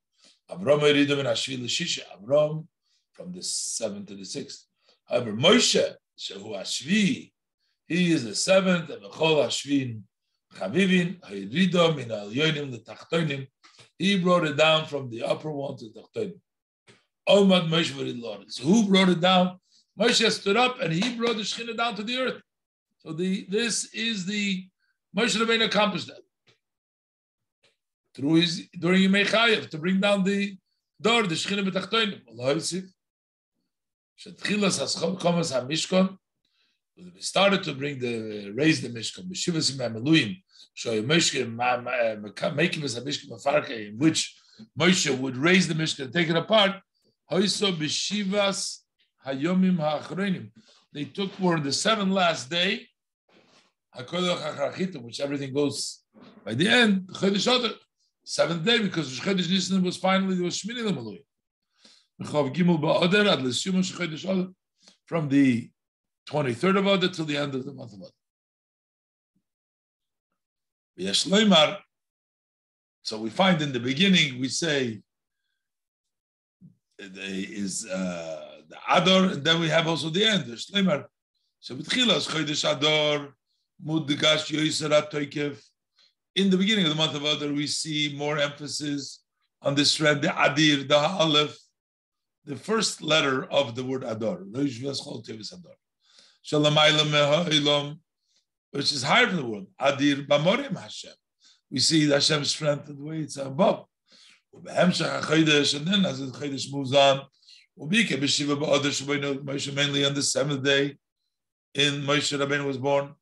Avram 0.49 0.79
Eridim 0.79 1.19
and 1.19 1.27
Ashvi 1.27 1.63
Shisha. 1.65 1.99
Avram 2.17 2.65
from 3.13 3.31
the 3.31 3.43
seventh 3.43 4.07
to 4.07 4.15
the 4.15 4.25
sixth. 4.25 4.65
However, 5.05 5.33
Moshe, 5.33 5.93
Shehu 6.17 6.59
Ashvi, 6.59 7.31
he 7.85 8.11
is 8.11 8.23
the 8.23 8.33
seventh, 8.33 8.89
and 8.89 9.03
Bechol 9.03 9.45
Ashvin 9.45 10.01
Chavivin, 10.55 11.19
Hayridom 11.19 11.99
in 11.99 12.11
Al 12.11 12.31
Yonim, 12.31 12.71
the 12.71 12.79
Tachtonim. 12.79 13.45
He 13.99 14.17
brought 14.17 14.47
it 14.47 14.57
down 14.57 14.87
from 14.87 15.11
the 15.11 15.21
upper 15.21 15.51
one 15.51 15.77
to 15.77 15.89
the 15.89 16.01
Tachtonim. 16.01 16.39
Omad 17.29 17.69
Moshe 17.69 17.91
Verid 17.91 18.51
So 18.51 18.63
who 18.63 18.87
brought 18.87 19.09
it 19.09 19.21
down? 19.21 19.59
Moshe 19.99 20.29
stood 20.31 20.57
up 20.57 20.81
and 20.81 20.93
he 20.93 21.15
brought 21.15 21.35
the 21.35 21.43
Shekhinah 21.43 21.77
down 21.77 21.95
to 21.95 22.03
the 22.03 22.17
earth. 22.17 22.41
So 22.99 23.13
the 23.13 23.45
this 23.49 23.93
is 23.93 24.25
the 24.25 24.67
Moshe 25.15 25.35
Rabbeinu 25.37 25.65
accomplished 25.65 26.07
that 26.07 26.21
through 28.15 28.35
his 28.35 28.67
during 28.77 29.01
Yimei 29.01 29.25
Chayev 29.25 29.69
to 29.69 29.77
bring 29.77 29.99
down 29.99 30.23
the 30.23 30.57
door, 31.01 31.23
the 31.23 31.35
Shechina 31.35 31.67
B'tachtoinim. 31.67 32.21
Allah 32.29 32.53
Yosef. 32.53 32.85
Shetchilas 34.19 34.79
Haschom 34.79 35.19
Komas 35.19 35.51
HaMishkon. 35.51 36.17
We 36.97 37.21
started 37.21 37.63
to 37.63 37.73
bring 37.73 37.99
the 37.99 38.51
raise 38.51 38.81
the 38.81 38.89
Mishkan. 38.89 39.29
B'shivas 39.29 39.71
Yimei 39.71 39.95
Meluim. 39.95 40.37
Shoy 40.77 41.03
Mishkan 41.03 42.41
eh, 42.43 42.51
making 42.51 42.83
us 42.83 42.97
a 42.97 43.01
Mishkan 43.01 43.29
Mefarke 43.29 43.89
in 43.89 43.97
which 43.97 44.35
Moshe 44.79 45.17
would 45.17 45.37
raise 45.37 45.67
the 45.67 45.73
Mishkan 45.73 46.05
and 46.05 46.13
take 46.13 46.29
it 46.29 46.35
apart. 46.35 46.75
Hoiso 47.31 47.73
B'shivas 47.73 48.80
Hayomim. 49.25 50.51
They 50.93 51.05
took 51.05 51.31
for 51.33 51.59
the 51.59 51.71
seventh 51.71 52.11
last 52.11 52.49
day, 52.49 52.87
which 53.95 55.19
everything 55.19 55.53
goes 55.53 56.03
by 56.43 56.53
the 56.53 56.67
end, 56.67 57.07
Chodesh 57.07 57.75
seventh 58.23 58.63
day 58.65 58.79
because 58.79 59.19
Chodesh 59.19 59.49
Nisan 59.49 59.83
was 59.83 59.97
finally 59.97 60.35
there 60.35 60.43
was 60.45 60.61
Shmini 60.61 60.81
Lamalui. 60.81 61.23
Adar 63.03 64.47
from 65.05 65.29
the 65.29 65.69
23rd 66.29 66.77
of 66.77 66.87
Adar 66.87 67.09
till 67.09 67.25
the 67.25 67.37
end 67.37 67.55
of 67.55 67.65
the 67.65 67.73
month 67.73 67.93
of 67.93 67.99
Adar. 70.97 71.79
So 73.03 73.17
we 73.19 73.29
find 73.31 73.61
in 73.61 73.73
the 73.73 73.79
beginning 73.79 74.39
we 74.39 74.47
say 74.47 75.01
is 76.99 77.87
uh, 77.87 78.60
the 78.71 78.79
Adar, 78.89 79.23
and 79.33 79.43
then 79.43 79.57
we 79.59 79.69
have 79.69 79.87
also 79.87 80.09
the 80.09 80.23
end, 80.23 80.45
the 80.45 80.55
Shleimar. 80.55 81.01
So 81.59 81.75
B'tchilas 81.75 82.25
Chodesh 82.31 82.63
Adar 82.69 83.35
Mud 83.83 84.07
Gash 84.21 84.49
Yoiser 84.51 84.91
Toikev 85.11 85.55
in 86.35 86.49
the 86.49 86.57
beginning 86.57 86.85
of 86.85 86.91
the 86.91 86.95
month 86.95 87.15
of 87.15 87.23
Adar, 87.25 87.51
we 87.51 87.67
see 87.67 88.13
more 88.15 88.37
emphasis 88.37 89.23
on 89.61 89.75
this 89.75 89.95
thread, 89.95 90.21
the 90.21 90.29
Adir, 90.29 90.87
the 90.87 90.97
Aleph, 90.97 91.57
the 92.45 92.55
first 92.55 93.01
letter 93.01 93.43
of 93.51 93.75
the 93.75 93.83
word 93.83 94.03
Adar, 94.03 94.37
which 94.37 94.81
is 98.93 99.03
higher 99.03 99.27
from 99.27 99.35
the 99.35 99.45
word 99.45 99.65
Adir 99.79 100.25
Bamorim 100.25 100.77
Hashem. 100.79 101.11
We 101.69 101.79
see 101.79 102.09
Hashem's 102.09 102.51
strength 102.51 102.85
the 102.87 102.95
way 102.95 103.19
it's 103.19 103.37
above. 103.37 103.85
And 104.53 104.93
then 104.93 106.05
as 106.05 106.19
the 106.19 106.31
Chodesh 106.33 106.71
moves 106.71 106.93
on, 106.93 107.21
mainly 107.77 108.05
on 110.05 110.13
the 110.13 110.21
seventh 110.21 110.63
day, 110.63 110.97
in 111.73 112.01
Moshe 112.03 112.37
Rabbeinu 112.37 112.65
was 112.65 112.77
born. 112.77 113.15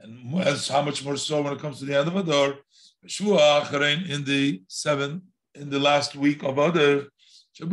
And 0.00 0.34
as 0.46 0.68
how 0.68 0.82
much 0.82 1.04
more 1.04 1.16
so 1.16 1.42
when 1.42 1.52
it 1.54 1.58
comes 1.58 1.78
to 1.78 1.84
the 1.84 1.98
end 1.98 2.08
of 2.08 2.16
Adar, 2.16 2.58
in 3.02 4.24
the 4.24 4.62
seventh, 4.68 5.22
in 5.54 5.70
the 5.70 5.78
last 5.78 6.14
week 6.14 6.42
of 6.42 6.58
Adar, 6.58 7.06
which 7.58 7.68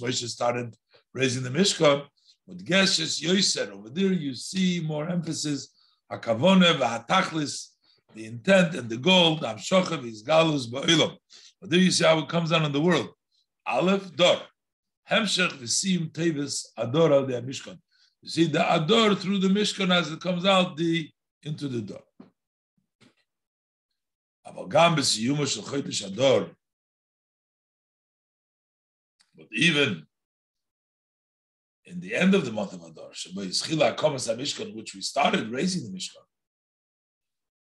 Moshe 0.00 0.28
started 0.28 0.76
raising 1.14 1.42
the 1.42 1.50
Mishkan, 1.50 2.06
with 2.46 2.64
Geshes 2.66 3.20
Yoiser, 3.20 3.70
over 3.70 3.90
there 3.90 4.12
you 4.12 4.34
see 4.34 4.80
more 4.80 5.08
emphasis, 5.08 5.68
Hakavone, 6.10 6.78
Vahatachlis, 6.78 7.68
the 8.14 8.24
intent 8.24 8.74
and 8.74 8.88
the 8.88 8.96
goal, 8.96 9.38
Amshochav 9.38 10.02
is 10.06 10.22
Galus 10.22 10.66
Ba'ilam. 10.66 11.16
But 11.60 11.70
how 11.98 12.18
it 12.18 12.28
comes 12.28 12.50
down 12.50 12.64
in 12.64 12.72
the 12.72 12.80
world. 12.80 13.08
Aleph, 13.66 14.14
Dor. 14.14 14.40
Hemshech, 15.10 15.52
Visim, 15.52 16.12
Tevis, 16.12 16.66
Adora, 16.78 17.26
the 17.26 17.40
Mishkan. 17.42 17.78
You 18.22 18.28
see 18.28 18.46
the 18.46 18.74
ador 18.74 19.14
through 19.14 19.38
the 19.38 19.48
Mishkan 19.48 19.94
as 19.94 20.10
it 20.10 20.20
comes 20.20 20.44
out 20.44 20.76
the 20.76 21.10
into 21.42 21.68
the 21.68 21.80
door. 21.80 22.02
But 29.36 29.46
even 29.52 30.06
in 31.84 32.00
the 32.00 32.14
end 32.14 32.34
of 32.34 32.44
the 32.44 32.52
month 32.52 32.72
of 32.72 32.82
Adar, 32.82 33.12
which 34.74 34.94
we 34.94 35.00
started 35.00 35.48
raising 35.50 35.84
the 35.84 35.96
Mishkan, 35.96 36.24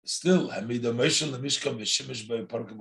still 0.05 0.47
the 0.47 0.93
Mishkan 0.93 1.79
v'shimish 1.79 2.29
by 2.29 2.43
Parkim 2.45 2.79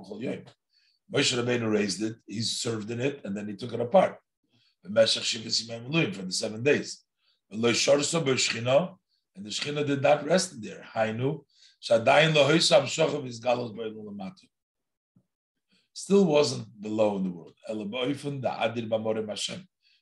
Moshe 1.12 1.36
Rabbeinu 1.36 1.70
raised 1.72 2.02
it, 2.02 2.16
he 2.26 2.42
served 2.42 2.90
in 2.90 3.00
it, 3.00 3.20
and 3.24 3.36
then 3.36 3.48
he 3.48 3.54
took 3.56 3.72
it 3.72 3.80
apart. 3.80 4.18
From 4.82 4.94
the 4.94 5.06
seven 6.30 6.62
days 6.62 7.04
and 7.50 7.64
the 9.46 9.50
Shechina 9.50 9.86
did 9.86 10.02
not 10.02 10.26
rest 10.26 10.60
there. 10.60 10.84
Hainu. 10.94 11.44
Still 15.92 16.24
wasn't 16.24 16.82
below 16.82 17.16
in 17.16 17.22
the 17.24 17.30
world. 17.30 17.54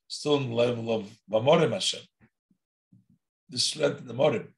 Still 0.08 0.36
in 0.36 0.48
the 0.48 0.54
level 0.54 0.92
of 0.92 1.18
b'morem 1.30 1.72
Hashem. 1.72 2.00
The 3.48 3.58
strength 3.58 4.00
in 4.00 4.06
the 4.06 4.14
morim. 4.14 4.48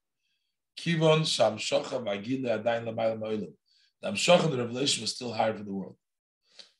Kivon 0.79 1.27
sham 1.27 1.59
shochav 1.59 2.09
agile 2.09 2.51
adayin 2.59 2.85
lamayla 2.85 3.19
ma'ilim. 3.19 3.53
The 4.01 4.13
Amshach 4.13 4.49
the 4.49 4.57
revelation 4.57 5.03
was 5.03 5.15
still 5.15 5.33
higher 5.33 5.55
for 5.55 5.65
the 5.65 5.73
world. 5.73 5.97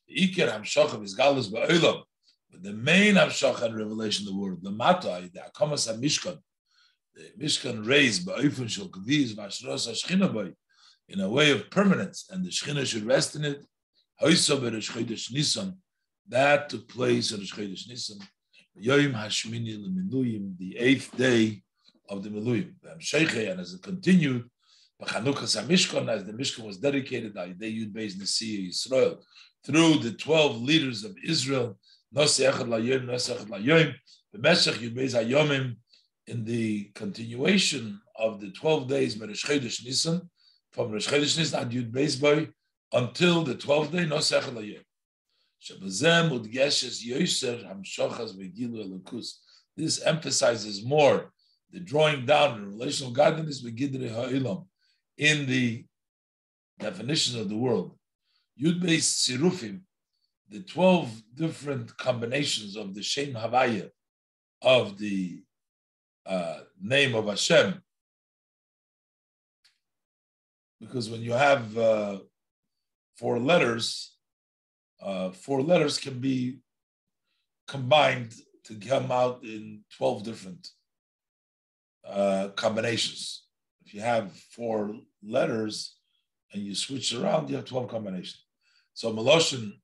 The 0.09 0.29
Iker 0.29 0.49
Amshach 0.51 1.03
is 1.05 1.15
ba'olam. 1.15 2.03
But 2.51 2.63
the 2.63 2.73
main 2.73 3.17
Hamshach 3.17 3.61
and 3.63 3.77
revelation 3.77 4.27
of 4.27 4.33
the 4.33 4.41
word, 4.41 4.63
the 4.63 4.71
Matai, 4.71 5.31
the 5.33 5.41
Akamas 5.41 5.87
Mishkan, 6.01 6.39
the 7.15 7.31
Mishkan 7.39 7.87
raised 7.87 8.25
by 8.25 8.41
Eifun 8.41 8.69
Shel 8.71 8.89
Kviz, 8.89 9.35
Vashros 9.35 10.55
in 11.11 11.21
a 11.21 11.29
way 11.29 11.51
of 11.51 11.71
permanence, 11.71 12.27
and 12.31 12.45
the 12.45 12.51
Shechina 12.51 12.87
should 12.87 13.05
rest 13.05 13.37
in 13.37 13.45
it. 13.45 13.65
That 16.29 16.69
took 16.69 16.89
place 16.89 17.33
on 17.33 17.41
Chodesh 17.41 17.87
Nisan. 17.89 18.19
Yoim 18.81 19.15
Hashmini 19.15 19.77
Lemiluyim, 19.79 20.57
the 20.59 20.77
eighth 20.79 21.15
day 21.17 21.63
of 22.09 22.23
the 22.23 22.31
Miluyim. 22.31 22.75
And 22.83 23.61
as 23.61 23.75
it 23.75 23.83
continued, 23.83 24.49
HaMishkan, 25.03 26.09
as 26.09 26.25
the 26.25 26.33
Mishkan 26.33 26.65
was 26.65 26.79
dedicated, 26.79 27.35
the 27.35 27.41
Yud 27.41 27.93
Beis 27.93 28.19
Nisi 28.19 28.69
Israel, 28.69 29.23
through 29.65 29.99
the 29.99 30.13
12 30.13 30.63
leaders 30.63 31.05
of 31.05 31.17
Israel, 31.25 31.79
in 36.29 36.45
the 36.45 36.91
continuation 36.95 38.01
of 38.17 38.41
the 38.41 38.51
12 38.51 38.89
days 38.89 39.17
Meresh 39.17 39.45
Chedesh 39.45 39.85
Nisan, 39.85 40.29
from 40.73 40.93
Rosh 40.93 41.09
Chodesh 41.09 41.39
Nisan 41.39 41.63
and 41.63 41.73
Yud 41.73 41.91
Beis 41.91 42.21
Boy 42.21 42.49
until 42.93 43.43
the 43.45 43.55
12th 43.55 43.93
day, 43.93 44.05
Nosech 44.07 44.43
Layom. 44.43 44.83
Shebazem 45.61 46.31
udgeshes 46.31 47.05
yoiser 47.05 47.65
hamshochas 47.67 48.37
vegilu 48.37 48.85
elokus. 48.87 49.39
This 49.77 50.01
emphasizes 50.03 50.85
more 50.85 51.33
the 51.71 51.81
drawing 51.81 52.25
down, 52.25 52.61
the 52.61 52.67
relational 52.69 53.13
godliness 53.13 53.63
begidre 53.63 54.11
ha'ilam, 54.11 54.67
in 55.17 55.47
the 55.47 55.85
definition 56.79 57.41
of 57.41 57.49
the 57.49 57.57
world. 57.57 57.98
Yud 58.61 58.83
Beis 58.83 59.07
Sirufim, 59.23 59.81
the 60.49 60.61
12 60.61 61.23
different 61.35 61.97
combinations 61.97 62.77
of 62.77 62.95
the 62.95 63.03
Shem 63.03 63.35
Havaya 63.35 63.91
of 64.63 64.99
the 64.99 65.43
uh, 66.27 66.61
name 66.81 67.15
of 67.15 67.27
Hashem. 67.27 67.81
Because 70.81 71.09
when 71.09 71.23
you 71.23 71.33
have 71.33 71.77
uh, 71.77 72.19
four 73.17 73.39
letters, 73.39 74.17
uh, 75.01 75.31
four 75.31 75.63
letters 75.63 75.99
can 75.99 76.19
be 76.19 76.59
combined 77.69 78.35
to 78.65 78.75
come 78.75 79.13
out 79.13 79.45
in 79.45 79.83
12 79.97 80.25
different 80.25 80.69
uh, 82.07 82.49
combinations. 82.57 83.45
If 83.85 83.95
you 83.95 84.01
have 84.01 84.33
four 84.57 84.95
letters 85.23 85.97
and 86.53 86.63
you 86.63 86.75
switch 86.75 87.15
around, 87.15 87.51
you 87.51 87.57
have 87.57 87.65
12 87.65 87.89
combinations. 87.89 88.45
So 88.99 89.15
Meloshin 89.15 89.75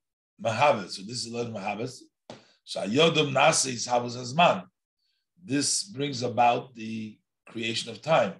Mahavet, 0.45 0.91
so 0.91 1.03
this 1.03 1.24
is 1.24 1.32
Led 1.32 1.47
Mahavet. 1.47 1.97
Shayodam 2.66 3.32
Nasis 3.32 3.89
Havas 3.89 4.16
Azman. 4.16 4.65
This 5.41 5.85
brings 5.85 6.24
about 6.24 6.74
the 6.74 7.16
creation 7.47 7.93
of 7.93 8.03
time. 8.03 8.32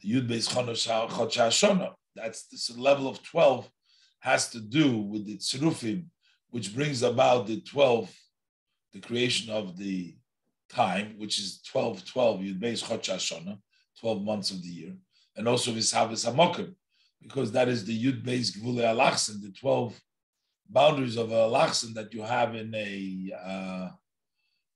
The 0.00 0.12
Yud 0.12 0.28
Beis 0.28 0.48
Shona. 0.48 1.94
That's 2.14 2.46
this 2.46 2.70
level 2.78 3.08
of 3.08 3.24
12 3.24 3.68
has 4.20 4.50
to 4.50 4.60
do 4.60 4.98
with 4.98 5.26
the 5.26 5.36
Tzirufim, 5.36 6.04
which 6.50 6.72
brings 6.72 7.02
about 7.02 7.48
the 7.48 7.60
12, 7.62 8.08
the 8.92 9.00
creation 9.00 9.52
of 9.52 9.76
the 9.76 10.14
time, 10.70 11.14
which 11.18 11.40
is 11.40 11.60
12, 11.72 12.04
12, 12.04 12.40
Yud 12.40 12.60
Beis 12.60 12.84
Shona, 12.84 13.58
12 13.98 14.22
months 14.22 14.52
of 14.52 14.62
the 14.62 14.68
year, 14.68 14.92
and 15.34 15.48
also 15.48 15.72
Vishavis 15.72 16.24
Hamokim, 16.24 16.72
because 17.20 17.50
that 17.50 17.66
is 17.66 17.84
the 17.84 18.04
Yud 18.04 18.24
Beis 18.24 18.56
Gvule 18.56 18.88
Alachsen, 18.88 19.40
the 19.42 19.50
12 19.50 20.00
boundaries 20.68 21.16
of 21.16 21.30
a 21.30 21.46
Alachsen 21.46 21.94
that 21.94 22.12
you 22.12 22.22
have 22.22 22.54
in 22.54 22.74
a 22.74 23.32
uh, 23.36 23.90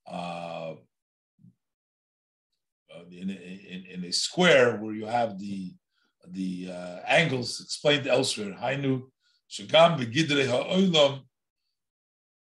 uh, 0.09 0.75
in, 3.11 3.29
a, 3.29 3.33
in, 3.33 3.85
in, 3.85 4.03
a 4.05 4.11
square 4.11 4.77
where 4.77 4.93
you 4.93 5.05
have 5.05 5.39
the 5.39 5.73
the 6.27 6.69
uh, 6.71 6.99
angles 7.07 7.59
explained 7.61 8.07
elsewhere. 8.07 8.55
Hainu 8.59 9.03
Shagam 9.49 9.97
ha'olam. 9.97 11.21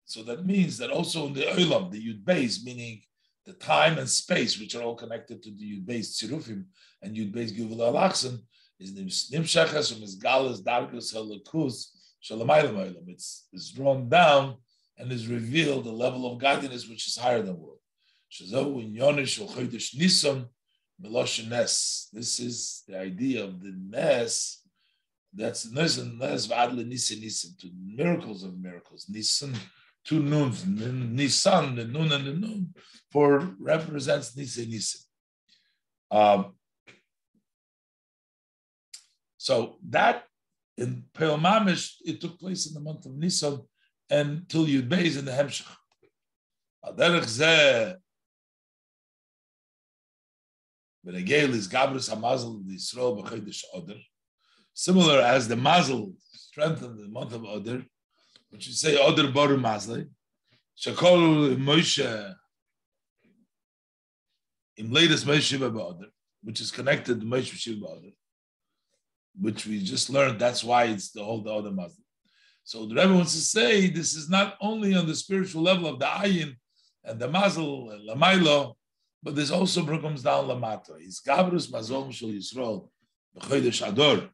So 0.06 0.24
that 0.24 0.46
means 0.46 0.78
that 0.78 0.92
also 0.92 1.28
in 1.28 1.34
the 1.34 1.42
olam, 1.42 1.92
the 1.92 2.08
yud 2.08 2.24
base, 2.24 2.64
meaning 2.64 3.02
the 3.46 3.54
time 3.54 3.98
and 3.98 4.10
space, 4.10 4.60
which 4.60 4.76
are 4.76 4.84
all 4.84 4.96
connected 4.96 5.42
to 5.44 5.52
the 5.52 5.78
yud 5.78 5.86
base 5.86 6.20
tzirufim 6.20 6.66
and 7.02 7.16
yud 7.16 7.32
base 7.32 7.52
givul 7.52 7.88
alachsen, 7.88 8.40
is 8.80 8.94
nimshachas 9.32 9.92
from 9.92 10.02
his 10.02 10.16
galas 10.16 10.62
dargus 10.62 11.14
halakus 11.14 11.88
shalamaylam. 12.30 13.08
It's 13.08 13.48
it's 13.52 13.72
drawn 13.72 14.10
down 14.10 14.56
and 14.98 15.12
is 15.12 15.28
revealed 15.28 15.86
the 15.86 15.92
level 15.92 16.32
of 16.32 16.40
godliness 16.40 16.88
which 16.88 17.08
is 17.08 17.18
higher 17.18 17.42
than 17.42 17.60
world. 17.60 17.80
Shazahu 18.32 18.84
in 18.84 18.94
yonish 18.94 19.40
chodesh 19.40 19.96
nisan 19.96 20.50
nes. 21.50 22.10
This 22.14 22.40
is 22.40 22.84
the 22.88 22.98
idea 23.00 23.44
of 23.44 23.62
the 23.62 23.74
nes 23.76 24.62
that's 25.36 25.70
Nisan, 25.70 26.18
that's 26.18 26.48
Vadle 26.48 26.86
Nisan 26.88 27.20
Nisan, 27.20 27.56
to 27.60 27.70
miracles 27.86 28.44
of 28.44 28.58
miracles. 28.58 29.06
Nisan, 29.10 29.54
two 30.06 30.22
noons, 30.22 30.66
Nisan, 30.66 31.76
the 31.76 31.84
noon 31.84 32.12
and 32.14 32.26
the 32.26 32.34
noon, 32.34 32.74
for 33.12 33.40
represents 33.60 34.36
Nisan 34.38 34.70
Nisan. 34.70 35.02
Um, 36.10 36.54
so 39.38 39.76
that 39.90 40.24
in 40.78 41.04
Peil 41.14 41.38
Mamish, 41.38 41.96
it 42.06 42.20
took 42.22 42.40
place 42.40 42.68
in 42.68 42.74
the 42.74 42.80
month 42.80 43.06
of 43.06 43.14
Nisan 43.16 43.62
and 44.10 44.48
till 44.50 44.66
Yud 44.66 44.90
Beis 44.90 45.18
in 45.18 45.26
the 45.26 45.32
Hemshech. 45.32 45.66
Similar 54.74 55.22
as 55.22 55.48
the 55.48 55.56
mazel 55.56 56.14
strengthened 56.32 57.00
the 57.00 57.08
month 57.08 57.34
of 57.34 57.44
Adar, 57.44 57.84
which 58.50 58.68
you 58.68 58.74
say 58.74 58.96
Adar 58.96 59.32
Bar 59.32 59.50
Mazli, 59.50 60.10
Shakol 60.78 61.56
Moshe 61.58 62.36
in 64.78 64.92
latest 64.92 65.26
Moshe 65.26 65.42
Shiva 65.42 65.72
which 66.42 66.60
is 66.60 66.72
connected 66.72 67.20
to 67.22 67.26
Moshe 67.26 67.54
Shiva 67.54 67.86
Ba'adar 67.86 68.14
which 69.40 69.66
we 69.66 69.82
just 69.82 70.10
learned. 70.10 70.40
That's 70.40 70.64
why 70.64 70.86
it's 70.86 71.12
the 71.12 71.24
whole 71.24 71.42
the 71.42 71.54
other 71.54 71.72
Mazle. 71.72 72.04
So 72.64 72.86
the 72.86 72.96
Rebbe 72.96 73.14
wants 73.14 73.34
to 73.34 73.42
say 73.42 73.88
this 73.88 74.16
is 74.16 74.30
not 74.30 74.56
only 74.60 74.96
on 74.96 75.06
the 75.06 75.16
spiritual 75.16 75.62
level 75.62 75.88
of 75.88 76.00
the 76.00 76.06
ayin 76.06 76.56
and 77.04 77.20
the 77.20 77.28
mazel 77.28 77.92
and 77.92 78.10
lamailo, 78.10 78.74
but 79.22 79.36
this 79.36 79.52
also 79.52 79.86
comes 79.86 80.24
down 80.24 80.46
lamata. 80.48 81.00
Is 81.00 81.22
gabrus 81.26 81.72
mazol 81.72 82.12
shel 82.12 82.30
Yisrael 82.30 82.90
b'chodesh 83.38 83.88
ador 83.88 84.30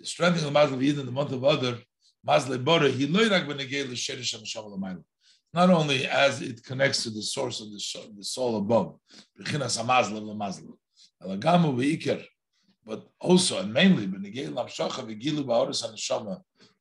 the 0.00 0.06
strengthening 0.06 0.48
of 0.48 0.54
Mazal 0.54 0.82
Yid 0.82 0.98
in 0.98 1.06
the 1.06 1.12
month 1.12 1.32
of 1.32 1.44
Adar, 1.44 1.78
Mazal 2.26 2.62
Bora, 2.64 2.88
he 2.88 3.06
loyrak 3.06 3.46
benegay 3.46 3.88
l'sherish 3.88 4.34
ha'masham 4.34 5.04
Not 5.52 5.70
only 5.70 6.06
as 6.06 6.40
it 6.40 6.64
connects 6.64 7.02
to 7.02 7.10
the 7.10 7.22
source 7.22 7.60
of 7.60 7.70
the, 7.70 7.78
soul, 7.78 8.52
the 8.52 8.58
above, 8.58 8.98
b'chinas 9.38 9.78
ha'mazal 9.78 10.22
l'mazal, 10.22 10.72
elagamu 11.22 11.74
v'ikir, 11.76 12.24
but 12.84 13.06
also 13.20 13.60
and 13.60 13.72
mainly 13.72 14.04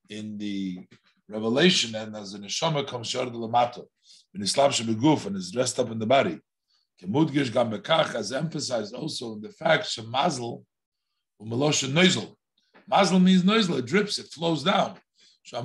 in 0.09 0.38
the 0.38 0.80
revelation 1.27 1.95
and 1.95 2.15
as 2.15 2.34
the 2.34 2.39
neshama 2.39 2.88
comes 2.88 3.07
short 3.07 3.34
l'mato, 3.34 3.85
when 4.31 4.43
Islam 4.43 4.71
beguf 4.71 5.26
and 5.26 5.35
is 5.35 5.51
dressed 5.51 5.80
up 5.80 5.91
in 5.91 5.99
the 5.99 6.05
body. 6.05 6.39
Kemudgish 7.01 7.53
gam 7.53 7.71
bekach, 7.71 8.15
as 8.15 8.31
emphasized 8.31 8.95
also 8.95 9.34
in 9.34 9.41
the 9.41 9.49
fact 9.49 9.85
shemazal 9.85 10.63
u'melosha 11.41 11.91
noizal, 11.91 12.35
Mazel 12.89 13.19
means 13.19 13.43
noisel, 13.43 13.77
it 13.77 13.85
drips, 13.85 14.17
it 14.17 14.31
flows 14.31 14.63
down. 14.63 14.95
That 15.51 15.63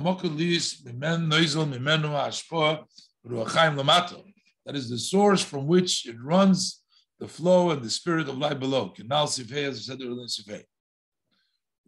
is 4.75 4.89
the 4.89 4.97
source 4.97 5.43
from 5.43 5.67
which 5.67 6.07
it 6.07 6.15
runs 6.21 6.81
the 7.25 7.33
flow 7.33 7.71
and 7.71 7.81
the 7.81 7.89
spirit 7.89 8.29
of 8.29 8.37
life 8.37 8.59
below. 8.59 8.93
Kinal 8.95 9.25
Sifei, 9.25 9.67
as 9.67 9.77
I 9.77 9.81
said 9.81 10.01
earlier 10.01 10.21
in 10.21 10.27
Sifei. 10.27 10.63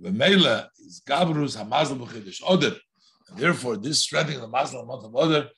Vemela 0.01 0.67
is 0.79 1.01
Gabrus 1.07 1.55
Hamazal 1.55 1.99
B'Chidish 1.99 2.41
Oder. 2.41 2.75
And 3.29 3.37
therefore, 3.37 3.77
this 3.77 3.99
strengthening 3.99 4.37
of 4.37 4.41
the 4.43 4.47
Mazel 4.47 4.83
month 4.85 5.03
of 5.03 5.15
Oder, 5.15 5.49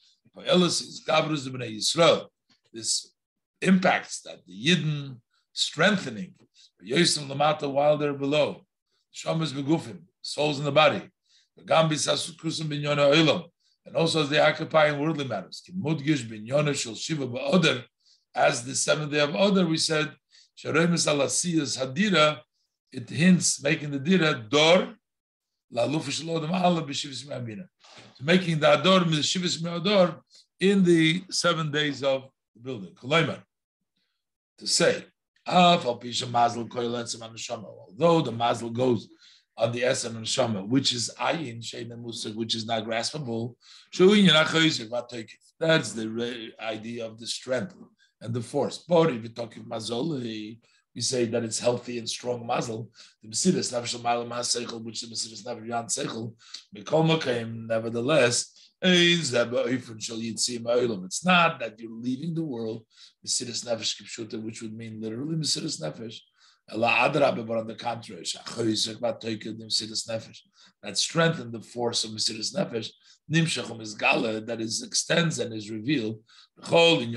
Elis 0.46 0.82
is 0.82 1.02
Gabrus 1.08 1.48
B'nei 1.48 1.78
Yisrael. 1.78 2.28
This 2.74 3.14
impacts 3.62 4.22
that 4.24 4.46
the 4.46 4.54
Yidden 4.54 5.22
strengthening, 5.54 6.34
Yosim 6.86 7.30
Lamata 7.30 7.72
while 7.72 7.98
they're 7.98 8.14
below. 8.14 8.66
Shamas 9.16 9.54
begufim, 9.54 10.02
souls 10.22 10.60
in 10.60 10.66
the 10.66 10.72
body. 10.72 11.10
And 13.86 13.96
also 13.96 14.24
as 14.24 14.30
they 14.30 14.40
occupy 14.40 14.90
in 14.90 15.00
worldly 15.00 15.26
matters. 15.26 15.64
As 18.40 18.64
the 18.64 18.74
seventh 18.74 19.12
day 19.12 19.20
of 19.20 19.32
Odar, 19.32 19.68
we 19.68 19.78
said, 19.78 20.16
hadira, 20.64 22.40
it 22.92 23.10
hints, 23.10 23.62
making 23.62 23.92
the 23.92 24.00
dira, 24.00 24.34
dor, 24.50 24.96
la 25.70 25.86
lufish 25.86 26.24
lodam 26.24 26.52
Allah 26.52 26.84
b'shivas 26.84 27.28
me'abina. 27.28 27.66
So 28.14 28.24
making 28.24 28.60
the 28.62 28.80
ador, 28.80 29.02
shivas 29.02 29.62
me'ador, 29.62 30.22
in 30.58 30.86
the 30.86 31.22
seven 31.30 31.70
days 31.70 32.02
of 32.02 32.30
the 32.56 32.62
building. 32.62 32.96
To 34.60 34.68
say, 34.68 35.04
Ah, 35.46 35.78
Falpisha 35.78 36.26
Mazzl, 36.26 36.66
Koyla 36.70 37.04
Samanusham. 37.04 37.66
Although 37.66 38.22
the 38.22 38.32
mazel 38.32 38.70
goes 38.70 39.10
on 39.58 39.74
the 39.74 39.82
Esen 39.82 40.16
and 40.16 40.28
Shama, 40.28 40.64
which 40.64 40.94
is 40.94 41.12
ayin 41.20 41.60
shein 41.62 41.90
musig, 41.90 42.36
which 42.36 42.56
is 42.56 42.66
not 42.66 42.86
graspable, 42.86 43.56
that's 45.60 45.92
the 45.92 46.52
idea 46.62 47.06
of 47.06 47.20
the 47.20 47.28
strength 47.28 47.76
and 48.22 48.34
the 48.34 48.42
force. 48.42 48.78
But 48.88 49.12
if 49.12 49.22
we 49.22 49.30
talk 49.30 49.56
of 49.58 49.64
mazol, 49.64 50.22
we 50.96 51.02
say 51.02 51.26
that 51.26 51.44
it's 51.44 51.60
healthy 51.60 51.98
and 51.98 52.10
strong 52.10 52.46
mazel. 52.46 52.90
The 53.22 53.30
Mesiris 53.30 53.72
Nafshal 53.72 54.02
Malam 54.02 54.30
HaSeichel, 54.30 54.84
which 54.84 55.02
the 55.02 55.08
Mesiris 55.08 55.46
Nafshal 55.46 55.68
Yan 55.68 55.86
Seichel, 55.86 56.34
Mikol 56.76 57.68
nevertheless, 57.68 58.56
it's 58.82 59.34
not 61.26 61.60
that 61.60 61.76
you're 61.78 61.92
leaving 61.92 62.34
the 62.34 62.44
world, 62.44 62.86
Mesiris 63.26 63.66
Nefesh 63.66 64.02
Kipshuta, 64.02 64.42
which 64.42 64.62
would 64.62 64.74
mean 64.74 65.02
literally 65.02 65.36
Mesiris 65.36 65.82
Nefesh, 65.82 66.22
On 66.72 66.78
the 67.68 67.76
contrary, 67.78 68.24
that 70.82 70.98
strengthened 70.98 71.52
the 71.52 71.62
force 71.62 72.04
of 72.04 72.12
Mesiris 72.12 72.56
Nefesh, 72.56 72.90
Nimshachum 73.32 73.82
is 73.82 73.94
Gala, 73.96 74.42
that 74.42 74.62
is 74.62 74.82
extends 74.82 75.40
and 75.40 75.54
is 75.54 75.70
revealed 75.70 76.20
in 76.58 77.16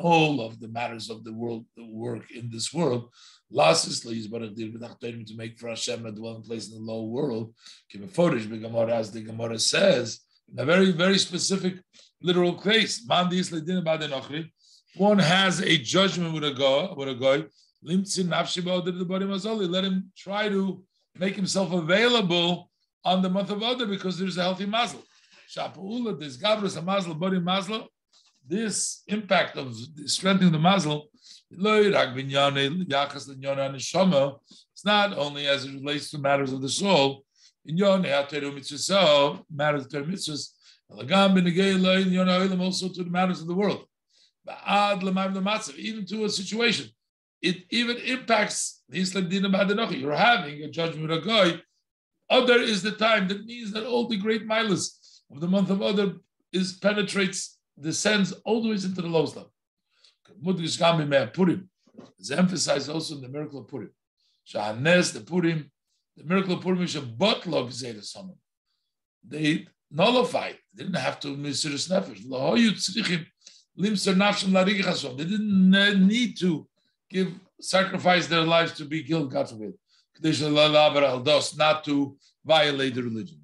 all 0.00 0.40
of 0.40 0.60
the 0.60 0.68
matters 0.68 1.10
of 1.10 1.24
the 1.24 1.32
world, 1.32 1.64
the 1.76 1.84
work 1.84 2.30
in 2.30 2.50
this 2.50 2.72
world. 2.72 3.10
To 3.50 5.34
make 5.36 5.58
for 5.58 5.68
Hashem 5.68 6.06
a 6.06 6.12
dwelling 6.12 6.42
place 6.42 6.68
in 6.68 6.74
the 6.74 6.80
lower 6.80 7.06
world. 7.06 7.54
As 7.94 9.10
the 9.10 9.22
Gemara 9.22 9.58
says, 9.58 10.20
in 10.52 10.58
a 10.58 10.64
very, 10.64 10.92
very 10.92 11.18
specific 11.18 11.74
literal 12.22 12.54
case. 12.54 13.04
One 14.96 15.18
has 15.18 15.60
a 15.60 15.78
judgment 15.78 16.34
with 16.34 16.44
a 16.44 16.52
guy, 16.52 16.92
with 16.96 17.08
a 17.08 17.14
guy. 17.14 17.44
Let 17.82 18.14
him 19.84 20.12
try 20.16 20.48
to 20.48 20.82
make 21.16 21.36
himself 21.36 21.72
available 21.72 22.70
on 23.04 23.22
the 23.22 23.30
month 23.30 23.50
of 23.50 23.62
Adar 23.62 23.86
because 23.86 24.18
there's 24.18 24.36
a 24.36 24.42
healthy 24.42 24.66
mazel. 24.66 25.02
This 25.54 26.36
gavras 26.36 26.76
a 26.76 26.82
mazel, 26.82 27.14
body 27.14 27.38
mazel. 27.38 27.88
This 28.46 29.02
impact 29.06 29.56
of 29.56 29.76
strengthening 30.06 30.52
the 30.52 30.58
mazel, 30.58 31.08
it's 31.50 31.58
not 34.84 35.16
only 35.16 35.46
as 35.46 35.64
it 35.64 35.72
relates 35.74 36.10
to 36.10 36.18
matters 36.18 36.52
of 36.52 36.60
the 36.62 36.68
soul. 36.68 37.24
Matters 37.64 37.94
of 39.86 40.06
mitzvahs, 40.06 40.52
also 42.60 42.88
to 42.88 43.04
the 43.04 43.10
matters 43.10 43.40
of 43.40 43.46
the 43.46 43.54
world. 43.54 43.86
Even 45.78 46.06
to 46.06 46.24
a 46.24 46.28
situation 46.30 46.90
it 47.40 47.64
even 47.70 47.96
impacts 47.98 48.82
the 48.88 49.00
Islam 49.00 49.28
Dina 49.28 49.48
Badanochi. 49.48 50.00
You're 50.00 50.14
having 50.14 50.62
a 50.62 50.70
judgment 50.70 51.10
of 51.10 51.22
a 51.22 51.26
guy. 51.26 51.60
Other 52.30 52.58
is 52.60 52.82
the 52.82 52.92
time. 52.92 53.28
That 53.28 53.44
means 53.46 53.72
that 53.72 53.86
all 53.86 54.08
the 54.08 54.16
great 54.16 54.46
milas 54.46 55.20
of 55.30 55.40
the 55.40 55.48
month 55.48 55.70
of 55.70 55.80
Other 55.82 56.16
is 56.52 56.74
penetrates, 56.74 57.58
descends 57.80 58.32
all 58.44 58.62
the 58.62 58.68
way 58.68 58.74
into 58.74 59.02
the 59.02 59.06
lowest 59.06 59.36
level. 59.36 59.52
Purim 61.32 61.68
is 62.18 62.30
emphasized 62.30 62.90
also 62.90 63.14
in 63.14 63.22
the 63.22 63.28
miracle 63.28 63.60
of 63.60 63.68
Purim. 63.68 63.90
Shahanes, 64.46 65.12
the 65.12 65.20
Purim, 65.20 65.70
the 66.16 66.24
miracle 66.24 66.54
of 66.54 66.60
Purim 66.62 66.82
is 66.82 66.96
a 66.96 67.00
botlog 67.00 67.68
Zayda 67.68 68.02
They 69.26 69.66
nullified, 69.90 70.58
they 70.74 70.84
didn't 70.84 70.98
have 71.00 71.20
to 71.20 71.36
Mesiris 71.36 71.88
Nefesh. 71.88 72.22
They 75.16 75.24
didn't 75.24 76.06
need 76.06 76.38
to 76.38 76.68
give 77.10 77.34
sacrifice 77.60 78.26
their 78.26 78.42
lives 78.42 78.72
to 78.72 78.84
be 78.84 79.02
killed, 79.02 79.30
God 79.30 79.48
forbid. 79.48 79.74
Not 80.20 81.84
to 81.84 82.16
violate 82.44 82.94
the 82.94 83.02
religion. 83.02 83.40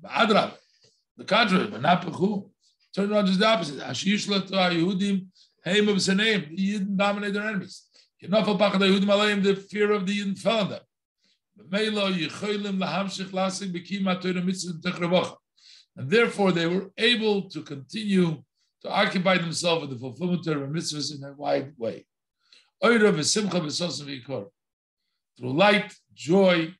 The 1.17 1.25
contrary, 1.25 1.69
but 1.69 1.81
not 1.81 2.03
Turn 2.95 3.13
around 3.13 3.27
just 3.27 3.41
the 3.41 3.47
opposite. 3.47 3.79
Yehudim, 3.79 5.27
Haim 5.65 5.89
of 5.89 5.97
Senaim, 5.97 6.55
the 6.57 6.79
Yidden 6.79 6.97
dominate 6.97 7.33
their 7.33 7.47
enemies. 7.47 7.85
The 8.21 8.29
fear 9.69 9.93
of 9.93 10.07
the 10.07 10.19
Yidden 10.19 10.39
fell 10.39 10.59
on 10.61 10.69
them. 10.71 10.81
And 15.97 16.11
therefore, 16.11 16.53
they 16.53 16.67
were 16.67 16.91
able 16.99 17.49
to 17.51 17.63
continue 17.63 18.43
to 18.83 18.91
occupy 18.91 19.39
themselves 19.39 19.83
with 19.83 19.91
the 19.91 19.99
fulfillment 19.99 20.47
of 20.47 20.69
mitzvahs 20.69 21.15
in 21.17 21.25
a 21.25 21.33
wide 21.33 21.73
way. 21.77 22.07
Through 25.37 25.53
light, 25.53 25.95
joy, 26.15 26.75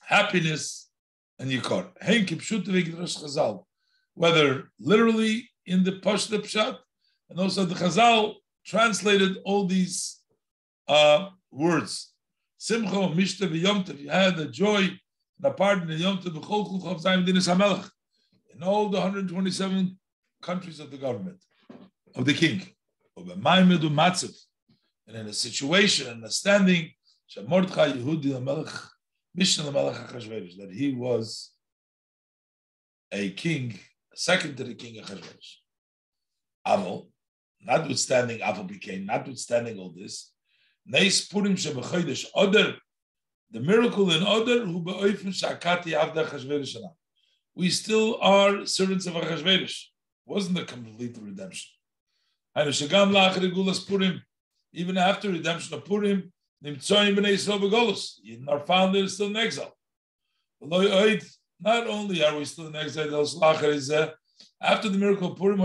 happiness, 0.00 0.90
and 1.38 1.50
yikor. 1.50 1.88
Whether 4.14 4.70
literally 4.78 5.48
in 5.64 5.84
the 5.84 5.92
Pashta 5.92 6.40
Pshat, 6.40 6.76
and 7.30 7.40
also 7.40 7.64
the 7.64 7.74
Chazal 7.74 8.34
translated 8.66 9.38
all 9.44 9.66
these 9.66 10.20
uh, 10.88 11.30
words. 11.50 12.12
Simcha, 12.58 12.90
Mishta, 12.90 13.48
Yomtev. 13.48 13.98
You 13.98 14.10
had 14.10 14.36
the 14.36 14.46
joy 14.46 14.90
a 15.42 15.50
pardon 15.50 15.90
in 15.90 15.98
Yomtev, 15.98 16.36
in 18.54 18.62
all 18.62 18.88
the 18.90 18.98
127 18.98 19.98
countries 20.42 20.80
of 20.80 20.90
the 20.90 20.98
government, 20.98 21.42
of 22.14 22.26
the 22.26 22.34
king. 22.34 22.62
And 23.16 23.30
in 25.16 25.26
a 25.26 25.32
situation, 25.32 26.08
and 26.08 26.24
a 26.24 26.30
standing, 26.30 26.90
that 27.34 27.90
he 30.72 30.94
was 30.94 31.50
a 33.10 33.30
king, 33.30 33.78
second 34.14 34.56
to 34.56 34.64
the 34.64 34.74
king 34.74 35.02
Achashverosh. 35.02 35.56
Aval, 36.66 37.08
notwithstanding 37.60 38.40
Aval 38.40 38.66
became, 38.66 39.06
notwithstanding 39.06 39.78
all 39.78 39.90
this, 39.90 40.32
Neis 40.86 41.28
Purim 41.28 41.54
Shebechodesh 41.54 42.26
Oder, 42.34 42.76
the 43.50 43.60
miracle 43.60 44.10
in 44.10 44.22
Oder, 44.22 44.64
who 44.64 44.82
beoifen 44.82 45.28
Shakati 45.28 45.92
Avda 45.92 46.26
Achashverosh 46.26 46.76
We 47.54 47.70
still 47.70 48.18
are 48.20 48.66
servants 48.66 49.06
of 49.06 49.14
Achashverosh. 49.14 49.84
Wasn't 50.24 50.58
a 50.58 50.64
complete 50.64 51.16
redemption. 51.20 51.70
Even 52.54 52.68
after 54.98 55.30
redemption 55.30 55.74
of 55.74 55.84
Purim, 55.84 56.32
Nimtzoyim 56.64 57.16
b'nei 57.16 57.34
Yisrael 57.34 57.60
b'golus. 57.60 58.18
Are 58.48 58.60
found 58.60 58.94
there 58.94 59.08
still 59.08 59.28
in 59.28 59.36
exile. 59.36 59.76
Not 60.60 61.86
only 61.86 62.24
are 62.24 62.36
we 62.36 62.44
still 62.44 62.66
in 62.66 62.76
exile, 62.76 63.26
after 64.60 64.88
the 64.88 64.98
miracle 64.98 65.32
of 65.32 65.38
Purim, 65.38 65.60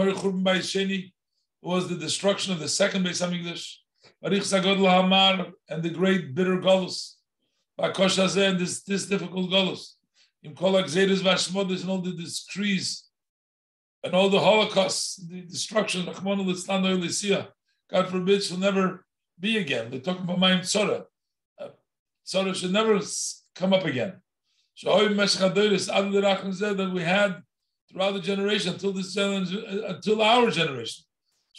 was 1.61 1.89
the 1.89 1.95
destruction 1.95 2.53
of 2.53 2.59
the 2.59 2.69
second 2.69 3.03
Beis 3.03 3.21
Hamikdash, 3.21 3.75
and 5.69 5.83
the 5.83 5.89
great 5.89 6.33
bitter 6.33 6.57
golus. 6.57 7.15
And 7.79 8.59
this, 8.59 8.81
this 8.83 9.05
difficult 9.05 9.51
golus. 9.51 9.95
In 10.43 10.51
and 10.51 11.89
all 11.89 12.01
the 12.01 12.13
decrees 12.13 13.06
and 14.07 14.15
all 14.15 14.29
the 14.29 14.39
Holocaust, 14.39 15.27
the 15.29 15.41
destruction, 15.41 16.05
God 16.05 16.23
forbid, 18.09 18.41
shall 18.41 18.57
never 18.57 19.05
be 19.37 19.57
again. 19.57 19.91
They're 19.91 19.99
talking 19.99 20.23
about 20.23 20.39
Mayim 20.39 20.61
Tzora. 20.61 21.03
Uh, 21.59 21.67
Tzora 22.25 22.55
should 22.55 22.71
never 22.71 23.01
come 23.53 23.73
up 23.73 23.83
again. 23.83 24.13
So 24.75 24.97
that 24.97 26.91
we 26.93 27.01
had 27.01 27.43
throughout 27.91 28.13
the 28.13 28.21
generation 28.21 28.73
until 28.73 28.93
this 28.93 29.13
generation, 29.13 29.65
uh, 29.67 29.87
until 29.95 30.21
our 30.21 30.49
generation. 30.51 31.03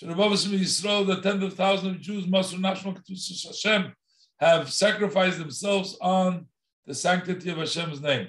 Yisrael, 0.03 1.07
the 1.07 1.21
tens 1.21 1.43
of 1.43 1.53
thousands 1.53 1.97
of 1.97 2.01
Jews, 2.01 2.27
Masr 2.27 2.59
National 2.59 2.95
Hashem, 2.95 3.93
have 4.39 4.73
sacrificed 4.73 5.39
themselves 5.39 5.99
on 6.01 6.47
the 6.87 6.95
sanctity 6.95 7.51
of 7.51 7.59
Hashem's 7.59 8.01
name. 8.01 8.29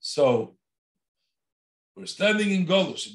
So 0.00 0.56
we're 1.96 2.06
standing 2.06 2.50
in 2.50 2.66
Golush, 2.66 3.08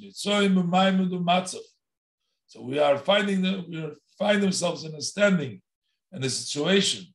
So 2.47 2.61
we 2.61 2.79
are 2.79 2.97
finding 2.97 3.41
that 3.43 3.69
we 3.69 3.77
are 3.77 3.95
find 4.17 4.41
themselves 4.41 4.83
in 4.83 4.95
a 4.95 5.01
standing 5.01 5.61
and 6.11 6.25
a 6.25 6.29
situation. 6.29 7.05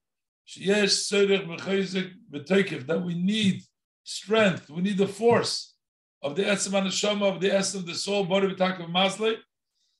That 0.55 3.02
we 3.05 3.14
need 3.14 3.62
strength, 4.05 4.70
we 4.70 4.82
need 4.82 4.98
the 4.98 5.09
force 5.09 5.74
of 6.22 6.36
the 6.36 6.44
Etzem 6.44 6.80
Anashama, 6.80 7.34
of 7.34 7.40
the 7.40 7.52
essence 7.52 7.82
of 7.82 7.86
the 7.86 7.94
soul, 7.94 8.24
body 8.24 8.47
v'tak 8.48 8.80
of 8.80 8.93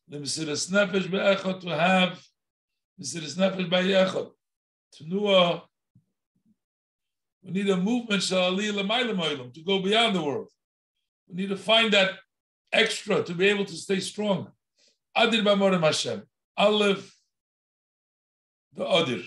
the 0.09 0.18
Mesiris 0.18 0.70
Nefesh 0.70 1.10
be'echot, 1.10 1.60
to 1.62 1.68
have 1.68 2.24
Mesiris 3.01 3.36
Nefesh 3.36 3.68
be'echot. 3.68 4.30
Know 5.01 5.62
we 7.43 7.51
need 7.51 7.68
a 7.68 7.76
movement, 7.76 8.22
to 8.22 9.62
go 9.64 9.82
beyond 9.82 10.16
the 10.16 10.22
world. 10.22 10.48
We 11.28 11.35
need 11.36 11.48
to 11.48 11.57
find 11.57 11.93
that 11.93 12.11
extra 12.73 13.23
to 13.23 13.35
be 13.35 13.47
able 13.48 13.65
to 13.65 13.74
stay 13.74 14.01
strong. 14.01 14.48
Adir 15.16 15.43
b'amorim 15.43 15.82
Hashem. 15.82 16.23
Aleph, 16.57 17.15
the 18.74 18.85
Adir. 18.85 19.24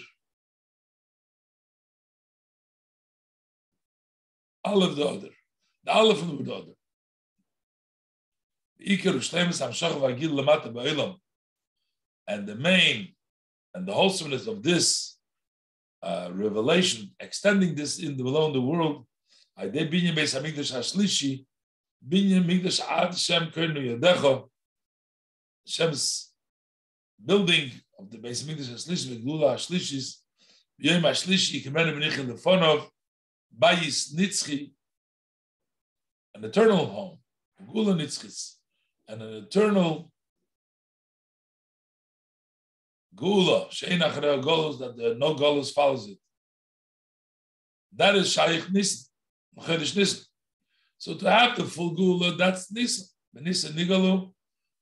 Aleph 4.66 4.96
the 4.96 5.06
Adir. 5.06 5.32
The 5.84 5.92
Aleph 5.92 6.22
and 6.22 6.46
the 6.46 6.54
Adir. 6.54 6.76
And 12.28 12.48
the 12.48 12.56
main 12.56 13.16
and 13.74 13.88
the 13.88 13.94
wholesomeness 13.94 14.48
of 14.48 14.64
this 14.64 15.18
uh, 16.02 16.30
revelation, 16.32 17.12
extending 17.20 17.76
this 17.76 18.00
in 18.00 18.16
the 18.16 18.24
below 18.24 18.48
in 18.48 18.54
the 18.54 18.62
world, 18.62 19.06
I 19.58 19.68
did 19.68 19.92
binyan 19.92 20.16
beis 20.16 20.40
hamikdash 20.40 20.72
hashlishi, 20.74 21.46
Binyan 22.08 22.46
Migdash 22.46 22.82
Ad 22.88 23.18
Shem 23.18 23.48
Kernu 23.48 24.00
Yadecha. 24.00 24.46
Hashem's 25.68 26.32
building 27.24 27.72
of 27.98 28.10
the 28.10 28.18
Beis 28.18 28.44
Hamikdash 28.44 28.74
Ashlish, 28.74 29.06
Megula 29.08 29.54
Ashlishis, 29.56 30.18
Yom 30.78 31.04
Ashlishi, 31.04 31.64
Kemen 31.64 31.94
Benich 31.94 32.18
in 32.18 32.28
the 32.28 32.36
fun 32.36 32.64
of 32.64 32.90
Bayis 33.58 34.14
Nitzchi, 34.16 34.72
an 36.34 36.44
eternal 36.44 36.86
home, 36.86 37.18
Gula 37.72 37.94
Nitzchis, 37.94 38.56
and 39.08 39.22
an 39.22 39.34
eternal 39.44 40.12
Gula, 43.16 43.68
Shein 43.70 44.00
Achrei 44.00 44.42
Golos, 44.42 44.80
that 44.80 44.96
the, 44.96 45.16
no 45.16 45.36
Golos 45.36 45.74
follows 45.74 46.08
it. 46.08 46.18
That 47.96 48.16
is 48.16 48.32
Shaykh 48.32 48.72
Nisan, 48.72 49.06
Chedesh 49.60 49.96
Nisan. 49.96 50.26
So 51.00 51.16
to 51.16 51.32
have 51.32 51.56
the 51.56 51.64
full 51.64 51.92
Gula, 51.92 52.36
that's 52.36 52.72
Nisan. 52.72 53.08
Benisan 53.36 53.72
Nigalu, 53.72 54.32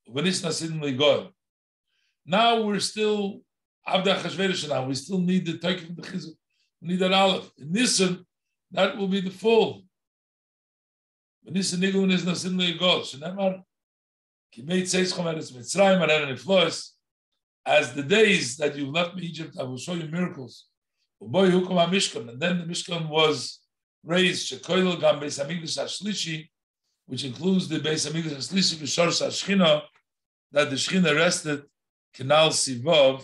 Benisan 0.10 0.48
Asin 0.48 0.82
Ligoy. 0.82 1.30
Now 2.26 2.62
we're 2.64 2.80
still 2.80 3.42
Abda 3.88 4.18
Chashverish 4.18 4.68
now. 4.68 4.86
We 4.86 4.96
still 4.96 5.20
need 5.20 5.46
the 5.46 5.60
Taikim 5.60 5.96
the 5.96 6.02
Chizuk. 6.02 6.36
We 6.82 6.88
need 6.90 7.00
that 7.00 7.14
Aleph. 7.14 7.52
In 7.60 7.72
Nisan, 7.72 8.26
that 8.72 8.98
will 8.98 9.08
be 9.08 9.22
the 9.22 9.30
full. 9.30 9.84
Benisan 11.48 11.80
Nigalu 11.84 12.12
is 12.12 12.26
Nasin 12.26 12.60
Ligoy. 12.60 13.04
Shenemar, 13.04 13.62
Kimeit 14.58 14.88
Seis 14.88 15.14
Chomeres 15.14 15.52
Mitzrayim, 15.54 16.02
Aran 16.02 16.36
Niflois, 16.36 16.94
as 17.64 17.94
the 17.94 18.02
days 18.02 18.58
that 18.58 18.76
you 18.76 18.90
left 18.90 19.16
me 19.16 19.22
Egypt, 19.24 19.56
I 19.60 19.64
will 19.64 19.78
show 19.78 19.94
you 19.94 20.08
miracles. 20.08 20.66
And 21.22 21.34
then 21.34 22.58
the 22.58 22.66
Mishkan 22.68 23.08
was 23.08 23.60
raised, 24.08 24.52
Shekoil 24.52 25.00
Gam 25.00 25.20
Beis 25.20 25.38
Hamikdash 25.44 25.78
Ashlishi, 25.78 26.48
which 27.06 27.24
includes 27.26 27.68
the 27.68 27.80
Beis 27.80 28.10
Hamikdash 28.10 28.38
Ashlishi 28.38 28.76
V'Shor 28.78 29.10
Shachina, 29.10 29.84
that 30.52 30.70
the 30.70 30.76
Shechina 30.78 31.16
rested 31.16 31.64
Canal 32.14 32.50
Sivov, 32.50 33.24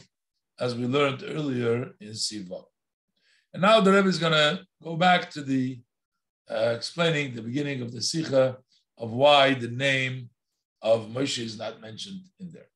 as 0.60 0.76
we 0.76 0.86
learned 0.86 1.24
earlier 1.26 1.94
in 2.00 2.12
Sivov. 2.12 2.66
And 3.54 3.62
now 3.62 3.80
the 3.80 3.92
Rebbe 3.92 4.10
is 4.10 4.20
going 4.20 4.34
to 4.34 4.64
go 4.84 4.96
back 4.96 5.32
to 5.32 5.42
the 5.42 5.80
uh, 6.52 6.74
explaining 6.76 7.34
the 7.34 7.42
beginning 7.42 7.82
of 7.82 7.92
the 7.92 8.02
Sikha 8.02 8.58
of 8.98 9.12
why 9.12 9.54
the 9.54 9.70
name 9.70 10.30
of 10.82 11.08
Moshe 11.08 11.40
is 11.40 11.58
not 11.58 11.82
mentioned 11.82 12.22
in 12.40 12.52
there. 12.52 12.73